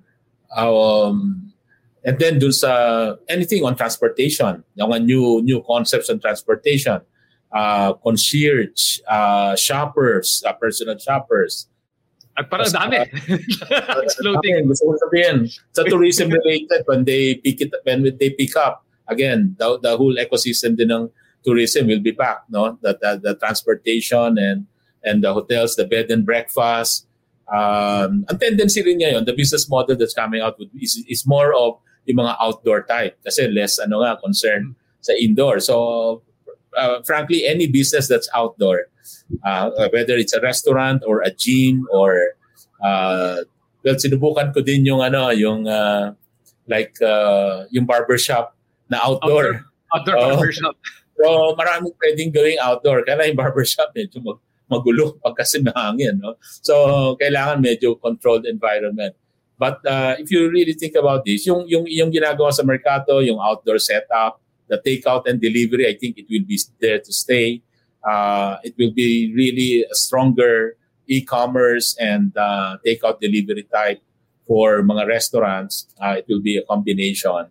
um, 0.57 1.53
and 2.05 2.19
then 2.19 2.39
dun 2.39 2.53
sa 2.53 3.17
anything 3.29 3.65
on 3.65 3.77
transportation, 3.77 4.65
yung 4.75 4.93
new 5.05 5.43
new 5.43 5.61
concepts 5.65 6.09
on 6.09 6.21
transportation, 6.21 7.01
uh, 7.53 7.95
concierge, 7.95 9.01
uh, 9.09 9.57
shoppers, 9.57 10.43
uh, 10.47 10.53
personal 10.53 10.99
shoppers, 10.99 11.69
At 12.39 12.47
parang 12.47 12.71
dami. 12.71 13.03
Exploding. 14.07 14.71
Gusto 14.71 14.95
ko 14.95 14.95
sabihin, 15.11 15.51
sa 15.75 15.83
tourism 15.83 16.31
related, 16.31 16.87
when 16.87 17.03
they 17.03 17.35
pick 17.43 17.59
it, 17.59 17.75
when 17.83 18.07
they 18.07 18.31
pick 18.31 18.55
up, 18.55 18.87
again, 19.11 19.59
the, 19.59 19.75
the 19.83 19.99
whole 19.99 20.15
ecosystem 20.15 20.79
din 20.79 20.95
ng 20.95 21.11
tourism 21.43 21.91
will 21.91 21.99
be 21.99 22.15
back, 22.15 22.47
no? 22.47 22.79
The, 22.79 22.95
the, 22.95 23.11
the 23.19 23.33
transportation 23.35 24.39
and 24.39 24.71
and 25.03 25.27
the 25.27 25.35
hotels, 25.35 25.75
the 25.75 25.83
bed 25.83 26.15
and 26.15 26.23
breakfast. 26.23 27.11
Um, 27.51 28.23
ang 28.31 28.39
tendency 28.39 28.87
rin 28.87 29.03
ngayon, 29.03 29.27
the 29.27 29.35
business 29.35 29.67
model 29.67 29.99
that's 29.99 30.15
coming 30.15 30.39
out 30.39 30.55
with 30.63 30.71
is, 30.79 31.03
is 31.11 31.27
more 31.27 31.51
of 31.51 31.83
yung 32.07 32.23
mga 32.23 32.39
outdoor 32.39 32.87
type 32.87 33.19
kasi 33.25 33.51
less 33.51 33.83
ano 33.83 34.07
nga 34.07 34.15
concern 34.23 34.79
sa 35.03 35.11
indoor. 35.19 35.59
So 35.59 36.23
uh, 36.77 37.03
frankly, 37.03 37.47
any 37.47 37.67
business 37.67 38.09
that's 38.09 38.29
outdoor, 38.35 38.87
uh, 39.45 39.71
whether 39.93 40.17
it's 40.17 40.35
a 40.35 40.41
restaurant 40.41 41.03
or 41.07 41.23
a 41.23 41.31
gym 41.31 41.87
or 41.93 42.35
uh, 42.83 43.45
well, 43.85 43.97
sinubukan 43.97 44.53
ko 44.53 44.61
din 44.61 44.85
yung 44.85 45.01
ano, 45.01 45.31
yung 45.31 45.67
uh, 45.67 46.13
like 46.69 46.95
uh, 47.01 47.65
yung 47.71 47.87
barbershop 47.87 48.55
na 48.91 49.01
outdoor. 49.01 49.65
Outdoor, 49.95 50.15
outdoor 50.15 50.17
uh, 50.17 50.37
barbershop. 50.37 50.77
So 51.19 51.59
maraming 51.59 51.99
pwedeng 51.99 52.31
gawing 52.31 52.63
outdoor. 52.63 53.03
Kaya 53.03 53.27
yung 53.27 53.35
barbershop 53.35 53.91
medyo 53.91 54.23
mag, 54.23 54.39
magulo 54.71 55.19
pag 55.27 55.35
kasi 55.35 55.59
mahangin. 55.59 56.23
No? 56.23 56.39
So 56.63 57.19
kailangan 57.19 57.59
medyo 57.59 57.99
controlled 57.99 58.47
environment. 58.47 59.19
But 59.59 59.83
uh, 59.83 60.15
if 60.23 60.31
you 60.31 60.47
really 60.47 60.79
think 60.79 60.95
about 60.95 61.27
this, 61.27 61.43
yung, 61.43 61.67
yung, 61.67 61.91
yung 61.91 62.15
ginagawa 62.15 62.55
sa 62.55 62.63
merkado, 62.63 63.19
yung 63.19 63.43
outdoor 63.43 63.83
setup, 63.83 64.39
the 64.69 64.79
takeout 64.85 65.27
and 65.27 65.41
delivery, 65.41 65.89
I 65.89 65.97
think 65.97 66.19
it 66.19 66.27
will 66.31 66.45
be 66.47 66.59
there 66.81 67.01
to 67.01 67.13
stay. 67.13 67.63
Uh, 68.05 68.57
it 68.63 68.75
will 68.79 68.93
be 68.93 69.33
really 69.35 69.85
a 69.85 69.95
stronger 69.95 70.77
e-commerce 71.09 71.97
and 71.99 72.37
uh, 72.37 72.77
takeout 72.85 73.21
delivery 73.21 73.67
type 73.73 74.01
for 74.47 74.83
mga 74.83 75.09
restaurants. 75.09 75.89
Uh, 76.01 76.17
it 76.19 76.27
will 76.29 76.41
be 76.41 76.57
a 76.57 76.65
combination. 76.65 77.49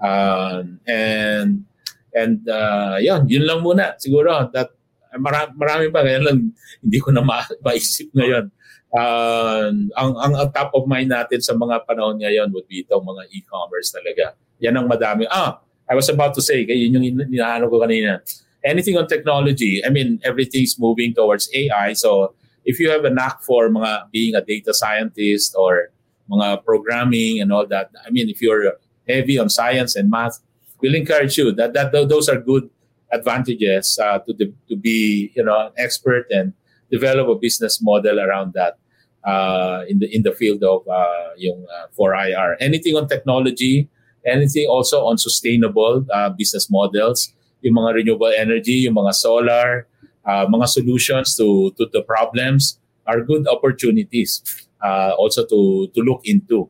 Um, 0.00 0.80
and 0.86 1.64
and 2.12 2.48
uh, 2.48 2.96
yun, 3.00 3.28
yun 3.28 3.44
lang 3.46 3.60
muna. 3.64 3.96
Siguro 4.00 4.52
that 4.52 4.70
marami, 5.16 5.50
marami 5.54 5.84
pa 5.92 6.02
kaya 6.02 6.20
lang 6.20 6.52
hindi 6.82 6.98
ko 6.98 7.14
na 7.14 7.22
ma- 7.22 7.56
maisip 7.64 8.10
ngayon. 8.12 8.50
Uh, 8.94 9.74
ang, 9.98 10.12
ang, 10.14 10.32
ang 10.38 10.48
top 10.54 10.70
of 10.70 10.86
mind 10.86 11.10
natin 11.10 11.42
sa 11.42 11.50
mga 11.58 11.82
panahon 11.82 12.14
ngayon 12.22 12.46
would 12.54 12.66
be 12.70 12.86
itong 12.86 13.02
mga 13.02 13.26
e-commerce 13.34 13.90
talaga. 13.90 14.38
Yan 14.62 14.78
ang 14.78 14.86
madami. 14.86 15.26
Ah, 15.26 15.58
I 15.88 15.94
was 15.94 16.08
about 16.08 16.34
to 16.34 16.42
say, 16.42 16.64
yun 16.64 17.02
yung 17.02 17.18
hinahanap 17.18 17.70
ko 17.70 17.80
kanina. 17.80 18.20
Anything 18.64 18.96
on 18.96 19.06
technology, 19.06 19.84
I 19.84 19.90
mean, 19.90 20.20
everything's 20.24 20.78
moving 20.78 21.14
towards 21.14 21.50
AI. 21.52 21.92
So 21.92 22.34
if 22.64 22.80
you 22.80 22.90
have 22.90 23.04
a 23.04 23.10
knack 23.10 23.42
for 23.42 23.68
mga 23.68 24.10
being 24.10 24.34
a 24.34 24.40
data 24.40 24.72
scientist 24.72 25.54
or 25.56 25.90
mga 26.30 26.64
programming 26.64 27.40
and 27.40 27.52
all 27.52 27.66
that, 27.66 27.90
I 28.06 28.10
mean, 28.10 28.28
if 28.30 28.40
you're 28.40 28.72
heavy 29.06 29.38
on 29.38 29.50
science 29.50 29.94
and 29.96 30.10
math, 30.10 30.40
we'll 30.80 30.94
encourage 30.94 31.36
you 31.36 31.52
that, 31.52 31.74
that 31.74 31.92
those 31.92 32.28
are 32.28 32.40
good 32.40 32.70
advantages 33.12 33.98
uh, 34.02 34.18
to, 34.20 34.32
the, 34.32 34.52
to 34.68 34.76
be, 34.76 35.30
you 35.36 35.44
know, 35.44 35.66
an 35.66 35.72
expert 35.76 36.26
and 36.30 36.54
develop 36.90 37.28
a 37.28 37.34
business 37.34 37.82
model 37.82 38.18
around 38.18 38.54
that 38.54 38.78
uh, 39.24 39.84
in 39.88 39.98
the 39.98 40.14
in 40.14 40.22
the 40.22 40.32
field 40.32 40.62
of 40.62 40.86
uh, 40.88 41.30
yung 41.36 41.64
uh, 41.76 41.86
4IR. 41.98 42.56
Anything 42.60 42.96
on 42.96 43.08
technology, 43.08 43.88
anything 44.26 44.66
also 44.68 45.04
on 45.04 45.18
sustainable 45.18 46.04
uh, 46.12 46.30
business 46.30 46.70
models, 46.70 47.32
yung 47.62 47.76
mga 47.76 47.94
renewable 47.94 48.32
energy, 48.36 48.88
yung 48.88 48.94
mga 48.94 49.14
solar, 49.14 49.86
uh, 50.24 50.46
mga 50.46 50.68
solutions 50.68 51.36
to, 51.36 51.72
to 51.76 51.86
the 51.92 52.02
problems 52.02 52.78
are 53.06 53.20
good 53.20 53.46
opportunities 53.48 54.42
uh, 54.82 55.12
also 55.18 55.44
to, 55.46 55.88
to 55.94 56.00
look 56.00 56.20
into. 56.24 56.68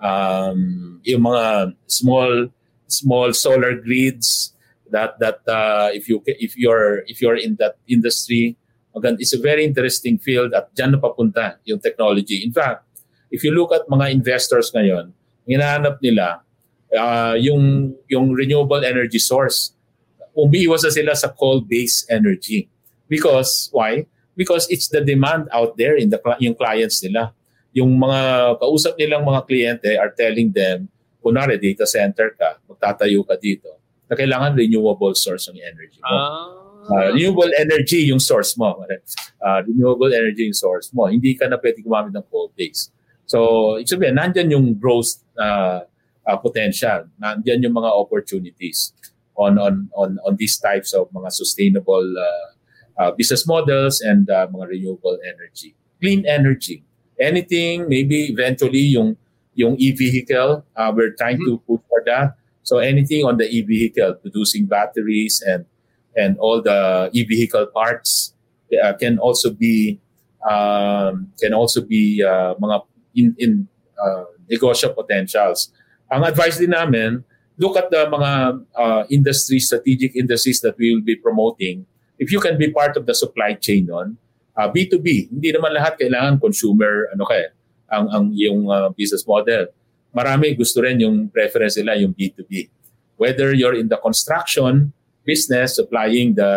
Um, 0.00 1.00
yung 1.04 1.22
mga 1.22 1.74
small 1.86 2.52
small 2.86 3.32
solar 3.32 3.74
grids 3.80 4.54
that 4.90 5.18
that 5.18 5.42
uh, 5.48 5.90
if 5.92 6.08
you 6.08 6.22
if 6.26 6.56
you're 6.56 7.02
if 7.06 7.20
you're 7.20 7.36
in 7.36 7.56
that 7.58 7.76
industry 7.88 8.56
again 8.94 9.16
it's 9.18 9.34
a 9.34 9.40
very 9.40 9.64
interesting 9.64 10.18
field 10.18 10.54
at 10.54 10.70
diyan 10.74 10.94
na 10.94 10.98
papunta 11.02 11.58
yung 11.66 11.82
technology 11.82 12.46
in 12.46 12.52
fact 12.54 12.86
if 13.34 13.42
you 13.42 13.50
look 13.50 13.74
at 13.74 13.82
mga 13.90 14.14
investors 14.14 14.70
ngayon 14.70 15.10
hinahanap 15.48 15.98
nila 15.98 16.45
uh, 16.96 17.34
yung 17.38 17.94
yung 18.08 18.32
renewable 18.32 18.82
energy 18.82 19.20
source 19.20 19.76
umiiwas 20.36 20.84
na 20.84 20.92
sila 20.92 21.12
sa 21.16 21.32
coal-based 21.32 22.08
energy 22.12 22.68
because 23.08 23.70
why 23.72 24.04
because 24.36 24.68
it's 24.68 24.88
the 24.88 25.00
demand 25.00 25.48
out 25.52 25.76
there 25.80 25.96
in 25.96 26.12
the 26.12 26.18
yung 26.40 26.56
clients 26.56 27.00
nila 27.04 27.32
yung 27.76 27.92
mga 27.96 28.56
kausap 28.60 28.96
nilang 28.96 29.24
mga 29.24 29.40
kliyente 29.48 29.90
are 29.96 30.12
telling 30.12 30.52
them 30.52 30.88
kunwari 31.20 31.56
data 31.56 31.88
center 31.88 32.32
ka 32.36 32.60
magtatayo 32.68 33.24
ka 33.24 33.36
dito 33.40 33.70
na 34.08 34.14
kailangan 34.14 34.56
renewable 34.56 35.16
source 35.16 35.48
ng 35.48 35.60
energy 35.60 36.00
mo 36.00 36.12
ah. 36.12 36.66
Uh, 36.86 37.10
renewable 37.10 37.50
energy 37.58 38.06
yung 38.06 38.22
source 38.22 38.54
mo. 38.54 38.78
Uh, 39.42 39.60
renewable 39.66 40.06
energy 40.14 40.46
yung 40.46 40.54
source 40.54 40.94
mo. 40.94 41.10
Hindi 41.10 41.34
ka 41.34 41.50
na 41.50 41.58
pwede 41.58 41.82
gumamit 41.82 42.14
ng 42.14 42.22
coal 42.30 42.54
base. 42.54 42.94
So, 43.26 43.74
ibig 43.74 43.90
sabihin, 43.90 44.14
nandyan 44.14 44.54
yung 44.54 44.78
growth 44.78 45.18
uh, 45.34 45.82
uh, 46.26 46.36
potential. 46.36 47.06
Nandiyan 47.22 47.62
yung 47.62 47.76
mga 47.78 47.90
opportunities 47.94 48.92
on 49.36 49.58
on 49.58 49.88
on 49.94 50.18
on 50.26 50.36
these 50.36 50.58
types 50.58 50.92
of 50.92 51.08
mga 51.14 51.30
sustainable 51.32 52.04
uh, 52.18 52.48
uh, 52.98 53.10
business 53.12 53.46
models 53.46 54.00
and 54.00 54.28
uh, 54.30 54.46
mga 54.50 54.68
renewable 54.68 55.18
energy. 55.22 55.76
Clean 56.00 56.26
energy. 56.26 56.82
Anything, 57.16 57.88
maybe 57.88 58.28
eventually 58.28 58.92
yung 58.92 59.16
yung 59.56 59.76
e-vehicle, 59.80 60.64
uh, 60.76 60.92
we're 60.94 61.16
trying 61.16 61.40
to 61.40 61.56
push 61.64 61.80
for 61.88 62.02
that. 62.04 62.36
So 62.62 62.76
anything 62.78 63.24
on 63.24 63.38
the 63.38 63.48
e-vehicle, 63.48 64.20
producing 64.20 64.66
batteries 64.66 65.40
and 65.40 65.64
and 66.16 66.36
all 66.38 66.60
the 66.60 67.08
e-vehicle 67.12 67.72
parts 67.72 68.34
uh, 68.82 68.92
can 69.00 69.18
also 69.18 69.50
be 69.52 70.00
um, 70.44 71.32
can 71.40 71.54
also 71.54 71.80
be 71.80 72.20
uh, 72.20 72.54
mga 72.60 72.84
in 73.14 73.36
in 73.38 73.68
uh, 73.96 74.24
potentials 74.92 75.72
ang 76.10 76.22
advice 76.24 76.58
din 76.58 76.70
namin, 76.70 77.24
look 77.58 77.76
at 77.76 77.90
the 77.90 78.06
mga 78.06 78.30
uh, 78.76 79.02
industry, 79.10 79.58
strategic 79.58 80.14
industries 80.14 80.60
that 80.60 80.76
we 80.78 80.94
will 80.94 81.04
be 81.04 81.16
promoting. 81.16 81.86
If 82.18 82.32
you 82.32 82.40
can 82.40 82.56
be 82.56 82.70
part 82.72 82.96
of 82.96 83.04
the 83.04 83.14
supply 83.14 83.54
chain 83.58 83.86
nun, 83.86 84.16
uh, 84.56 84.68
B2B, 84.72 85.32
hindi 85.32 85.52
naman 85.52 85.74
lahat 85.74 86.00
kailangan 86.00 86.40
consumer, 86.40 87.12
ano 87.12 87.24
kaya, 87.28 87.52
ang, 87.86 88.06
ang 88.10 88.24
yung 88.34 88.66
uh, 88.66 88.90
business 88.96 89.22
model. 89.26 89.70
marami 90.16 90.56
gusto 90.56 90.80
rin 90.80 90.96
yung 91.04 91.28
preference 91.28 91.76
nila 91.76 92.00
yung 92.00 92.16
B2B. 92.16 92.72
Whether 93.20 93.52
you're 93.52 93.76
in 93.76 93.92
the 93.92 94.00
construction 94.00 94.96
business, 95.28 95.76
supplying 95.76 96.32
the, 96.40 96.52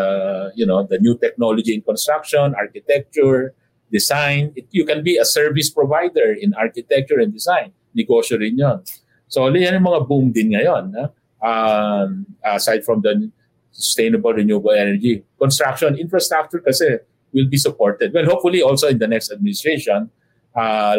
you 0.55 0.63
know, 0.63 0.87
the 0.87 0.99
new 1.03 1.19
technology 1.19 1.75
in 1.75 1.81
construction, 1.81 2.55
architecture, 2.55 3.51
design, 3.91 4.53
it, 4.55 4.71
you 4.71 4.85
can 4.85 5.03
be 5.03 5.17
a 5.17 5.25
service 5.25 5.67
provider 5.69 6.31
in 6.31 6.53
architecture 6.53 7.19
and 7.19 7.33
design. 7.33 7.73
Negosyo 7.91 8.39
rin 8.39 8.55
yun. 8.55 8.79
So, 9.29 9.47
yan 9.53 9.77
yung 9.77 9.87
mga 9.87 10.01
boom 10.09 10.33
din 10.33 10.57
ngayon. 10.57 10.91
Ha? 10.97 11.05
Um, 11.39 12.25
aside 12.43 12.83
from 12.83 12.99
the 12.99 13.31
sustainable 13.71 14.33
renewable 14.33 14.75
energy. 14.75 15.23
Construction 15.39 15.95
infrastructure 15.95 16.59
kasi 16.59 16.99
will 17.31 17.47
be 17.47 17.57
supported. 17.57 18.11
Well, 18.13 18.25
hopefully 18.25 18.61
also 18.61 18.89
in 18.89 18.97
the 18.97 19.07
next 19.07 19.31
administration, 19.31 20.09
uh, 20.55 20.97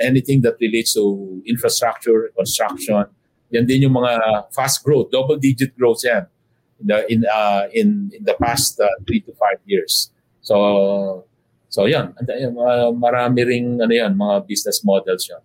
anything 0.00 0.42
that 0.42 0.56
relates 0.60 0.94
to 0.94 1.40
infrastructure, 1.46 2.30
construction, 2.36 3.06
yan 3.50 3.64
din 3.64 3.88
yung 3.88 3.96
mga 3.96 4.52
fast 4.52 4.84
growth, 4.84 5.10
double-digit 5.10 5.72
growth 5.78 6.04
yan 6.04 6.26
in 6.80 6.86
the, 6.86 6.98
in, 7.12 7.24
uh, 7.24 7.64
in, 7.72 8.10
in 8.12 8.22
the 8.24 8.34
past 8.34 8.78
uh, 8.80 8.88
three 9.06 9.20
to 9.20 9.32
five 9.32 9.56
years. 9.64 10.10
So, 10.42 11.24
so 11.68 11.86
yan, 11.86 12.12
uh, 12.18 12.92
marami 12.92 13.46
ring 13.46 13.80
ano 13.80 13.92
yan, 13.94 14.18
mga 14.18 14.46
business 14.46 14.84
models 14.84 15.24
yan. 15.30 15.40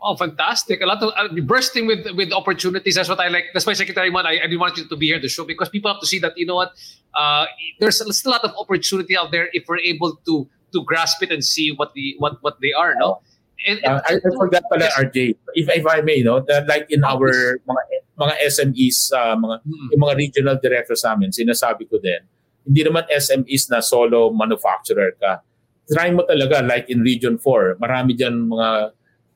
Oh, 0.00 0.14
fantastic! 0.14 0.80
A 0.80 0.86
lot 0.86 1.02
of 1.02 1.10
uh, 1.10 1.26
bursting 1.42 1.86
with 1.86 2.06
with 2.14 2.30
opportunities. 2.30 2.94
That's 2.94 3.08
what 3.08 3.18
I 3.18 3.28
like. 3.28 3.50
That's 3.52 3.66
why 3.66 3.74
Secretary 3.74 4.10
Man, 4.14 4.26
I, 4.26 4.38
I 4.38 4.46
didn't 4.46 4.60
want 4.60 4.78
you 4.78 4.86
to 4.86 4.96
be 4.96 5.06
here 5.10 5.18
the 5.18 5.28
show 5.28 5.44
because 5.44 5.68
people 5.68 5.90
have 5.90 6.00
to 6.00 6.06
see 6.06 6.20
that 6.20 6.38
you 6.38 6.46
know 6.46 6.54
what, 6.54 6.70
uh, 7.18 7.46
there's 7.80 7.98
still 7.98 8.30
a 8.30 8.38
lot 8.38 8.44
of 8.44 8.54
opportunity 8.54 9.16
out 9.18 9.32
there 9.32 9.50
if 9.52 9.66
we're 9.66 9.82
able 9.82 10.14
to 10.26 10.46
to 10.72 10.84
grasp 10.84 11.22
it 11.22 11.32
and 11.32 11.42
see 11.42 11.74
what 11.74 11.94
the 11.94 12.14
what 12.18 12.38
what 12.42 12.62
they 12.62 12.70
are. 12.70 12.94
No, 12.94 13.22
and, 13.66 13.82
and, 13.82 13.98
uh, 13.98 14.02
I, 14.06 14.22
I 14.22 14.30
forgot 14.38 14.62
pala 14.70 14.86
yes. 14.86 14.94
RJ. 14.94 15.34
If 15.58 15.66
if 15.66 15.86
I 15.86 16.00
may, 16.00 16.22
no, 16.22 16.46
that 16.46 16.70
like 16.70 16.86
in 16.94 17.02
our 17.02 17.58
mga 17.66 17.82
mga 18.22 18.34
SMEs, 18.54 19.10
uh, 19.10 19.34
mga 19.34 19.56
mm-hmm. 19.66 19.88
yung 19.98 20.02
mga 20.06 20.14
regional 20.14 20.56
directors 20.62 21.02
namin, 21.02 21.34
sinasabi 21.34 21.90
ko 21.90 21.98
din, 21.98 22.22
hindi 22.62 22.86
naman 22.86 23.02
SMEs 23.10 23.66
na 23.66 23.82
solo 23.82 24.30
manufacturer 24.30 25.18
ka. 25.18 25.42
Try 25.90 26.14
mo 26.14 26.22
talaga 26.22 26.62
like 26.62 26.86
in 26.86 27.00
Region 27.00 27.40
4, 27.40 27.80
marami 27.80 28.12
diyan 28.14 28.46
mga 28.46 28.68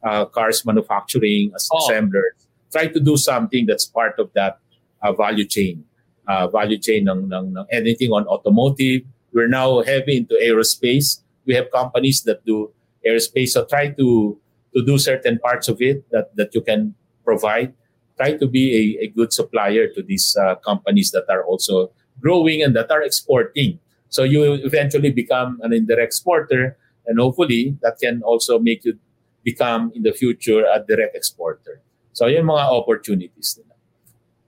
uh, 0.04 0.24
cars 0.26 0.64
manufacturing 0.64 1.52
as 1.54 1.68
oh. 1.72 1.78
assemblers. 1.78 2.34
Try 2.70 2.88
to 2.88 3.00
do 3.00 3.16
something 3.16 3.66
that's 3.66 3.86
part 3.86 4.18
of 4.18 4.30
that 4.34 4.58
uh, 5.02 5.12
value 5.12 5.44
chain. 5.44 5.84
Uh, 6.26 6.46
value 6.48 6.78
chain 6.78 7.08
ng, 7.08 7.32
ng, 7.32 7.58
ng 7.58 7.66
anything 7.72 8.10
on 8.10 8.26
automotive. 8.26 9.02
We're 9.32 9.48
now 9.48 9.82
heavy 9.82 10.16
into 10.18 10.38
aerospace. 10.42 11.20
We 11.46 11.54
have 11.54 11.70
companies 11.70 12.22
that 12.22 12.44
do 12.46 12.70
aerospace. 13.06 13.48
So 13.48 13.64
try 13.64 13.90
to 13.90 14.38
to 14.74 14.84
do 14.84 14.98
certain 14.98 15.38
parts 15.38 15.68
of 15.68 15.82
it 15.82 16.08
that, 16.10 16.34
that 16.36 16.54
you 16.54 16.62
can 16.62 16.94
provide. 17.24 17.74
Try 18.16 18.36
to 18.36 18.46
be 18.46 18.96
a, 19.00 19.04
a 19.04 19.06
good 19.08 19.32
supplier 19.32 19.88
to 19.88 20.02
these 20.02 20.36
uh, 20.36 20.54
companies 20.56 21.10
that 21.10 21.24
are 21.28 21.44
also 21.44 21.92
growing 22.20 22.62
and 22.62 22.74
that 22.76 22.90
are 22.90 23.02
exporting. 23.02 23.78
So 24.08 24.22
you 24.22 24.54
eventually 24.64 25.10
become 25.10 25.58
an 25.62 25.72
indirect 25.72 26.12
exporter, 26.12 26.76
and 27.06 27.18
hopefully 27.18 27.76
that 27.82 27.96
can 28.00 28.22
also 28.22 28.58
make 28.58 28.84
you 28.84 28.98
become 29.44 29.92
in 29.94 30.02
the 30.02 30.12
future 30.12 30.64
a 30.64 30.82
direct 30.82 31.16
exporter. 31.16 31.82
So 32.12 32.26
yung 32.26 32.46
mga 32.46 32.64
opportunities 32.70 33.58
nila. 33.58 33.74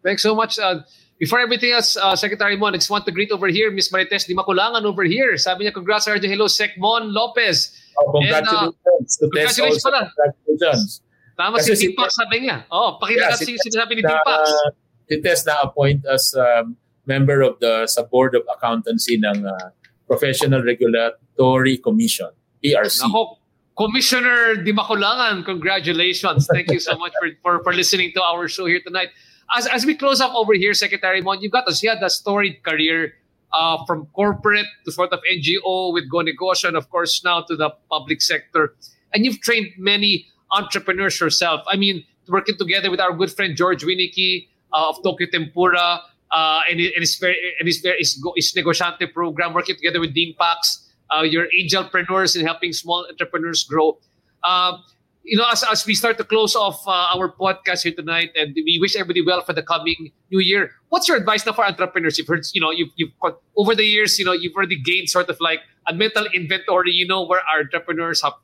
Thanks 0.04 0.22
so 0.22 0.34
much. 0.34 0.58
Uh, 0.58 0.84
before 1.18 1.40
everything 1.40 1.72
else, 1.72 1.96
uh, 1.96 2.14
Secretary 2.14 2.56
Mon, 2.56 2.74
I 2.74 2.78
just 2.78 2.90
want 2.90 3.06
to 3.06 3.12
greet 3.12 3.32
over 3.32 3.48
here 3.48 3.70
Miss 3.70 3.90
Marites 3.90 4.26
Di 4.26 4.34
Makulangan 4.34 4.84
over 4.84 5.04
here. 5.04 5.36
Sabi 5.36 5.64
niya, 5.64 5.72
congrats, 5.72 6.04
Sergeant. 6.04 6.28
Hello, 6.28 6.46
Sec 6.46 6.76
Mon 6.76 7.12
Lopez. 7.12 7.72
Oh, 7.98 8.12
congratulations. 8.12 8.76
And, 8.84 9.06
uh, 9.08 9.30
congratulations 9.32 9.82
pala. 9.82 10.02
Congratulations. 10.12 11.00
Tama 11.34 11.58
Kasi 11.58 11.74
si 11.74 11.90
Timpax 11.90 12.14
sabi 12.14 12.46
niya. 12.46 12.62
Oh, 12.70 13.00
pakita 13.02 13.34
yeah, 13.34 13.34
si, 13.34 13.58
sinasabi 13.58 13.98
ni 13.98 14.02
Timpax. 14.06 14.42
Uh, 14.46 14.70
si 15.10 15.14
Tess 15.18 15.42
na-appoint 15.42 16.06
as 16.06 16.30
um, 16.38 16.78
member 17.06 17.42
of 17.42 17.58
the 17.58 17.88
sa 17.90 18.06
Board 18.06 18.38
of 18.38 18.46
Accountancy 18.46 19.18
ng 19.18 19.42
uh, 19.42 19.68
Professional 20.06 20.62
Regulatory 20.62 21.80
Commission, 21.82 22.30
PRC. 22.62 23.02
Nako, 23.02 23.42
Commissioner 23.76 24.62
Di 24.62 24.72
Makulangan, 24.72 25.44
congratulations. 25.44 26.46
Thank 26.46 26.70
you 26.70 26.78
so 26.78 26.96
much 27.02 27.12
for, 27.18 27.28
for, 27.42 27.64
for 27.64 27.72
listening 27.72 28.12
to 28.14 28.22
our 28.22 28.46
show 28.48 28.66
here 28.66 28.80
tonight. 28.84 29.08
As, 29.56 29.66
as 29.66 29.84
we 29.84 29.94
close 29.94 30.20
up 30.20 30.34
over 30.34 30.54
here, 30.54 30.74
Secretary 30.74 31.20
Mon, 31.20 31.42
you've 31.42 31.52
got 31.52 31.66
us. 31.66 31.82
You 31.82 31.90
had 31.90 32.02
a 32.02 32.08
storied 32.08 32.62
career 32.62 33.14
uh, 33.52 33.84
from 33.84 34.06
corporate 34.14 34.66
to 34.84 34.92
sort 34.92 35.12
of 35.12 35.20
NGO 35.30 35.92
with 35.92 36.10
Go 36.10 36.18
Negosyo, 36.18 36.68
and 36.68 36.76
of 36.76 36.88
course 36.90 37.22
now 37.24 37.42
to 37.42 37.56
the 37.56 37.70
public 37.90 38.22
sector. 38.22 38.74
And 39.12 39.24
you've 39.24 39.40
trained 39.40 39.72
many 39.76 40.26
entrepreneurs 40.52 41.20
yourself. 41.20 41.62
I 41.68 41.76
mean, 41.76 42.04
working 42.28 42.56
together 42.56 42.90
with 42.90 43.00
our 43.00 43.12
good 43.12 43.30
friend 43.32 43.56
George 43.56 43.84
Winnicky 43.84 44.48
uh, 44.72 44.88
of 44.88 45.02
Tokyo 45.02 45.26
Tempura 45.30 46.00
uh, 46.30 46.60
and, 46.70 46.80
and 46.80 47.00
his, 47.00 47.20
and 47.22 47.66
his, 47.66 47.84
his, 47.98 48.22
his 48.36 48.52
Negosyante 48.54 49.12
program, 49.12 49.52
working 49.52 49.76
together 49.76 50.00
with 50.00 50.14
Dean 50.14 50.34
Pax 50.38 50.83
uh, 51.16 51.22
your 51.22 51.46
angelpreneurs 51.60 52.36
and 52.36 52.46
helping 52.46 52.72
small 52.72 53.06
entrepreneurs 53.10 53.64
grow. 53.64 53.98
Uh, 54.42 54.78
you 55.24 55.38
know, 55.38 55.46
as, 55.50 55.64
as 55.70 55.86
we 55.86 55.94
start 55.94 56.18
to 56.18 56.24
close 56.24 56.54
off 56.54 56.86
uh, 56.86 57.16
our 57.16 57.32
podcast 57.32 57.82
here 57.82 57.94
tonight, 57.94 58.30
and 58.36 58.54
we 58.54 58.78
wish 58.80 58.94
everybody 58.94 59.24
well 59.24 59.40
for 59.40 59.54
the 59.54 59.62
coming 59.62 60.12
new 60.30 60.38
year. 60.38 60.72
What's 60.90 61.08
your 61.08 61.16
advice 61.16 61.46
now 61.46 61.52
for 61.52 61.64
entrepreneurs? 61.64 62.18
You've 62.18 62.28
heard, 62.28 62.44
you 62.52 62.60
know, 62.60 62.70
you've, 62.70 62.90
you've 62.96 63.10
over 63.56 63.74
the 63.74 63.84
years, 63.84 64.18
you 64.18 64.24
know, 64.24 64.32
you've 64.32 64.54
already 64.54 64.78
gained 64.78 65.08
sort 65.08 65.30
of 65.30 65.38
like 65.40 65.60
a 65.88 65.94
mental 65.94 66.26
inventory. 66.34 66.92
You 66.92 67.06
know 67.06 67.26
where 67.26 67.40
our 67.52 67.60
entrepreneurs 67.60 68.22
have 68.22 68.34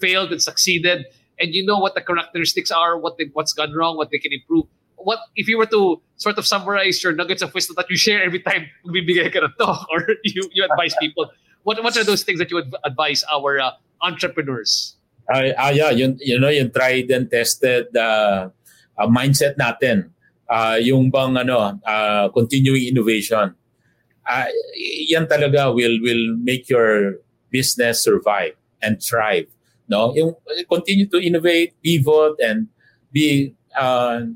failed 0.00 0.32
and 0.32 0.42
succeeded, 0.42 1.04
and 1.38 1.54
you 1.54 1.64
know 1.64 1.78
what 1.78 1.94
the 1.94 2.00
characteristics 2.00 2.70
are, 2.70 2.96
what 2.98 3.18
they, 3.18 3.28
what's 3.34 3.52
gone 3.52 3.74
wrong, 3.74 3.98
what 3.98 4.10
they 4.10 4.18
can 4.18 4.32
improve. 4.32 4.64
What 4.96 5.18
if 5.36 5.46
you 5.46 5.58
were 5.58 5.66
to 5.66 6.00
sort 6.16 6.38
of 6.38 6.46
summarize 6.46 7.02
your 7.02 7.12
nuggets 7.12 7.42
of 7.42 7.52
wisdom 7.54 7.76
that 7.76 7.88
you 7.90 7.96
share 7.96 8.22
every 8.22 8.40
time 8.40 8.66
magbibigay 8.86 9.32
ka 9.32 9.40
na 9.40 9.48
to, 9.60 9.84
or 9.92 10.08
you, 10.24 10.48
you 10.52 10.64
advise 10.64 10.94
people? 11.00 11.30
What 11.62 11.82
what 11.82 11.96
are 11.96 12.04
those 12.04 12.22
things 12.22 12.38
that 12.38 12.50
you 12.50 12.56
would 12.56 12.72
advise 12.84 13.24
our 13.28 13.60
uh, 13.60 13.76
entrepreneurs? 14.00 14.96
Uh, 15.28 15.54
uh, 15.54 15.70
yeah, 15.70 15.90
yun, 15.90 16.18
you 16.20 16.38
know, 16.40 16.48
yung 16.48 16.70
tried 16.72 17.10
and 17.10 17.30
tested 17.30 17.94
uh, 17.94 18.50
uh, 18.98 19.06
mindset 19.06 19.54
natin. 19.54 20.10
Uh, 20.50 20.74
yung 20.82 21.10
bang 21.10 21.38
ano, 21.38 21.78
uh, 21.86 22.26
continuing 22.34 22.90
innovation. 22.90 23.54
Uh, 24.26 24.50
yan 25.06 25.26
talaga 25.30 25.70
will 25.70 26.02
will 26.02 26.34
make 26.42 26.66
your 26.66 27.22
business 27.54 28.02
survive 28.02 28.58
and 28.82 28.98
thrive. 28.98 29.46
No, 29.86 30.14
yung 30.14 30.34
continue 30.66 31.06
to 31.06 31.22
innovate, 31.22 31.74
pivot, 31.82 32.38
and 32.42 32.66
be 33.14 33.54
uh, 33.78 34.26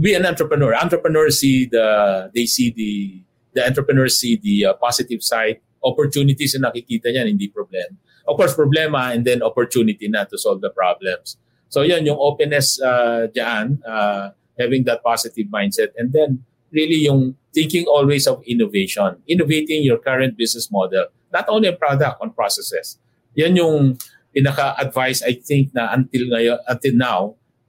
be 0.00 0.14
an 0.14 0.24
entrepreneur. 0.24 0.72
Entrepreneurs 0.72 1.40
see 1.40 1.66
the 1.68 2.30
they 2.32 2.46
see 2.46 2.72
the 2.72 3.20
the 3.52 3.60
entrepreneurs 3.64 4.16
see 4.16 4.36
the 4.40 4.72
uh, 4.72 4.74
positive 4.80 5.22
side 5.22 5.60
opportunities 5.84 6.56
na 6.56 6.72
nakikita 6.72 7.12
niyan, 7.12 7.36
hindi 7.36 7.52
problem. 7.52 8.00
Of 8.24 8.40
course, 8.40 8.56
problema 8.56 9.12
and 9.12 9.22
then 9.28 9.44
opportunity 9.44 10.08
na 10.08 10.24
to 10.24 10.40
solve 10.40 10.64
the 10.64 10.72
problems. 10.72 11.36
So 11.68 11.84
yan, 11.84 12.08
yung 12.08 12.16
openness 12.16 12.80
uh, 12.80 13.28
dyan, 13.28 13.84
uh, 13.84 14.32
having 14.58 14.88
that 14.88 15.04
positive 15.04 15.46
mindset. 15.52 15.92
And 16.00 16.12
then 16.12 16.42
really 16.72 17.04
yung 17.04 17.36
thinking 17.54 17.86
always 17.86 18.26
of 18.26 18.42
innovation, 18.46 19.20
innovating 19.28 19.84
your 19.84 19.98
current 19.98 20.36
business 20.36 20.70
model, 20.72 21.06
not 21.32 21.46
only 21.48 21.68
on 21.68 21.76
product, 21.76 22.18
on 22.20 22.30
processes. 22.32 22.98
Yan 23.34 23.56
yung 23.56 23.98
pinaka-advice 24.34 25.22
I 25.22 25.38
think 25.38 25.70
na 25.74 25.94
until 25.94 26.26
ngayon, 26.30 26.58
until 26.66 26.94
now, 26.94 27.20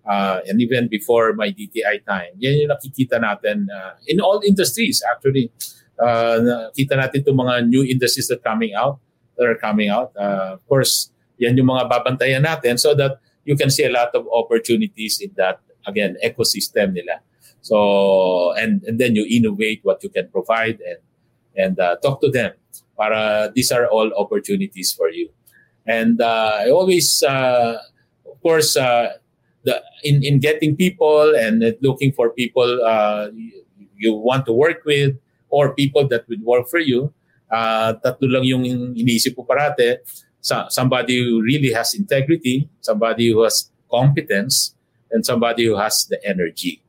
uh, 0.05 0.41
and 0.45 0.61
even 0.61 0.87
before 0.89 1.33
my 1.33 1.49
DTI 1.53 2.05
time, 2.05 2.33
yan 2.37 2.65
yung 2.65 2.71
nakikita 2.73 3.21
natin 3.21 3.69
uh, 3.69 3.93
in 4.09 4.21
all 4.21 4.41
industries 4.45 5.01
actually 5.05 5.53
uh, 5.99 6.69
kita 6.75 6.95
natin 6.95 7.23
itong 7.23 7.39
mga 7.39 7.67
new 7.67 7.83
industries 7.83 8.27
that 8.27 8.43
coming 8.43 8.73
out, 8.73 8.99
that 9.37 9.45
are 9.47 9.59
coming 9.59 9.89
out. 9.89 10.11
Uh, 10.15 10.59
of 10.59 10.63
course, 10.67 11.11
yan 11.37 11.57
yung 11.57 11.67
mga 11.67 11.91
babantayan 11.91 12.43
natin 12.43 12.79
so 12.79 12.95
that 12.95 13.19
you 13.43 13.55
can 13.55 13.69
see 13.69 13.83
a 13.85 13.91
lot 13.91 14.09
of 14.15 14.25
opportunities 14.31 15.19
in 15.21 15.31
that, 15.35 15.59
again, 15.85 16.17
ecosystem 16.23 16.93
nila. 16.93 17.21
So, 17.61 18.53
and, 18.53 18.83
and 18.83 18.99
then 18.99 19.15
you 19.15 19.25
innovate 19.25 19.81
what 19.83 20.03
you 20.03 20.09
can 20.09 20.29
provide 20.29 20.79
and, 20.81 21.01
and 21.55 21.79
uh, 21.79 21.97
talk 21.97 22.21
to 22.21 22.29
them 22.29 22.53
para 22.97 23.51
these 23.53 23.71
are 23.71 23.87
all 23.87 24.11
opportunities 24.15 24.91
for 24.93 25.09
you. 25.09 25.29
And 25.85 26.21
uh, 26.21 26.65
I 26.65 26.69
always, 26.69 27.23
uh, 27.23 27.77
of 28.25 28.41
course, 28.41 28.75
uh, 28.77 29.17
the, 29.63 29.81
in, 30.03 30.23
in 30.23 30.39
getting 30.39 30.75
people 30.75 31.35
and 31.35 31.75
looking 31.81 32.11
for 32.11 32.29
people 32.29 32.83
uh, 32.85 33.29
you, 33.33 33.65
you 33.97 34.13
want 34.13 34.45
to 34.45 34.53
work 34.53 34.85
with, 34.85 35.17
or 35.55 35.71
people 35.71 36.03
that 36.11 36.27
would 36.27 36.43
work 36.43 36.67
for 36.67 36.83
you, 36.83 37.15
uh, 37.47 37.95
tatlo 38.03 38.27
lang 38.27 38.43
yung 38.43 38.67
iniisip 38.91 39.39
ko 39.39 39.47
parate. 39.47 40.03
Sa, 40.43 40.67
somebody 40.67 41.23
who 41.23 41.39
really 41.39 41.71
has 41.71 41.95
integrity, 41.95 42.67
somebody 42.83 43.31
who 43.31 43.47
has 43.47 43.71
competence, 43.87 44.75
and 45.15 45.23
somebody 45.23 45.63
who 45.71 45.79
has 45.79 46.03
the 46.11 46.19
energy. 46.27 46.83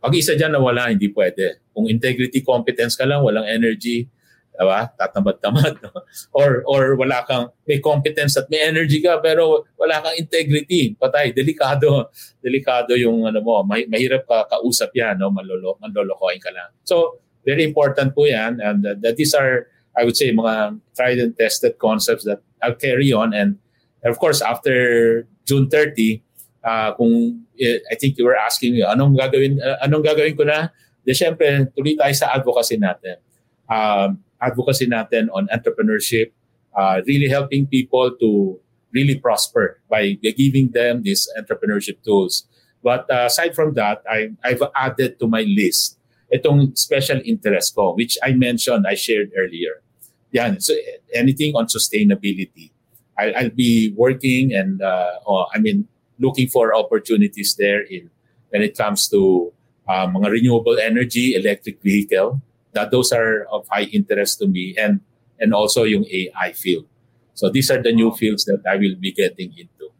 Pag 0.00 0.16
isa 0.16 0.32
dyan 0.32 0.56
na 0.56 0.60
wala, 0.64 0.88
hindi 0.88 1.12
pwede. 1.12 1.62
Kung 1.76 1.86
integrity, 1.86 2.40
competence 2.40 2.96
ka 2.96 3.04
lang, 3.04 3.20
walang 3.20 3.44
energy, 3.44 4.08
Diba? 4.52 4.84
Tatamad-tamad. 5.00 5.80
No? 5.80 5.90
Or, 6.38 6.60
or 6.68 6.82
wala 7.00 7.24
kang, 7.24 7.48
may 7.64 7.80
competence 7.80 8.36
at 8.36 8.52
may 8.52 8.60
energy 8.60 9.00
ka, 9.00 9.16
pero 9.18 9.64
wala 9.80 10.04
kang 10.04 10.16
integrity. 10.20 10.92
Patay, 10.92 11.32
delikado. 11.32 12.12
Delikado 12.44 12.92
yung 12.94 13.24
ano 13.24 13.40
mo. 13.40 13.64
Mahirap 13.64 14.28
ka 14.28 14.44
kausap 14.52 14.92
yan, 14.92 15.16
no? 15.16 15.32
Manlolo, 15.32 15.80
manlolokohin 15.80 16.40
ka 16.40 16.52
lang. 16.52 16.68
So, 16.84 17.24
very 17.44 17.64
important 17.64 18.14
po 18.14 18.24
yan. 18.24 18.60
And 18.60 18.86
uh, 18.86 18.94
that 19.02 19.16
these 19.16 19.34
are, 19.34 19.66
I 19.96 20.04
would 20.04 20.16
say, 20.16 20.32
mga 20.32 20.80
tried 20.96 21.18
and 21.18 21.36
tested 21.36 21.78
concepts 21.78 22.24
that 22.24 22.42
I'll 22.62 22.74
carry 22.78 23.12
on. 23.12 23.34
And 23.34 23.58
of 24.04 24.18
course, 24.18 24.40
after 24.40 25.26
June 25.46 25.68
30, 25.68 26.22
uh, 26.64 26.94
kung 26.94 27.44
uh, 27.58 27.78
I 27.90 27.94
think 27.98 28.18
you 28.18 28.24
were 28.24 28.36
asking 28.36 28.74
me, 28.74 28.82
anong 28.82 29.18
gagawin, 29.18 29.58
uh, 29.58 29.78
anong 29.82 30.06
gagawin 30.06 30.36
ko 30.36 30.44
na? 30.44 30.70
De, 31.02 31.12
syempre, 31.12 31.66
tuloy 31.74 31.98
tayo 31.98 32.14
sa 32.14 32.30
advocacy 32.30 32.78
natin. 32.78 33.18
Um, 33.66 34.22
advocacy 34.38 34.86
natin 34.86 35.26
on 35.34 35.50
entrepreneurship, 35.50 36.30
uh, 36.74 37.02
really 37.06 37.26
helping 37.26 37.66
people 37.66 38.14
to 38.22 38.58
really 38.94 39.18
prosper 39.18 39.80
by 39.90 40.14
giving 40.20 40.70
them 40.70 41.02
these 41.02 41.26
entrepreneurship 41.34 42.02
tools. 42.04 42.46
But 42.82 43.10
uh, 43.10 43.26
aside 43.26 43.54
from 43.54 43.74
that, 43.74 44.02
I, 44.06 44.34
I've 44.44 44.62
added 44.74 45.18
to 45.20 45.26
my 45.26 45.42
list 45.42 45.98
itong 46.32 46.76
special 46.76 47.20
interest 47.24 47.74
ko, 47.74 47.94
which 47.94 48.16
I 48.22 48.32
mentioned, 48.32 48.86
I 48.88 48.94
shared 48.94 49.30
earlier. 49.36 49.82
Yan, 50.32 50.60
so 50.60 50.72
anything 51.12 51.54
on 51.54 51.66
sustainability. 51.66 52.72
I, 53.18 53.32
I'll 53.32 53.50
be 53.54 53.92
working 53.94 54.54
and, 54.54 54.80
uh, 54.80 55.20
oh, 55.26 55.46
I 55.54 55.58
mean, 55.58 55.86
looking 56.18 56.48
for 56.48 56.74
opportunities 56.74 57.54
there 57.58 57.82
in 57.82 58.08
when 58.48 58.62
it 58.62 58.76
comes 58.76 59.08
to 59.08 59.52
uh, 59.88 60.06
mga 60.06 60.30
renewable 60.30 60.78
energy, 60.78 61.34
electric 61.34 61.82
vehicle, 61.82 62.40
that 62.72 62.90
those 62.90 63.12
are 63.12 63.44
of 63.52 63.66
high 63.68 63.88
interest 63.92 64.38
to 64.38 64.46
me 64.46 64.74
and 64.78 65.00
and 65.40 65.52
also 65.52 65.82
yung 65.82 66.04
AI 66.08 66.52
field. 66.52 66.86
So 67.34 67.50
these 67.50 67.70
are 67.70 67.82
the 67.82 67.92
new 67.92 68.12
fields 68.12 68.44
that 68.44 68.62
I 68.68 68.76
will 68.76 68.94
be 68.96 69.12
getting 69.12 69.52
into. 69.56 69.90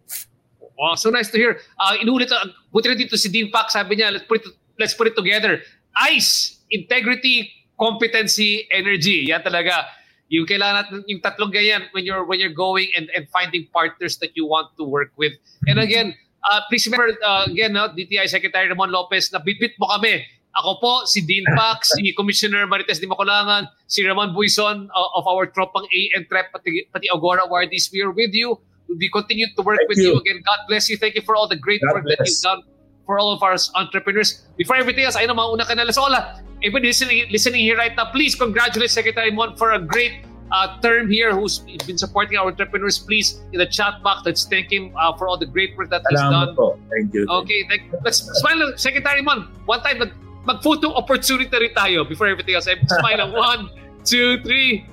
Wow, 0.79 0.95
so 0.95 1.11
nice 1.11 1.31
to 1.31 1.39
hear. 1.39 1.61
Uh, 1.81 1.97
inulit, 2.01 2.31
uh, 2.31 2.47
buti 2.73 2.89
na 2.89 2.95
dito 2.95 3.17
si 3.17 3.29
Dean 3.29 3.51
Pak, 3.51 3.71
sabi 3.71 3.97
niya, 3.97 4.13
let's 4.13 4.25
put 4.25 4.45
it, 4.45 4.53
let's 4.79 4.95
put 4.95 5.07
it 5.07 5.17
together. 5.17 5.61
ICE, 5.97 6.59
integrity, 6.71 7.53
competency, 7.79 8.69
energy. 8.73 9.29
Yan 9.29 9.43
talaga. 9.43 9.89
Yung 10.33 10.49
kailangan 10.49 10.89
natin, 10.89 11.05
yung 11.07 11.21
tatlong 11.21 11.53
ganyan 11.53 11.85
when 11.93 12.09
you're 12.09 12.25
when 12.25 12.41
you're 12.41 12.55
going 12.55 12.89
and, 12.97 13.13
and 13.13 13.29
finding 13.29 13.69
partners 13.69 14.17
that 14.25 14.33
you 14.33 14.49
want 14.49 14.73
to 14.81 14.85
work 14.85 15.13
with. 15.21 15.37
And 15.69 15.77
again, 15.77 16.17
uh, 16.49 16.65
please 16.73 16.89
remember, 16.89 17.13
uh, 17.21 17.45
again, 17.45 17.77
no, 17.77 17.93
DTI 17.93 18.29
Secretary 18.33 18.65
Ramon 18.65 18.89
Lopez, 18.89 19.29
na 19.29 19.45
bitbit 19.45 19.77
mo 19.77 19.93
kami 19.93 20.25
ako 20.53 20.71
po, 20.81 20.93
si 21.09 21.25
Dean 21.25 21.45
Pac, 21.57 21.85
si 21.97 22.13
Commissioner 22.13 22.69
Marites 22.69 23.01
Di 23.01 23.09
Maculangan, 23.09 23.69
si 23.89 24.05
Ramon 24.05 24.37
Buison 24.37 24.89
uh, 24.93 25.17
of 25.17 25.25
our 25.25 25.49
Tropang 25.49 25.89
A 25.89 26.01
and 26.17 26.29
TREP, 26.29 26.53
pati, 26.53 26.85
pati 26.93 27.09
Agora 27.09 27.49
Awardees. 27.49 27.89
We 27.93 28.05
are 28.05 28.13
with 28.13 28.37
you. 28.37 28.61
We 28.93 29.09
continue 29.09 29.49
to 29.57 29.63
work 29.65 29.81
Thank 29.81 29.89
with 29.89 29.99
you. 30.05 30.13
you. 30.13 30.21
Again, 30.21 30.45
God 30.45 30.61
bless 30.69 30.93
you. 30.93 31.01
Thank 31.01 31.17
you 31.17 31.25
for 31.25 31.33
all 31.33 31.49
the 31.49 31.57
great 31.57 31.81
God 31.81 31.97
work 31.97 32.05
that 32.13 32.21
bless. 32.21 32.29
you've 32.29 32.45
done 32.45 32.61
for 33.07 33.19
all 33.19 33.33
of 33.33 33.43
our 33.43 33.57
entrepreneurs. 33.75 34.43
Before 34.57 34.77
everything 34.77 35.05
else, 35.05 35.17
ayun 35.17 35.29
na 35.29 35.35
mauna 35.35 35.65
ka 35.65 35.75
na. 35.75 35.91
So, 35.91 36.05
Ola, 36.05 36.43
everybody 36.63 36.89
listening, 36.89 37.27
listening 37.31 37.61
here 37.61 37.77
right 37.77 37.95
now, 37.97 38.11
please 38.11 38.35
congratulate 38.35 38.91
Secretary 38.91 39.31
Mon 39.31 39.57
for 39.57 39.73
a 39.73 39.81
great 39.81 40.25
uh, 40.53 40.79
term 40.81 41.11
here 41.11 41.35
who's 41.35 41.61
been 41.87 41.99
supporting 41.99 42.39
our 42.39 42.49
entrepreneurs. 42.49 42.99
Please, 42.99 43.41
in 43.53 43.59
the 43.59 43.67
chat 43.67 44.03
box, 44.03 44.23
let's 44.25 44.45
thank 44.45 44.71
him 44.71 44.93
uh, 44.97 45.17
for 45.17 45.27
all 45.27 45.39
the 45.39 45.47
great 45.47 45.77
work 45.77 45.91
that 45.91 46.03
he's 46.11 46.21
done. 46.21 46.33
Salamat 46.33 46.57
po. 46.57 46.79
Thank 46.93 47.15
you. 47.15 47.27
Okay, 47.29 47.67
thank, 47.69 47.91
let's 48.05 48.23
smile, 48.23 48.73
Secretary 48.77 49.23
Mon. 49.23 49.49
One 49.67 49.81
time, 49.83 49.99
mag, 49.99 50.13
mag-photo 50.45 50.95
opportunity 50.95 51.51
rin 51.51 51.75
tayo 51.75 52.09
before 52.09 52.29
everything 52.29 52.55
else. 52.55 52.69
Smile 52.69 53.19
lang. 53.23 53.33
One, 53.33 53.61
two, 54.05 54.39
three. 54.45 54.87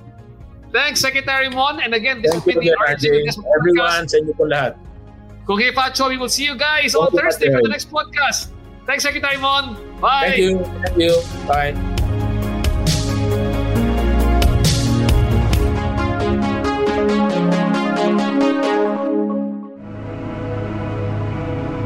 Thanks, 0.72 1.00
Secretary 1.00 1.50
Mon. 1.50 1.80
And 1.80 1.94
again, 1.94 2.22
this 2.22 2.32
Thank 2.32 2.44
has 2.44 2.54
been 2.54 2.64
the 2.64 2.76
RJ. 2.78 3.06
Everyone, 3.58 4.06
sa 4.08 4.16
inyo 4.18 4.34
po 4.34 4.46
lahat. 4.46 4.78
Kung 5.46 5.58
hey, 5.58 5.72
Facho, 5.72 6.08
we 6.08 6.16
will 6.16 6.28
see 6.28 6.44
you 6.44 6.56
guys 6.56 6.94
on 6.94 7.10
Thursday 7.10 7.50
for 7.50 7.62
the 7.62 7.68
next 7.68 7.90
podcast. 7.90 8.48
Thanks, 8.86 9.04
Secretary 9.04 9.36
Mon. 9.36 9.74
Bye. 10.00 10.30
Thank 10.30 10.38
you. 10.38 10.64
Thank 10.64 10.98
you. 10.98 11.22
Bye. 11.46 12.00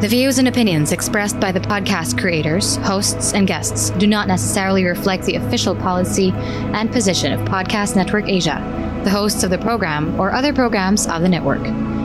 The 0.00 0.08
views 0.08 0.38
and 0.38 0.48
opinions 0.48 0.92
expressed 0.92 1.40
by 1.40 1.50
the 1.50 1.60
podcast 1.60 2.20
creators, 2.20 2.76
hosts, 2.76 3.32
and 3.32 3.46
guests 3.46 3.88
do 3.90 4.06
not 4.06 4.28
necessarily 4.28 4.84
reflect 4.84 5.24
the 5.24 5.36
official 5.36 5.74
policy 5.74 6.30
and 6.30 6.92
position 6.92 7.32
of 7.32 7.40
Podcast 7.48 7.96
Network 7.96 8.28
Asia, 8.28 8.60
the 9.04 9.10
hosts 9.10 9.44
of 9.44 9.50
the 9.50 9.56
program, 9.56 10.20
or 10.20 10.32
other 10.32 10.52
programs 10.52 11.06
of 11.06 11.22
the 11.22 11.28
network. 11.30 11.62